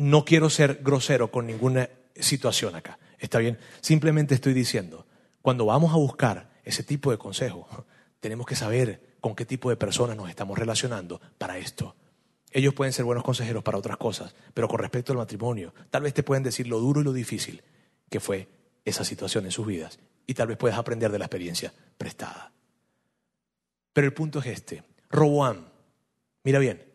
no 0.00 0.24
quiero 0.24 0.48
ser 0.48 0.80
grosero 0.82 1.30
con 1.30 1.46
ninguna 1.46 1.90
situación 2.14 2.74
acá. 2.74 2.98
Está 3.18 3.38
bien. 3.38 3.58
Simplemente 3.82 4.34
estoy 4.34 4.54
diciendo, 4.54 5.06
cuando 5.42 5.66
vamos 5.66 5.92
a 5.92 5.96
buscar 5.96 6.50
ese 6.64 6.82
tipo 6.82 7.10
de 7.10 7.18
consejo, 7.18 7.68
tenemos 8.20 8.46
que 8.46 8.56
saber 8.56 9.16
con 9.20 9.34
qué 9.34 9.44
tipo 9.44 9.68
de 9.68 9.76
personas 9.76 10.16
nos 10.16 10.30
estamos 10.30 10.58
relacionando 10.58 11.20
para 11.36 11.58
esto. 11.58 11.96
Ellos 12.50 12.72
pueden 12.72 12.94
ser 12.94 13.04
buenos 13.04 13.22
consejeros 13.22 13.62
para 13.62 13.76
otras 13.76 13.98
cosas, 13.98 14.34
pero 14.54 14.68
con 14.68 14.78
respecto 14.78 15.12
al 15.12 15.18
matrimonio, 15.18 15.74
tal 15.90 16.02
vez 16.02 16.14
te 16.14 16.22
pueden 16.22 16.42
decir 16.42 16.66
lo 16.66 16.80
duro 16.80 17.02
y 17.02 17.04
lo 17.04 17.12
difícil 17.12 17.62
que 18.08 18.20
fue 18.20 18.48
esa 18.86 19.04
situación 19.04 19.44
en 19.44 19.52
sus 19.52 19.66
vidas. 19.66 19.98
Y 20.26 20.32
tal 20.32 20.48
vez 20.48 20.56
puedas 20.56 20.78
aprender 20.78 21.12
de 21.12 21.18
la 21.18 21.26
experiencia 21.26 21.74
prestada. 21.98 22.52
Pero 23.92 24.06
el 24.06 24.14
punto 24.14 24.38
es 24.38 24.46
este. 24.46 24.82
Roboam, 25.10 25.66
mira 26.42 26.58
bien, 26.58 26.89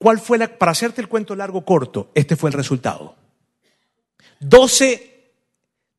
¿Cuál 0.00 0.18
fue 0.18 0.38
la, 0.38 0.56
para 0.56 0.72
hacerte 0.72 1.02
el 1.02 1.08
cuento 1.08 1.36
largo 1.36 1.62
corto, 1.62 2.10
este 2.14 2.34
fue 2.34 2.48
el 2.48 2.54
resultado. 2.54 3.16
Doce 4.38 5.34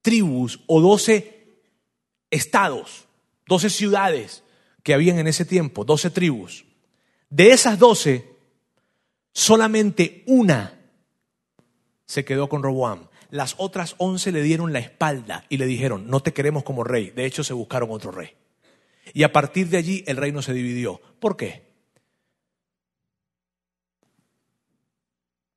tribus 0.02 0.60
o 0.66 0.82
doce 0.82 1.46
estados, 2.32 3.06
doce 3.46 3.70
ciudades 3.70 4.42
que 4.82 4.96
habían 4.96 5.20
en 5.20 5.28
ese 5.28 5.46
tiempo, 5.46 5.86
doce 5.86 6.10
tribus. 6.10 6.66
De 7.30 7.52
esas 7.52 7.78
doce, 7.78 8.28
solamente 9.34 10.24
una 10.26 10.80
se 12.08 12.26
quedó 12.26 12.50
con 12.50 12.64
Roboam. 12.64 13.08
Las 13.30 13.54
otras 13.60 13.94
once 14.00 14.32
le 14.32 14.42
dieron 14.42 14.74
la 14.74 14.80
espalda 14.80 15.46
y 15.48 15.58
le 15.58 15.68
dijeron, 15.68 16.10
no 16.10 16.22
te 16.22 16.34
queremos 16.34 16.64
como 16.64 16.84
rey. 16.84 17.12
De 17.12 17.28
hecho, 17.28 17.44
se 17.44 17.54
buscaron 17.54 17.92
otro 17.92 18.10
rey. 18.10 18.32
Y 19.14 19.22
a 19.22 19.32
partir 19.32 19.68
de 19.70 19.78
allí 19.78 20.04
el 20.08 20.18
reino 20.18 20.42
se 20.42 20.54
dividió. 20.54 21.00
¿Por 21.20 21.38
qué? 21.38 21.71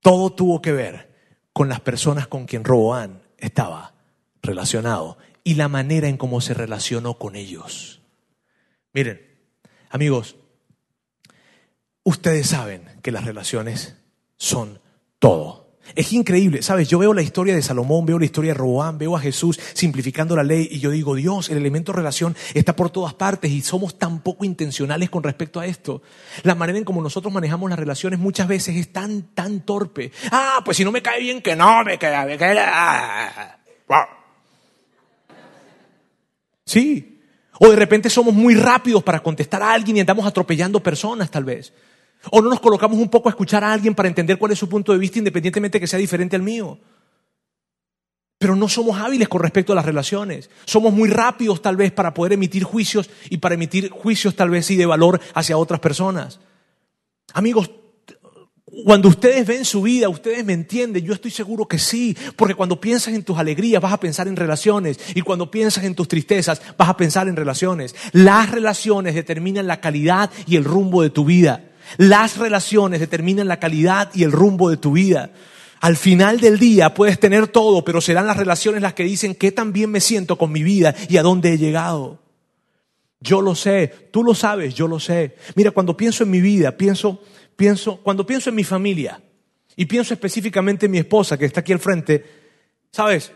Todo 0.04 0.28
tuvo 0.34 0.60
que 0.60 0.70
ver 0.70 1.08
con 1.54 1.70
las 1.70 1.80
personas 1.80 2.26
con 2.26 2.44
quien 2.44 2.62
Roboán 2.62 3.22
estaba 3.38 3.94
relacionado 4.42 5.16
y 5.42 5.54
la 5.54 5.68
manera 5.68 6.08
en 6.08 6.18
cómo 6.18 6.42
se 6.42 6.52
relacionó 6.52 7.14
con 7.14 7.36
ellos. 7.36 8.02
Miren, 8.92 9.26
amigos, 9.88 10.36
ustedes 12.02 12.48
saben 12.48 12.84
que 13.00 13.12
las 13.12 13.24
relaciones 13.24 13.96
son 14.36 14.78
todo. 15.18 15.63
Es 15.94 16.12
increíble, 16.12 16.62
¿sabes? 16.62 16.88
Yo 16.88 16.98
veo 16.98 17.14
la 17.14 17.22
historia 17.22 17.54
de 17.54 17.62
Salomón, 17.62 18.06
veo 18.06 18.18
la 18.18 18.24
historia 18.24 18.52
de 18.52 18.58
Roboam, 18.58 18.98
veo 18.98 19.16
a 19.16 19.20
Jesús 19.20 19.60
simplificando 19.74 20.34
la 20.34 20.42
ley 20.42 20.66
y 20.70 20.80
yo 20.80 20.90
digo, 20.90 21.14
Dios, 21.14 21.50
el 21.50 21.58
elemento 21.58 21.92
relación 21.92 22.34
está 22.54 22.74
por 22.74 22.90
todas 22.90 23.14
partes 23.14 23.50
y 23.50 23.60
somos 23.60 23.98
tan 23.98 24.20
poco 24.20 24.44
intencionales 24.44 25.10
con 25.10 25.22
respecto 25.22 25.60
a 25.60 25.66
esto. 25.66 26.02
La 26.42 26.54
manera 26.54 26.78
en 26.78 26.84
como 26.84 27.02
nosotros 27.02 27.32
manejamos 27.32 27.70
las 27.70 27.78
relaciones 27.78 28.18
muchas 28.18 28.48
veces 28.48 28.76
es 28.76 28.92
tan, 28.92 29.34
tan 29.34 29.60
torpe. 29.60 30.10
Ah, 30.32 30.62
pues 30.64 30.76
si 30.78 30.84
no 30.84 30.90
me 30.90 31.02
cae 31.02 31.20
bien, 31.20 31.42
que 31.42 31.54
no 31.54 31.84
me 31.84 31.98
cae, 31.98 32.26
me 32.26 32.38
cae. 32.38 32.58
Sí. 36.66 37.20
O 37.60 37.68
de 37.68 37.76
repente 37.76 38.10
somos 38.10 38.34
muy 38.34 38.54
rápidos 38.56 39.02
para 39.02 39.20
contestar 39.20 39.62
a 39.62 39.72
alguien 39.72 39.96
y 39.96 40.00
andamos 40.00 40.26
atropellando 40.26 40.82
personas, 40.82 41.30
tal 41.30 41.44
vez. 41.44 41.72
O 42.30 42.40
no 42.40 42.50
nos 42.50 42.60
colocamos 42.60 42.98
un 42.98 43.08
poco 43.08 43.28
a 43.28 43.32
escuchar 43.32 43.64
a 43.64 43.72
alguien 43.72 43.94
para 43.94 44.08
entender 44.08 44.38
cuál 44.38 44.52
es 44.52 44.58
su 44.58 44.68
punto 44.68 44.92
de 44.92 44.98
vista 44.98 45.18
independientemente 45.18 45.80
que 45.80 45.86
sea 45.86 45.98
diferente 45.98 46.36
al 46.36 46.42
mío. 46.42 46.78
Pero 48.38 48.56
no 48.56 48.68
somos 48.68 48.98
hábiles 48.98 49.28
con 49.28 49.40
respecto 49.40 49.72
a 49.72 49.76
las 49.76 49.86
relaciones. 49.86 50.50
Somos 50.66 50.92
muy 50.92 51.08
rápidos 51.08 51.62
tal 51.62 51.76
vez 51.76 51.92
para 51.92 52.12
poder 52.12 52.34
emitir 52.34 52.64
juicios 52.64 53.08
y 53.30 53.38
para 53.38 53.54
emitir 53.54 53.90
juicios 53.90 54.34
tal 54.34 54.50
vez 54.50 54.66
sí 54.66 54.76
de 54.76 54.86
valor 54.86 55.20
hacia 55.34 55.56
otras 55.56 55.80
personas. 55.80 56.40
Amigos, 57.32 57.70
cuando 58.84 59.08
ustedes 59.08 59.46
ven 59.46 59.64
su 59.64 59.82
vida, 59.82 60.08
ustedes 60.08 60.44
me 60.44 60.52
entienden, 60.52 61.04
yo 61.04 61.14
estoy 61.14 61.30
seguro 61.30 61.66
que 61.66 61.78
sí, 61.78 62.16
porque 62.36 62.54
cuando 62.54 62.80
piensas 62.80 63.14
en 63.14 63.22
tus 63.22 63.38
alegrías 63.38 63.80
vas 63.80 63.92
a 63.92 64.00
pensar 64.00 64.26
en 64.26 64.36
relaciones 64.36 64.98
y 65.14 65.22
cuando 65.22 65.50
piensas 65.50 65.84
en 65.84 65.94
tus 65.94 66.08
tristezas 66.08 66.60
vas 66.76 66.88
a 66.88 66.96
pensar 66.96 67.28
en 67.28 67.36
relaciones. 67.36 67.94
Las 68.12 68.50
relaciones 68.50 69.14
determinan 69.14 69.66
la 69.66 69.80
calidad 69.80 70.30
y 70.46 70.56
el 70.56 70.64
rumbo 70.64 71.02
de 71.02 71.10
tu 71.10 71.24
vida. 71.24 71.70
Las 71.96 72.38
relaciones 72.38 73.00
determinan 73.00 73.48
la 73.48 73.60
calidad 73.60 74.10
y 74.14 74.24
el 74.24 74.32
rumbo 74.32 74.70
de 74.70 74.76
tu 74.76 74.92
vida. 74.92 75.30
Al 75.80 75.96
final 75.96 76.40
del 76.40 76.58
día 76.58 76.94
puedes 76.94 77.20
tener 77.20 77.48
todo, 77.48 77.84
pero 77.84 78.00
serán 78.00 78.26
las 78.26 78.36
relaciones 78.36 78.82
las 78.82 78.94
que 78.94 79.04
dicen 79.04 79.34
qué 79.34 79.52
tan 79.52 79.72
bien 79.72 79.90
me 79.90 80.00
siento 80.00 80.38
con 80.38 80.50
mi 80.50 80.62
vida 80.62 80.94
y 81.08 81.18
a 81.18 81.22
dónde 81.22 81.52
he 81.52 81.58
llegado. 81.58 82.20
Yo 83.20 83.40
lo 83.40 83.54
sé, 83.54 84.08
tú 84.10 84.22
lo 84.24 84.34
sabes, 84.34 84.74
yo 84.74 84.88
lo 84.88 85.00
sé. 85.00 85.36
Mira, 85.54 85.70
cuando 85.70 85.96
pienso 85.96 86.24
en 86.24 86.30
mi 86.30 86.40
vida, 86.40 86.76
pienso, 86.76 87.22
pienso, 87.56 87.98
cuando 87.98 88.26
pienso 88.26 88.50
en 88.50 88.56
mi 88.56 88.64
familia 88.64 89.20
y 89.76 89.86
pienso 89.86 90.14
específicamente 90.14 90.86
en 90.86 90.92
mi 90.92 90.98
esposa 90.98 91.38
que 91.38 91.46
está 91.46 91.60
aquí 91.60 91.72
al 91.72 91.80
frente, 91.80 92.24
¿sabes? 92.90 93.32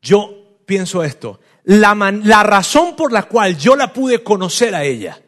Yo 0.00 0.60
pienso 0.66 1.04
esto. 1.04 1.40
La, 1.64 1.94
la 1.94 2.42
razón 2.42 2.96
por 2.96 3.12
la 3.12 3.24
cual 3.24 3.56
yo 3.56 3.76
la 3.76 3.92
pude 3.92 4.22
conocer 4.24 4.74
a 4.74 4.84
ella 4.84 5.21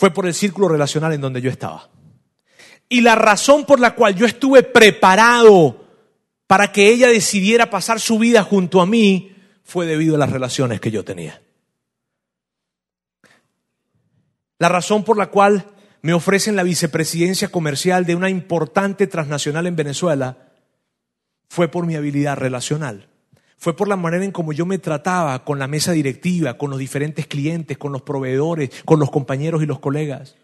fue 0.00 0.10
por 0.10 0.24
el 0.24 0.32
círculo 0.32 0.66
relacional 0.66 1.12
en 1.12 1.20
donde 1.20 1.42
yo 1.42 1.50
estaba. 1.50 1.90
Y 2.88 3.02
la 3.02 3.16
razón 3.16 3.66
por 3.66 3.78
la 3.80 3.94
cual 3.94 4.14
yo 4.14 4.24
estuve 4.24 4.62
preparado 4.62 5.84
para 6.46 6.72
que 6.72 6.88
ella 6.88 7.08
decidiera 7.08 7.68
pasar 7.68 8.00
su 8.00 8.18
vida 8.18 8.42
junto 8.42 8.80
a 8.80 8.86
mí 8.86 9.36
fue 9.62 9.84
debido 9.84 10.14
a 10.14 10.18
las 10.18 10.32
relaciones 10.32 10.80
que 10.80 10.90
yo 10.90 11.04
tenía. 11.04 11.42
La 14.58 14.70
razón 14.70 15.04
por 15.04 15.18
la 15.18 15.26
cual 15.26 15.66
me 16.00 16.14
ofrecen 16.14 16.56
la 16.56 16.62
vicepresidencia 16.62 17.48
comercial 17.48 18.06
de 18.06 18.14
una 18.14 18.30
importante 18.30 19.06
transnacional 19.06 19.66
en 19.66 19.76
Venezuela 19.76 20.48
fue 21.50 21.68
por 21.68 21.84
mi 21.84 21.94
habilidad 21.94 22.38
relacional 22.38 23.09
fue 23.60 23.76
por 23.76 23.88
la 23.88 23.96
manera 23.96 24.24
en 24.24 24.32
cómo 24.32 24.54
yo 24.54 24.64
me 24.64 24.78
trataba 24.78 25.44
con 25.44 25.58
la 25.58 25.68
mesa 25.68 25.92
directiva, 25.92 26.56
con 26.56 26.70
los 26.70 26.78
diferentes 26.78 27.26
clientes, 27.26 27.76
con 27.76 27.92
los 27.92 28.00
proveedores, 28.00 28.70
con 28.86 28.98
los 28.98 29.10
compañeros 29.10 29.62
y 29.62 29.66
los 29.66 29.80
colegas. 29.80 30.34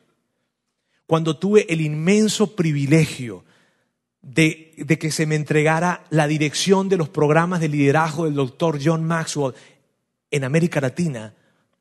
Cuando 1.06 1.38
tuve 1.38 1.64
el 1.72 1.80
inmenso 1.80 2.54
privilegio 2.54 3.42
de, 4.20 4.74
de, 4.76 4.98
que 4.98 5.10
se 5.10 5.24
me 5.24 5.34
entregara 5.34 6.04
la 6.10 6.26
dirección 6.26 6.90
de 6.90 6.98
los 6.98 7.08
programas 7.08 7.60
de 7.60 7.70
liderazgo 7.70 8.26
del 8.26 8.34
doctor 8.34 8.78
John 8.84 9.02
Maxwell 9.04 9.54
en 10.30 10.44
América 10.44 10.82
Latina, 10.82 11.32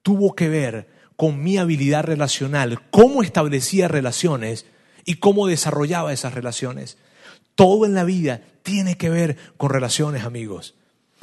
tuvo 0.03 0.35
que 0.35 0.47
ver 0.47 0.87
con 1.17 1.43
mi 1.43 1.57
habilidad 1.57 2.05
relacional, 2.05 2.79
cómo 2.91 3.23
establecía 3.23 3.89
relaciones 3.89 4.67
y 5.03 5.15
cómo 5.15 5.47
desarrollaba 5.47 6.13
esas 6.13 6.33
relaciones. 6.33 6.97
Todo 7.55 7.85
en 7.85 7.93
la 7.93 8.05
vida 8.05 8.39
tiene 8.63 8.95
que 8.95 9.09
ver 9.09 9.35
con 9.57 9.69
relaciones, 9.69 10.23
amigos. 10.23 10.75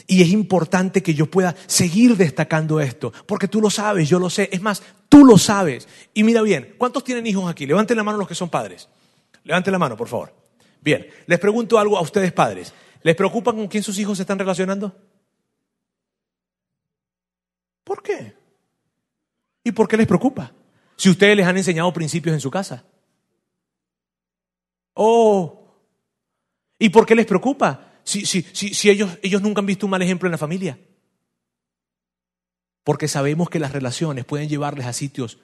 Y 0.07 0.23
es 0.23 0.29
importante 0.31 1.03
que 1.03 1.15
yo 1.15 1.31
pueda 1.31 1.55
seguir 1.67 2.17
destacando 2.17 2.81
esto, 2.81 3.13
porque 3.27 3.49
tú 3.49 3.61
lo 3.61 3.71
sabes, 3.71 4.09
yo 4.09 4.19
lo 4.19 4.31
sé, 4.31 4.49
es 4.53 4.61
más, 4.61 4.83
tú 5.09 5.25
lo 5.25 5.39
sabes. 5.39 5.87
Y 6.15 6.25
mira 6.25 6.43
bien, 6.43 6.75
¿cuántos 6.79 7.05
tienen 7.05 7.27
hijos 7.27 7.49
aquí? 7.51 7.67
Levanten 7.67 7.97
la 7.97 8.03
mano 8.03 8.19
los 8.19 8.29
que 8.29 8.35
son 8.35 8.49
padres. 8.49 8.89
Levanten 9.45 9.73
la 9.73 9.79
mano, 9.79 9.97
por 9.97 10.09
favor. 10.09 10.35
Bien, 10.81 11.07
les 11.27 11.39
pregunto 11.39 11.79
algo 11.79 11.97
a 11.97 12.01
ustedes 12.01 12.33
padres. 12.33 12.73
¿Les 13.03 13.15
preocupa 13.15 13.53
con 13.53 13.69
quién 13.69 13.83
sus 13.83 13.99
hijos 13.99 14.19
se 14.19 14.23
están 14.23 14.39
relacionando? 14.39 14.97
¿Por 17.85 18.03
qué? 18.03 18.35
¿Y 19.65 19.73
por 19.73 19.89
qué 19.89 19.97
les 19.97 20.07
preocupa? 20.07 20.53
Si 20.97 21.11
ustedes 21.11 21.37
les 21.37 21.47
han 21.47 21.57
enseñado 21.57 21.93
principios 21.93 22.35
en 22.35 22.41
su 22.41 22.51
casa. 22.51 22.85
Oh, 24.95 25.77
¿y 26.79 26.89
por 26.91 27.07
qué 27.07 27.15
les 27.15 27.27
preocupa? 27.27 27.92
Si, 28.05 28.27
si, 28.27 28.43
si, 28.43 28.91
ellos, 28.91 29.19
ellos 29.23 29.43
nunca 29.43 29.61
han 29.61 29.67
visto 29.67 29.87
un 29.87 29.91
mal 29.91 30.03
ejemplo 30.03 30.27
en 30.27 30.33
la 30.33 30.39
familia? 30.39 30.79
Porque 32.85 33.09
sabemos 33.09 33.49
que 33.49 33.59
las 33.59 33.73
relaciones 33.73 34.25
pueden 34.25 34.49
llevarles 34.49 34.87
a 34.87 34.93
sitios 34.93 35.39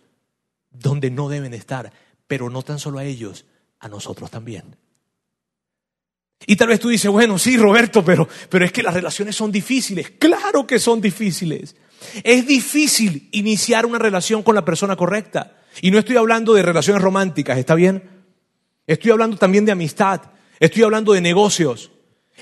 donde 0.71 1.11
no 1.11 1.29
deben 1.29 1.55
estar, 1.55 1.93
pero 2.27 2.51
no 2.51 2.63
tan 2.63 2.79
solo 2.79 2.99
a 2.99 3.05
ellos, 3.05 3.47
a 3.79 3.89
nosotros 3.89 4.31
también. 4.31 4.77
Y 6.47 6.57
tal 6.57 6.69
vez 6.69 6.81
tú 6.81 6.89
dices, 6.89 7.11
bueno, 7.11 7.39
sí, 7.39 7.57
Roberto, 7.57 8.05
pero, 8.05 8.29
pero 8.49 8.65
es 8.65 8.73
que 8.73 8.83
las 8.83 8.95
relaciones 8.95 9.37
son 9.37 9.51
difíciles. 9.51 10.13
Claro 10.19 10.67
que 10.67 10.79
son 10.79 11.01
difíciles. 11.01 11.77
Es 12.23 12.47
difícil 12.47 13.29
iniciar 13.33 13.87
una 13.87 13.99
relación 13.99 14.43
con 14.43 14.55
la 14.55 14.65
persona 14.65 14.97
correcta. 14.97 15.57
Y 15.83 15.91
no 15.91 15.99
estoy 15.99 16.17
hablando 16.17 16.55
de 16.55 16.63
relaciones 16.63 17.03
románticas, 17.03 17.59
¿está 17.59 17.75
bien? 17.75 18.03
Estoy 18.87 19.11
hablando 19.11 19.37
también 19.37 19.65
de 19.65 19.73
amistad. 19.73 20.23
Estoy 20.61 20.85
hablando 20.85 21.13
de 21.13 21.21
negocios. 21.21 21.91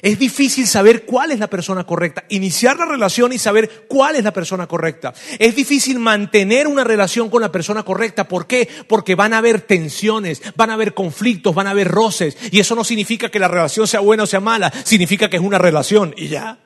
Es 0.03 0.19
difícil 0.19 0.67
saber 0.67 1.05
cuál 1.05 1.31
es 1.31 1.39
la 1.39 1.49
persona 1.49 1.85
correcta, 1.85 2.25
iniciar 2.29 2.77
la 2.77 2.85
relación 2.85 3.33
y 3.33 3.39
saber 3.39 3.87
cuál 3.89 4.17
es 4.17 4.25
la 4.25 4.33
persona 4.33 4.67
correcta. 4.67 5.15
Es 5.39 5.57
difícil 5.57 5.99
mantener 5.99 6.67
una 6.67 6.85
relación 6.85 7.31
con 7.31 7.41
la 7.41 7.51
persona 7.51 7.83
correcta. 7.83 8.29
¿Por 8.29 8.47
qué? 8.47 8.69
Porque 8.89 9.15
van 9.15 9.33
a 9.33 9.39
haber 9.39 9.63
tensiones, 9.63 10.43
van 10.55 10.71
a 10.71 10.75
haber 10.75 10.95
conflictos, 10.95 11.55
van 11.55 11.67
a 11.67 11.71
haber 11.71 11.89
roces. 11.89 12.37
Y 12.51 12.61
eso 12.61 12.75
no 12.75 12.85
significa 12.85 13.31
que 13.31 13.39
la 13.39 13.49
relación 13.49 13.87
sea 13.87 14.01
buena 14.01 14.25
o 14.25 14.27
sea 14.27 14.41
mala, 14.41 14.73
significa 14.85 15.31
que 15.31 15.37
es 15.37 15.43
una 15.43 15.59
relación 15.59 16.15
y 16.17 16.29
ya. 16.29 16.61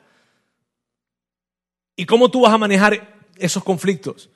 ¿Y 1.95 2.05
cómo 2.05 2.31
tú 2.31 2.41
vas 2.41 2.53
a 2.53 2.57
manejar 2.57 3.27
esos 3.37 3.63
conflictos? 3.63 4.29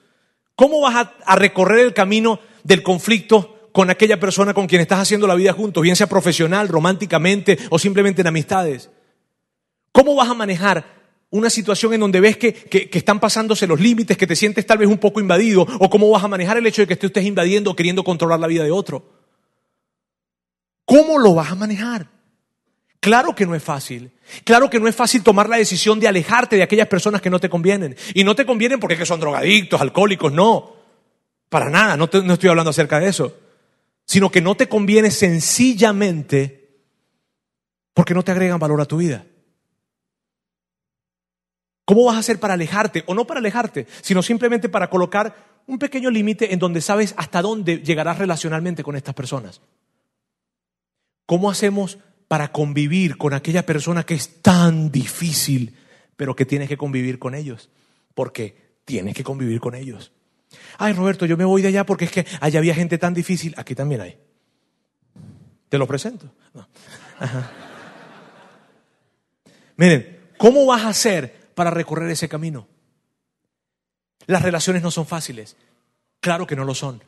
¿Cómo 0.56 0.80
vas 0.82 1.10
a, 1.26 1.36
recorrer 1.36 1.80
el 1.80 1.94
camino 1.94 2.40
del 2.64 2.82
conflicto 2.82 3.55
con 3.76 3.90
aquella 3.90 4.18
persona 4.18 4.54
con 4.54 4.68
quien 4.68 4.80
estás 4.80 5.02
haciendo 5.02 5.28
la 5.28 5.36
vida 5.36 5.52
juntos, 5.52 5.84
bien 5.84 5.98
sea 5.98 6.08
profesional, 6.08 6.70
románticamente 6.70 7.60
o 7.70 7.78
simplemente 7.78 8.22
en 8.22 8.28
amistades? 8.28 8.90
¿Cómo 9.92 10.16
vas 10.16 10.30
a 10.30 10.34
manejar 10.34 10.86
una 11.30 11.50
situación 11.50 11.94
en 11.94 12.00
donde 12.00 12.22
ves 12.22 12.38
que, 12.38 12.54
que, 12.54 12.90
están 12.98 13.20
pasándose 13.20 13.68
los 13.68 13.82
límites, 13.82 14.16
que 14.16 14.28
te 14.28 14.38
sientes 14.38 14.66
tal 14.66 14.78
vez 14.78 14.88
un 14.88 14.98
poco 14.98 15.20
invadido? 15.20 15.68
¿O 15.80 15.90
cómo 15.90 16.10
vas 16.10 16.24
a 16.24 16.30
manejar 16.30 16.56
el 16.56 16.66
hecho 16.66 16.84
de 16.84 16.88
que 16.88 16.94
estés 16.94 17.26
invadiendo 17.26 17.72
o 17.72 17.76
queriendo 17.76 18.06
controlar 18.06 18.40
la 18.40 18.48
vida 18.48 18.64
de 18.64 18.72
otro? 18.72 19.12
¿Cómo 20.86 21.20
lo 21.20 21.34
vas 21.34 21.52
a 21.52 21.56
manejar? 21.56 22.08
Claro 23.02 23.36
que 23.36 23.46
no 23.46 23.56
es 23.56 23.64
fácil. 23.64 24.10
Claro 24.46 24.70
que 24.70 24.80
no 24.80 24.88
es 24.88 24.96
fácil 24.96 25.22
tomar 25.22 25.50
la 25.50 25.58
decisión 25.58 26.00
de 26.00 26.08
alejarte 26.08 26.56
de 26.56 26.64
aquellas 26.64 26.88
personas 26.88 27.22
que 27.22 27.30
no 27.30 27.42
te 27.42 27.50
convienen. 27.50 27.98
Y 28.14 28.24
no 28.24 28.36
te 28.36 28.46
convienen 28.46 28.80
porque 28.80 29.06
son 29.06 29.20
drogadictos, 29.20 29.82
alcohólicos, 29.82 30.32
no. 30.32 30.78
Para 31.50 31.70
nada, 31.70 31.98
no 31.98 32.06
estoy 32.06 32.50
hablando 32.50 32.70
acerca 32.70 33.02
de 33.02 33.10
eso 33.10 33.45
sino 34.06 34.32
que 34.32 34.42
no 34.42 34.56
te 34.56 34.70
conviene 34.70 35.12
sencillamente 35.12 36.84
porque 37.94 38.14
no 38.14 38.24
te 38.24 38.32
agregan 38.32 38.60
valor 38.60 38.82
a 38.82 38.86
tu 38.86 38.98
vida. 38.98 39.26
¿Cómo 41.86 42.06
vas 42.06 42.16
a 42.16 42.20
hacer 42.20 42.40
para 42.40 42.56
alejarte? 42.56 43.04
O 43.08 43.14
no 43.14 43.26
para 43.26 43.40
alejarte, 43.40 43.88
sino 44.02 44.24
simplemente 44.24 44.70
para 44.70 44.90
colocar 44.90 45.62
un 45.68 45.80
pequeño 45.80 46.10
límite 46.10 46.54
en 46.54 46.60
donde 46.60 46.82
sabes 46.82 47.14
hasta 47.18 47.42
dónde 47.42 47.78
llegarás 47.78 48.18
relacionalmente 48.18 48.84
con 48.84 48.96
estas 48.96 49.16
personas. 49.16 49.62
¿Cómo 51.26 51.50
hacemos 51.50 52.00
para 52.28 52.52
convivir 52.52 53.18
con 53.18 53.34
aquella 53.34 53.66
persona 53.66 54.04
que 54.04 54.16
es 54.16 54.42
tan 54.42 54.92
difícil, 54.92 55.76
pero 56.16 56.36
que 56.36 56.46
tienes 56.46 56.70
que 56.70 56.78
convivir 56.78 57.20
con 57.20 57.36
ellos? 57.36 57.70
Porque 58.14 58.80
tienes 58.86 59.16
que 59.16 59.24
convivir 59.24 59.60
con 59.60 59.76
ellos. 59.76 60.12
Ay, 60.78 60.94
Roberto, 60.94 61.26
yo 61.26 61.38
me 61.38 61.46
voy 61.46 61.62
de 61.62 61.70
allá 61.70 61.86
porque 61.86 62.06
es 62.06 62.12
que 62.12 62.26
allá 62.42 62.60
había 62.60 62.76
gente 62.76 62.98
tan 62.98 63.14
difícil. 63.14 63.54
Aquí 63.58 63.76
también 63.76 64.02
hay. 64.02 64.18
Te 65.70 65.78
lo 65.78 65.88
presento. 65.88 66.30
Miren, 69.78 70.20
¿cómo 70.38 70.66
vas 70.66 70.84
a 70.84 70.90
hacer 70.90 71.50
para 71.54 71.72
recorrer 71.72 72.10
ese 72.10 72.30
camino? 72.30 72.68
Las 74.28 74.42
relaciones 74.42 74.82
no 74.82 74.92
son 74.92 75.06
fáciles. 75.06 75.58
Claro 76.20 76.48
que 76.48 76.56
no 76.56 76.64
lo 76.64 76.74
son. 76.74 77.04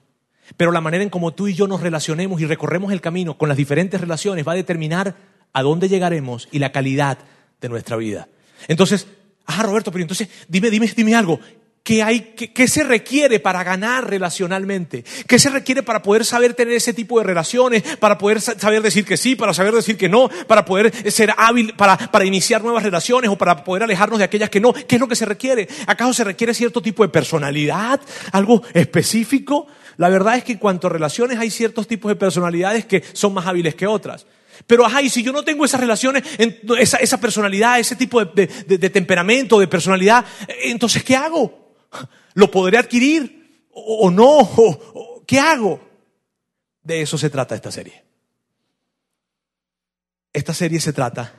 Pero 0.56 0.72
la 0.72 0.82
manera 0.82 1.04
en 1.04 1.10
cómo 1.10 1.34
tú 1.34 1.48
y 1.48 1.54
yo 1.54 1.68
nos 1.68 1.82
relacionemos 1.82 2.40
y 2.40 2.46
recorremos 2.46 2.92
el 2.94 3.02
camino 3.02 3.38
con 3.38 3.50
las 3.50 3.58
diferentes 3.58 4.00
relaciones 4.00 4.48
va 4.48 4.54
a 4.54 4.56
determinar 4.56 5.16
a 5.54 5.62
dónde 5.62 5.90
llegaremos 5.90 6.48
y 6.52 6.60
la 6.60 6.72
calidad 6.72 7.18
de 7.60 7.70
nuestra 7.70 7.98
vida. 7.98 8.28
Entonces, 8.68 9.08
ah, 9.46 9.64
Roberto, 9.64 9.92
pero 9.92 10.04
entonces 10.04 10.30
dime, 10.48 10.70
dime, 10.70 10.92
dime 10.96 11.16
algo. 11.16 11.40
¿Qué, 11.88 12.04
hay, 12.04 12.20
qué, 12.36 12.68
se 12.68 12.84
requiere 12.84 13.40
para 13.40 13.64
ganar 13.64 14.10
relacionalmente? 14.10 15.06
¿Qué 15.26 15.40
se 15.40 15.50
requiere 15.50 15.84
para 15.84 16.02
poder 16.02 16.26
saber 16.26 16.54
tener 16.54 16.74
ese 16.74 16.94
tipo 16.94 17.18
de 17.18 17.24
relaciones? 17.24 17.82
Para 17.98 18.18
poder 18.18 18.42
saber 18.42 18.82
decir 18.82 19.06
que 19.06 19.16
sí, 19.16 19.38
para 19.38 19.54
saber 19.54 19.74
decir 19.74 19.96
que 19.96 20.10
no, 20.10 20.30
para 20.48 20.66
poder 20.66 20.92
ser 21.10 21.34
hábil, 21.38 21.76
para, 21.78 21.96
para 21.96 22.26
iniciar 22.26 22.62
nuevas 22.62 22.84
relaciones 22.84 23.32
o 23.32 23.38
para 23.38 23.64
poder 23.64 23.84
alejarnos 23.84 24.20
de 24.20 24.26
aquellas 24.26 24.50
que 24.50 24.60
no. 24.60 24.74
¿Qué 24.74 24.96
es 24.96 25.00
lo 25.00 25.08
que 25.08 25.16
se 25.16 25.24
requiere? 25.24 25.70
¿Acaso 25.86 26.14
se 26.14 26.26
requiere 26.26 26.54
cierto 26.54 26.82
tipo 26.82 27.04
de 27.04 27.10
personalidad? 27.10 28.02
¿Algo 28.34 28.64
específico? 28.74 29.68
La 29.96 30.10
verdad 30.10 30.36
es 30.36 30.44
que 30.44 30.52
en 30.52 30.58
cuanto 30.58 30.88
a 30.88 30.90
relaciones 30.90 31.40
hay 31.40 31.50
ciertos 31.50 31.88
tipos 31.88 32.10
de 32.10 32.18
personalidades 32.18 32.84
que 32.84 33.02
son 33.14 33.34
más 33.34 33.48
hábiles 33.48 33.76
que 33.76 33.88
otras. 33.88 34.26
Pero 34.66 34.86
ajá, 34.86 35.02
y 35.04 35.10
si 35.10 35.24
yo 35.24 35.32
no 35.32 35.46
tengo 35.46 35.64
esas 35.64 35.80
relaciones, 35.80 36.22
esa, 36.80 36.98
esa 36.98 37.22
personalidad, 37.22 37.80
ese 37.80 37.96
tipo 37.96 38.26
de, 38.26 38.48
temperamento, 38.90 39.58
de 39.58 39.70
personalidad, 39.70 40.26
entonces 40.64 41.02
¿qué 41.02 41.16
hago? 41.16 41.67
¿Lo 42.34 42.52
podré 42.52 42.78
adquirir 42.78 43.68
o, 43.72 44.10
no? 44.12 44.50
¿Qué 45.26 45.40
hago? 45.40 45.82
De 46.82 47.02
eso 47.02 47.18
se 47.18 47.30
trata 47.30 47.56
esta 47.56 47.72
serie. 47.72 48.04
Esta 50.34 50.54
serie 50.54 50.80
se 50.80 50.94
trata 50.94 51.34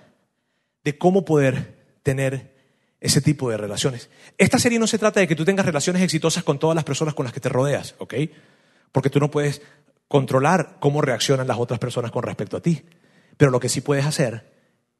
de 0.84 0.98
cómo 0.98 1.24
poder 1.24 1.98
tener 2.02 2.56
ese 3.00 3.20
tipo 3.20 3.50
de 3.50 3.56
relaciones. 3.56 4.10
Esta 4.38 4.58
serie 4.58 4.78
no 4.78 4.86
se 4.86 4.98
trata 4.98 5.20
de 5.20 5.28
que 5.28 5.36
tú 5.36 5.44
tengas 5.44 5.66
relaciones 5.66 6.02
exitosas 6.02 6.42
con 6.42 6.58
todas 6.58 6.74
las 6.74 6.84
personas 6.84 7.14
con 7.14 7.24
las 7.24 7.32
que 7.32 7.40
te 7.40 7.48
rodeas, 7.48 7.94
¿ok? 7.98 8.14
Porque 8.92 9.10
tú 9.10 9.20
no 9.20 9.30
puedes 9.30 9.62
controlar 10.08 10.78
cómo 10.80 11.00
reaccionan 11.00 11.46
las 11.46 11.58
otras 11.58 11.78
personas 11.78 12.10
con 12.10 12.22
respecto 12.22 12.56
a 12.56 12.62
ti. 12.62 12.84
Pero 13.36 13.50
lo 13.50 13.60
que 13.60 13.68
sí 13.68 13.80
puedes 13.80 14.04
hacer 14.04 14.52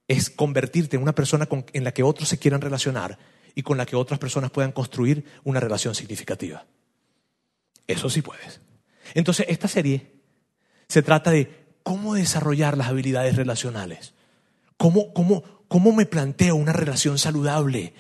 es 0.07 0.31
convertirte 0.31 0.97
en 0.97 1.03
una 1.03 1.15
persona 1.15 1.49
en 1.73 1.85
la 1.85 1.93
que 1.93 2.03
otros 2.03 2.29
se 2.29 2.39
quieran 2.39 2.61
relacionar 2.61 3.19
y 3.59 3.63
con 3.65 3.77
la 3.77 3.87
que 3.87 3.97
otras 3.97 4.21
personas 4.21 4.53
puedan 4.53 4.71
construir 4.71 5.25
una 5.43 5.59
relación 5.59 5.93
significativa. 5.93 6.65
Eso 7.89 8.09
sí 8.09 8.23
puedes. 8.23 8.61
Entonces, 9.15 9.47
esta 9.49 9.67
serie 9.67 10.13
se 10.87 11.03
trata 11.03 11.33
de 11.33 11.67
cómo 11.83 12.15
desarrollar 12.15 12.79
las 12.79 12.87
habilidades 12.87 13.35
relacionales. 13.35 14.15
¿Cómo, 14.77 15.13
cómo, 15.13 15.43
cómo 15.67 15.91
me 15.93 16.07
planteo 16.07 16.55
una 16.55 16.73
relación 16.73 17.19
saludable? 17.19 17.95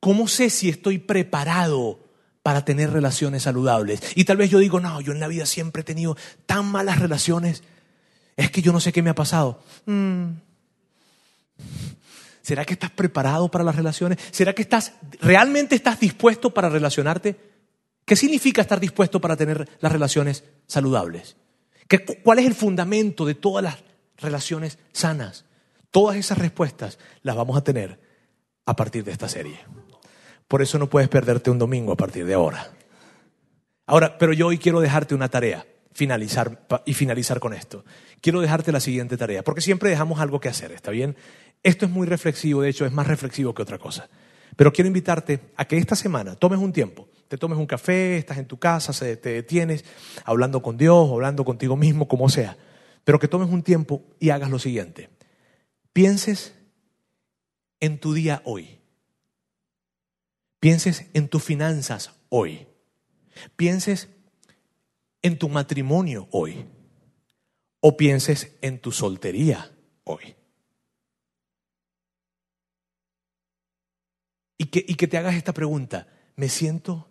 ¿Cómo 0.00 0.26
sé 0.26 0.50
si 0.50 0.68
estoy 0.68 0.98
preparado 0.98 2.00
para 2.42 2.64
tener 2.64 2.90
relaciones 2.90 3.44
saludables? 3.44 4.00
Y 4.16 4.24
tal 4.24 4.38
vez 4.38 4.50
yo 4.50 4.58
digo, 4.58 4.80
no, 4.80 5.00
yo 5.00 5.12
en 5.12 5.20
la 5.20 5.28
vida 5.28 5.46
siempre 5.46 5.82
he 5.82 5.84
tenido 5.84 6.16
tan 6.46 6.66
malas 6.66 6.98
relaciones 6.98 7.62
es 8.36 8.50
que 8.50 8.60
yo 8.60 8.72
no 8.72 8.80
sé 8.80 8.92
qué 8.92 9.02
me 9.02 9.10
ha 9.10 9.14
pasado. 9.14 9.62
Mm. 9.86 10.30
¿Será 12.48 12.64
que 12.64 12.72
estás 12.72 12.90
preparado 12.90 13.50
para 13.50 13.62
las 13.62 13.76
relaciones? 13.76 14.18
¿Será 14.30 14.54
que 14.54 14.62
estás 14.62 14.94
realmente 15.20 15.74
estás 15.74 16.00
dispuesto 16.00 16.54
para 16.54 16.70
relacionarte? 16.70 17.36
¿Qué 18.06 18.16
significa 18.16 18.62
estar 18.62 18.80
dispuesto 18.80 19.20
para 19.20 19.36
tener 19.36 19.68
las 19.80 19.92
relaciones 19.92 20.44
saludables? 20.66 21.36
¿Qué, 21.88 22.06
¿Cuál 22.06 22.38
es 22.38 22.46
el 22.46 22.54
fundamento 22.54 23.26
de 23.26 23.34
todas 23.34 23.62
las 23.62 23.84
relaciones 24.16 24.78
sanas? 24.92 25.44
Todas 25.90 26.16
esas 26.16 26.38
respuestas 26.38 26.98
las 27.20 27.36
vamos 27.36 27.54
a 27.58 27.64
tener 27.64 28.00
a 28.64 28.74
partir 28.74 29.04
de 29.04 29.12
esta 29.12 29.28
serie. 29.28 29.60
Por 30.48 30.62
eso 30.62 30.78
no 30.78 30.88
puedes 30.88 31.10
perderte 31.10 31.50
un 31.50 31.58
domingo 31.58 31.92
a 31.92 31.96
partir 31.98 32.24
de 32.24 32.32
ahora. 32.32 32.70
Ahora, 33.84 34.16
pero 34.16 34.32
yo 34.32 34.46
hoy 34.46 34.56
quiero 34.56 34.80
dejarte 34.80 35.14
una 35.14 35.28
tarea 35.28 35.66
finalizar 35.98 36.64
y 36.84 36.94
finalizar 36.94 37.40
con 37.40 37.52
esto. 37.52 37.84
Quiero 38.20 38.40
dejarte 38.40 38.70
la 38.70 38.78
siguiente 38.78 39.16
tarea, 39.16 39.42
porque 39.42 39.60
siempre 39.60 39.90
dejamos 39.90 40.20
algo 40.20 40.38
que 40.38 40.48
hacer, 40.48 40.70
¿está 40.70 40.92
bien? 40.92 41.16
Esto 41.62 41.86
es 41.86 41.90
muy 41.90 42.06
reflexivo, 42.06 42.62
de 42.62 42.70
hecho 42.70 42.86
es 42.86 42.92
más 42.92 43.06
reflexivo 43.06 43.54
que 43.54 43.62
otra 43.62 43.78
cosa. 43.78 44.08
Pero 44.56 44.72
quiero 44.72 44.88
invitarte 44.88 45.52
a 45.56 45.66
que 45.66 45.76
esta 45.76 45.94
semana 45.94 46.34
tomes 46.34 46.58
un 46.58 46.72
tiempo, 46.72 47.08
te 47.28 47.38
tomes 47.38 47.58
un 47.58 47.66
café, 47.66 48.16
estás 48.16 48.38
en 48.38 48.46
tu 48.46 48.58
casa, 48.58 48.92
te 48.98 49.30
detienes, 49.30 49.84
hablando 50.24 50.62
con 50.62 50.76
Dios, 50.76 51.10
hablando 51.10 51.44
contigo 51.44 51.76
mismo, 51.76 52.08
como 52.08 52.28
sea, 52.28 52.56
pero 53.04 53.18
que 53.18 53.28
tomes 53.28 53.50
un 53.50 53.62
tiempo 53.62 54.02
y 54.18 54.30
hagas 54.30 54.50
lo 54.50 54.58
siguiente. 54.58 55.10
Pienses 55.92 56.54
en 57.80 57.98
tu 57.98 58.14
día 58.14 58.42
hoy. 58.44 58.78
Pienses 60.60 61.06
en 61.14 61.28
tus 61.28 61.42
finanzas 61.42 62.12
hoy. 62.28 62.66
Pienses 63.56 64.08
en 65.22 65.38
tu 65.38 65.48
matrimonio 65.48 66.28
hoy 66.32 66.66
o 67.80 67.96
pienses 67.96 68.56
en 68.60 68.80
tu 68.80 68.90
soltería 68.90 69.70
hoy. 70.04 70.37
Y 74.58 74.66
que, 74.66 74.84
y 74.86 74.96
que 74.96 75.06
te 75.06 75.16
hagas 75.16 75.36
esta 75.36 75.54
pregunta, 75.54 76.08
¿me 76.36 76.48
siento 76.48 77.08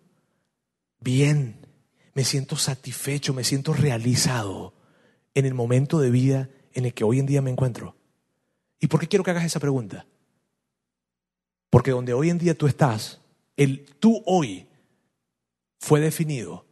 bien? 1.00 1.66
¿Me 2.14 2.24
siento 2.24 2.56
satisfecho? 2.56 3.32
¿Me 3.32 3.42
siento 3.42 3.72
realizado 3.72 4.74
en 5.34 5.46
el 5.46 5.54
momento 5.54 5.98
de 5.98 6.10
vida 6.10 6.50
en 6.74 6.84
el 6.84 6.94
que 6.94 7.04
hoy 7.04 7.18
en 7.18 7.26
día 7.26 7.42
me 7.42 7.50
encuentro? 7.50 7.96
¿Y 8.78 8.86
por 8.86 9.00
qué 9.00 9.08
quiero 9.08 9.24
que 9.24 9.30
hagas 9.30 9.44
esa 9.44 9.60
pregunta? 9.60 10.06
Porque 11.70 11.90
donde 11.90 12.12
hoy 12.12 12.30
en 12.30 12.38
día 12.38 12.56
tú 12.56 12.66
estás, 12.66 13.20
el 13.56 13.84
tú 13.98 14.22
hoy 14.26 14.68
fue 15.78 16.00
definido 16.00 16.66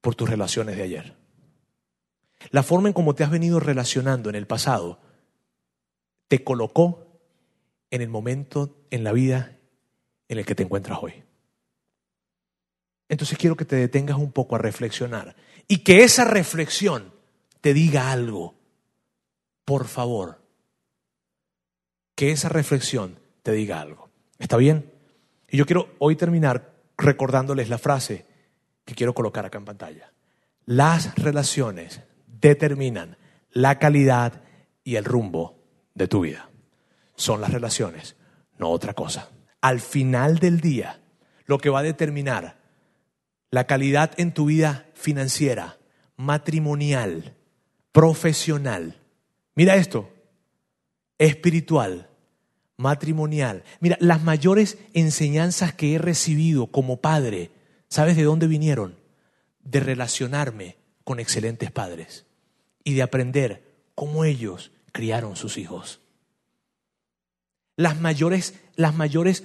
por 0.00 0.14
tus 0.14 0.30
relaciones 0.30 0.76
de 0.76 0.82
ayer. 0.82 1.16
La 2.50 2.62
forma 2.62 2.88
en 2.88 2.94
cómo 2.94 3.14
te 3.14 3.24
has 3.24 3.30
venido 3.30 3.60
relacionando 3.60 4.30
en 4.30 4.36
el 4.36 4.46
pasado 4.46 5.00
te 6.28 6.44
colocó 6.44 7.06
en 7.90 8.02
el 8.02 8.08
momento 8.08 8.84
en 8.90 9.02
la 9.04 9.12
vida 9.12 9.58
en 10.30 10.38
el 10.38 10.46
que 10.46 10.54
te 10.54 10.62
encuentras 10.62 11.00
hoy. 11.02 11.24
Entonces 13.08 13.36
quiero 13.36 13.56
que 13.56 13.64
te 13.64 13.74
detengas 13.74 14.16
un 14.16 14.30
poco 14.30 14.54
a 14.54 14.58
reflexionar 14.58 15.34
y 15.66 15.78
que 15.78 16.04
esa 16.04 16.24
reflexión 16.24 17.12
te 17.60 17.74
diga 17.74 18.12
algo. 18.12 18.54
Por 19.64 19.88
favor, 19.88 20.40
que 22.14 22.30
esa 22.30 22.48
reflexión 22.48 23.18
te 23.42 23.50
diga 23.50 23.80
algo. 23.80 24.08
¿Está 24.38 24.56
bien? 24.56 24.92
Y 25.48 25.56
yo 25.56 25.66
quiero 25.66 25.96
hoy 25.98 26.14
terminar 26.14 26.76
recordándoles 26.96 27.68
la 27.68 27.78
frase 27.78 28.24
que 28.84 28.94
quiero 28.94 29.14
colocar 29.14 29.44
acá 29.44 29.58
en 29.58 29.64
pantalla. 29.64 30.12
Las 30.64 31.16
relaciones 31.16 32.02
determinan 32.28 33.16
la 33.50 33.80
calidad 33.80 34.44
y 34.84 34.94
el 34.94 35.04
rumbo 35.04 35.58
de 35.94 36.06
tu 36.06 36.20
vida. 36.20 36.48
Son 37.16 37.40
las 37.40 37.52
relaciones, 37.52 38.14
no 38.58 38.70
otra 38.70 38.94
cosa. 38.94 39.28
Al 39.60 39.80
final 39.80 40.38
del 40.38 40.60
día, 40.60 41.00
lo 41.44 41.58
que 41.58 41.70
va 41.70 41.80
a 41.80 41.84
determinar 41.84 42.58
la 43.50 43.66
calidad 43.66 44.12
en 44.16 44.32
tu 44.32 44.46
vida 44.46 44.86
financiera, 44.94 45.78
matrimonial, 46.16 47.34
profesional, 47.92 48.96
mira 49.54 49.76
esto, 49.76 50.08
espiritual, 51.18 52.08
matrimonial. 52.76 53.64
Mira, 53.80 53.96
las 54.00 54.22
mayores 54.22 54.78
enseñanzas 54.94 55.74
que 55.74 55.94
he 55.94 55.98
recibido 55.98 56.68
como 56.68 57.00
padre 57.00 57.50
¿Sabes 57.90 58.16
de 58.16 58.22
dónde 58.22 58.46
vinieron? 58.46 58.96
De 59.64 59.80
relacionarme 59.80 60.76
con 61.02 61.18
excelentes 61.18 61.72
padres 61.72 62.24
y 62.84 62.94
de 62.94 63.02
aprender 63.02 63.64
cómo 63.96 64.24
ellos 64.24 64.70
criaron 64.92 65.34
sus 65.34 65.58
hijos. 65.58 66.00
Las 67.80 67.98
mayores, 67.98 68.52
las 68.76 68.94
mayores 68.94 69.42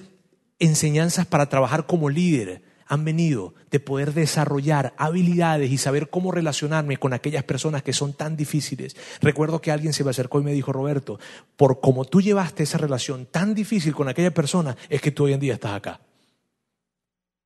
enseñanzas 0.58 1.24
para 1.24 1.48
trabajar 1.48 1.86
como 1.86 2.10
líder 2.10 2.62
han 2.86 3.02
venido 3.02 3.54
de 3.70 3.80
poder 3.80 4.12
desarrollar 4.12 4.92
habilidades 4.98 5.70
y 5.70 5.78
saber 5.78 6.10
cómo 6.10 6.32
relacionarme 6.32 6.98
con 6.98 7.14
aquellas 7.14 7.44
personas 7.44 7.82
que 7.82 7.94
son 7.94 8.12
tan 8.12 8.36
difíciles. 8.36 8.94
Recuerdo 9.22 9.62
que 9.62 9.70
alguien 9.70 9.94
se 9.94 10.04
me 10.04 10.10
acercó 10.10 10.38
y 10.38 10.44
me 10.44 10.52
dijo, 10.52 10.70
Roberto, 10.70 11.18
por 11.56 11.80
cómo 11.80 12.04
tú 12.04 12.20
llevaste 12.20 12.64
esa 12.64 12.76
relación 12.76 13.24
tan 13.24 13.54
difícil 13.54 13.94
con 13.94 14.06
aquella 14.06 14.34
persona, 14.34 14.76
es 14.90 15.00
que 15.00 15.12
tú 15.12 15.24
hoy 15.24 15.32
en 15.32 15.40
día 15.40 15.54
estás 15.54 15.72
acá. 15.72 16.00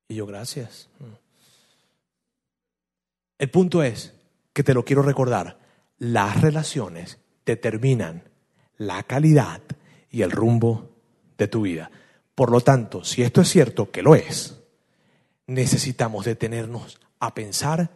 Y 0.09 0.17
yo, 0.17 0.27
gracias. 0.27 0.89
El 3.39 3.49
punto 3.49 3.85
es 3.85 4.13
que 4.53 4.65
te 4.65 4.75
lo 4.75 4.85
quiero 4.85 5.03
recordar, 5.03 5.57
las 5.99 6.41
relaciones 6.41 7.19
determinan 7.47 8.25
la 8.77 9.05
calidad 9.05 9.61
y 10.11 10.23
el 10.23 10.31
rumbo 10.31 10.91
de 11.39 11.49
tu 11.49 11.63
vida. 11.63 11.91
Por 12.35 12.51
lo 12.51 12.61
tanto, 12.61 13.05
si 13.05 13.23
esto 13.23 13.41
es 13.41 13.49
cierto, 13.49 13.91
que 13.91 14.03
lo 14.03 14.15
es, 14.15 14.61
necesitamos 15.47 16.25
detenernos 16.25 17.01
a 17.19 17.35
pensar 17.35 17.91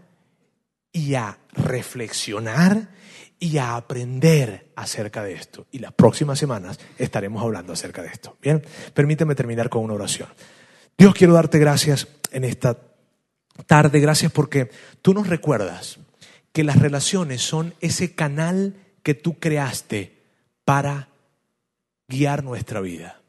y 0.92 1.14
a 1.14 1.38
reflexionar 1.52 2.88
y 3.38 3.58
a 3.58 3.76
aprender 3.76 4.70
acerca 4.76 5.22
de 5.22 5.34
esto. 5.34 5.66
Y 5.70 5.78
las 5.78 5.92
próximas 5.92 6.38
semanas 6.38 6.78
estaremos 6.98 7.42
hablando 7.42 7.72
acerca 7.72 8.02
de 8.02 8.08
esto. 8.08 8.36
Bien, 8.40 8.62
permíteme 8.92 9.34
terminar 9.34 9.68
con 9.68 9.82
una 9.82 9.94
oración. 9.94 10.28
Dios, 10.96 11.14
quiero 11.14 11.34
darte 11.34 11.58
gracias 11.58 12.06
en 12.30 12.44
esta 12.44 12.78
tarde, 13.66 14.00
gracias 14.00 14.32
porque 14.32 14.70
tú 15.02 15.14
nos 15.14 15.28
recuerdas 15.28 15.98
que 16.52 16.64
las 16.64 16.78
relaciones 16.78 17.42
son 17.42 17.74
ese 17.80 18.14
canal 18.14 18.76
que 19.02 19.14
tú 19.14 19.38
creaste 19.38 20.22
para 20.64 21.08
guiar 22.14 22.44
nuestra 22.44 22.80
vida. 22.80 23.20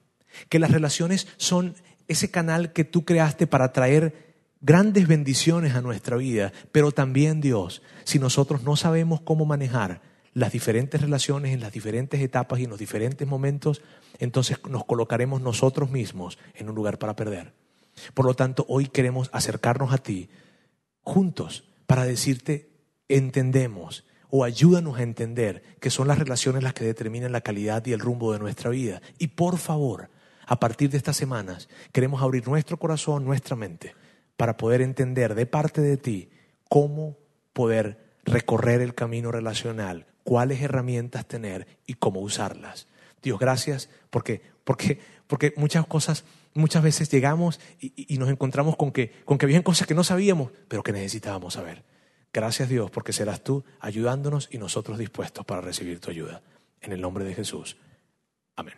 Que 0.50 0.60
las 0.60 0.72
relaciones 0.72 1.28
son 1.38 1.76
ese 2.08 2.30
canal 2.30 2.72
que 2.72 2.84
tú 2.84 3.04
creaste 3.04 3.48
para 3.48 3.72
traer 3.72 4.36
grandes 4.62 5.08
bendiciones 5.08 5.76
a 5.76 5.82
nuestra 5.82 6.18
vida, 6.18 6.54
pero 6.72 6.92
también 6.92 7.42
Dios, 7.42 7.82
si 8.04 8.20
nosotros 8.20 8.64
no 8.64 8.76
sabemos 8.76 9.22
cómo 9.22 9.46
manejar 9.46 10.02
las 10.34 10.52
diferentes 10.52 11.02
relaciones 11.02 11.54
en 11.54 11.62
las 11.62 11.72
diferentes 11.72 12.20
etapas 12.22 12.60
y 12.60 12.66
en 12.66 12.70
los 12.70 12.80
diferentes 12.80 13.28
momentos, 13.28 13.82
entonces 14.20 14.58
nos 14.70 14.86
colocaremos 14.86 15.42
nosotros 15.42 15.92
mismos 15.92 16.38
en 16.54 16.70
un 16.70 16.76
lugar 16.76 17.00
para 17.00 17.16
perder. 17.16 17.54
Por 18.14 18.26
lo 18.26 18.34
tanto, 18.34 18.66
hoy 18.68 18.88
queremos 18.88 19.30
acercarnos 19.32 19.94
a 19.94 19.98
ti 19.98 20.30
juntos 21.02 21.70
para 21.86 22.04
decirte, 22.04 22.70
entendemos 23.08 24.06
o 24.38 24.44
ayúdanos 24.44 25.00
a 25.00 25.04
entender 25.04 25.64
que 25.80 25.90
son 25.90 26.10
las 26.10 26.20
relaciones 26.20 26.62
las 26.62 26.74
que 26.74 26.84
determinan 26.84 27.32
la 27.32 27.40
calidad 27.40 27.86
y 27.86 27.94
el 27.94 28.02
rumbo 28.02 28.34
de 28.34 28.40
nuestra 28.40 28.70
vida. 28.70 29.02
Y 29.18 29.28
por 29.28 29.58
favor, 29.58 30.10
a 30.46 30.60
partir 30.60 30.90
de 30.90 30.98
estas 30.98 31.16
semanas, 31.16 31.70
queremos 31.94 32.22
abrir 32.22 32.46
nuestro 32.46 32.76
corazón, 32.76 33.24
nuestra 33.24 33.56
mente, 33.56 33.96
para 34.36 34.58
poder 34.58 34.82
entender 34.82 35.36
de 35.36 35.46
parte 35.46 35.80
de 35.80 35.96
ti 35.96 36.30
cómo 36.68 37.18
poder 37.54 38.18
recorrer 38.26 38.82
el 38.82 38.94
camino 38.94 39.32
relacional, 39.32 40.06
cuáles 40.26 40.62
herramientas 40.62 41.26
tener 41.26 41.66
y 41.88 41.94
cómo 41.94 42.20
usarlas. 42.20 42.90
Dios, 43.24 43.40
gracias 43.40 43.90
porque, 44.10 44.42
porque, 44.66 45.00
porque 45.28 45.54
muchas 45.56 45.88
cosas, 45.88 46.26
muchas 46.54 46.84
veces 46.84 47.10
llegamos 47.10 47.62
y, 47.80 48.18
nos 48.18 48.28
encontramos 48.28 48.76
con 48.76 48.92
que, 48.92 49.14
con 49.24 49.38
que 49.38 49.46
habían 49.46 49.64
cosas 49.64 49.88
que 49.88 49.96
no 49.96 50.04
sabíamos, 50.04 50.52
pero 50.68 50.84
que 50.84 50.92
necesitábamos 50.92 51.54
saber. 51.54 51.86
Gracias 52.36 52.68
Dios 52.68 52.92
porque 52.92 53.14
serás 53.14 53.46
tú 53.46 53.64
ayudándonos 53.80 54.50
y 54.52 54.58
nosotros 54.58 54.98
dispuestos 54.98 55.46
para 55.46 55.62
recibir 55.62 56.02
tu 56.02 56.12
ayuda. 56.12 56.42
En 56.82 56.92
el 56.92 57.00
nombre 57.00 57.24
de 57.24 57.34
Jesús. 57.34 57.78
Amén. 58.58 58.76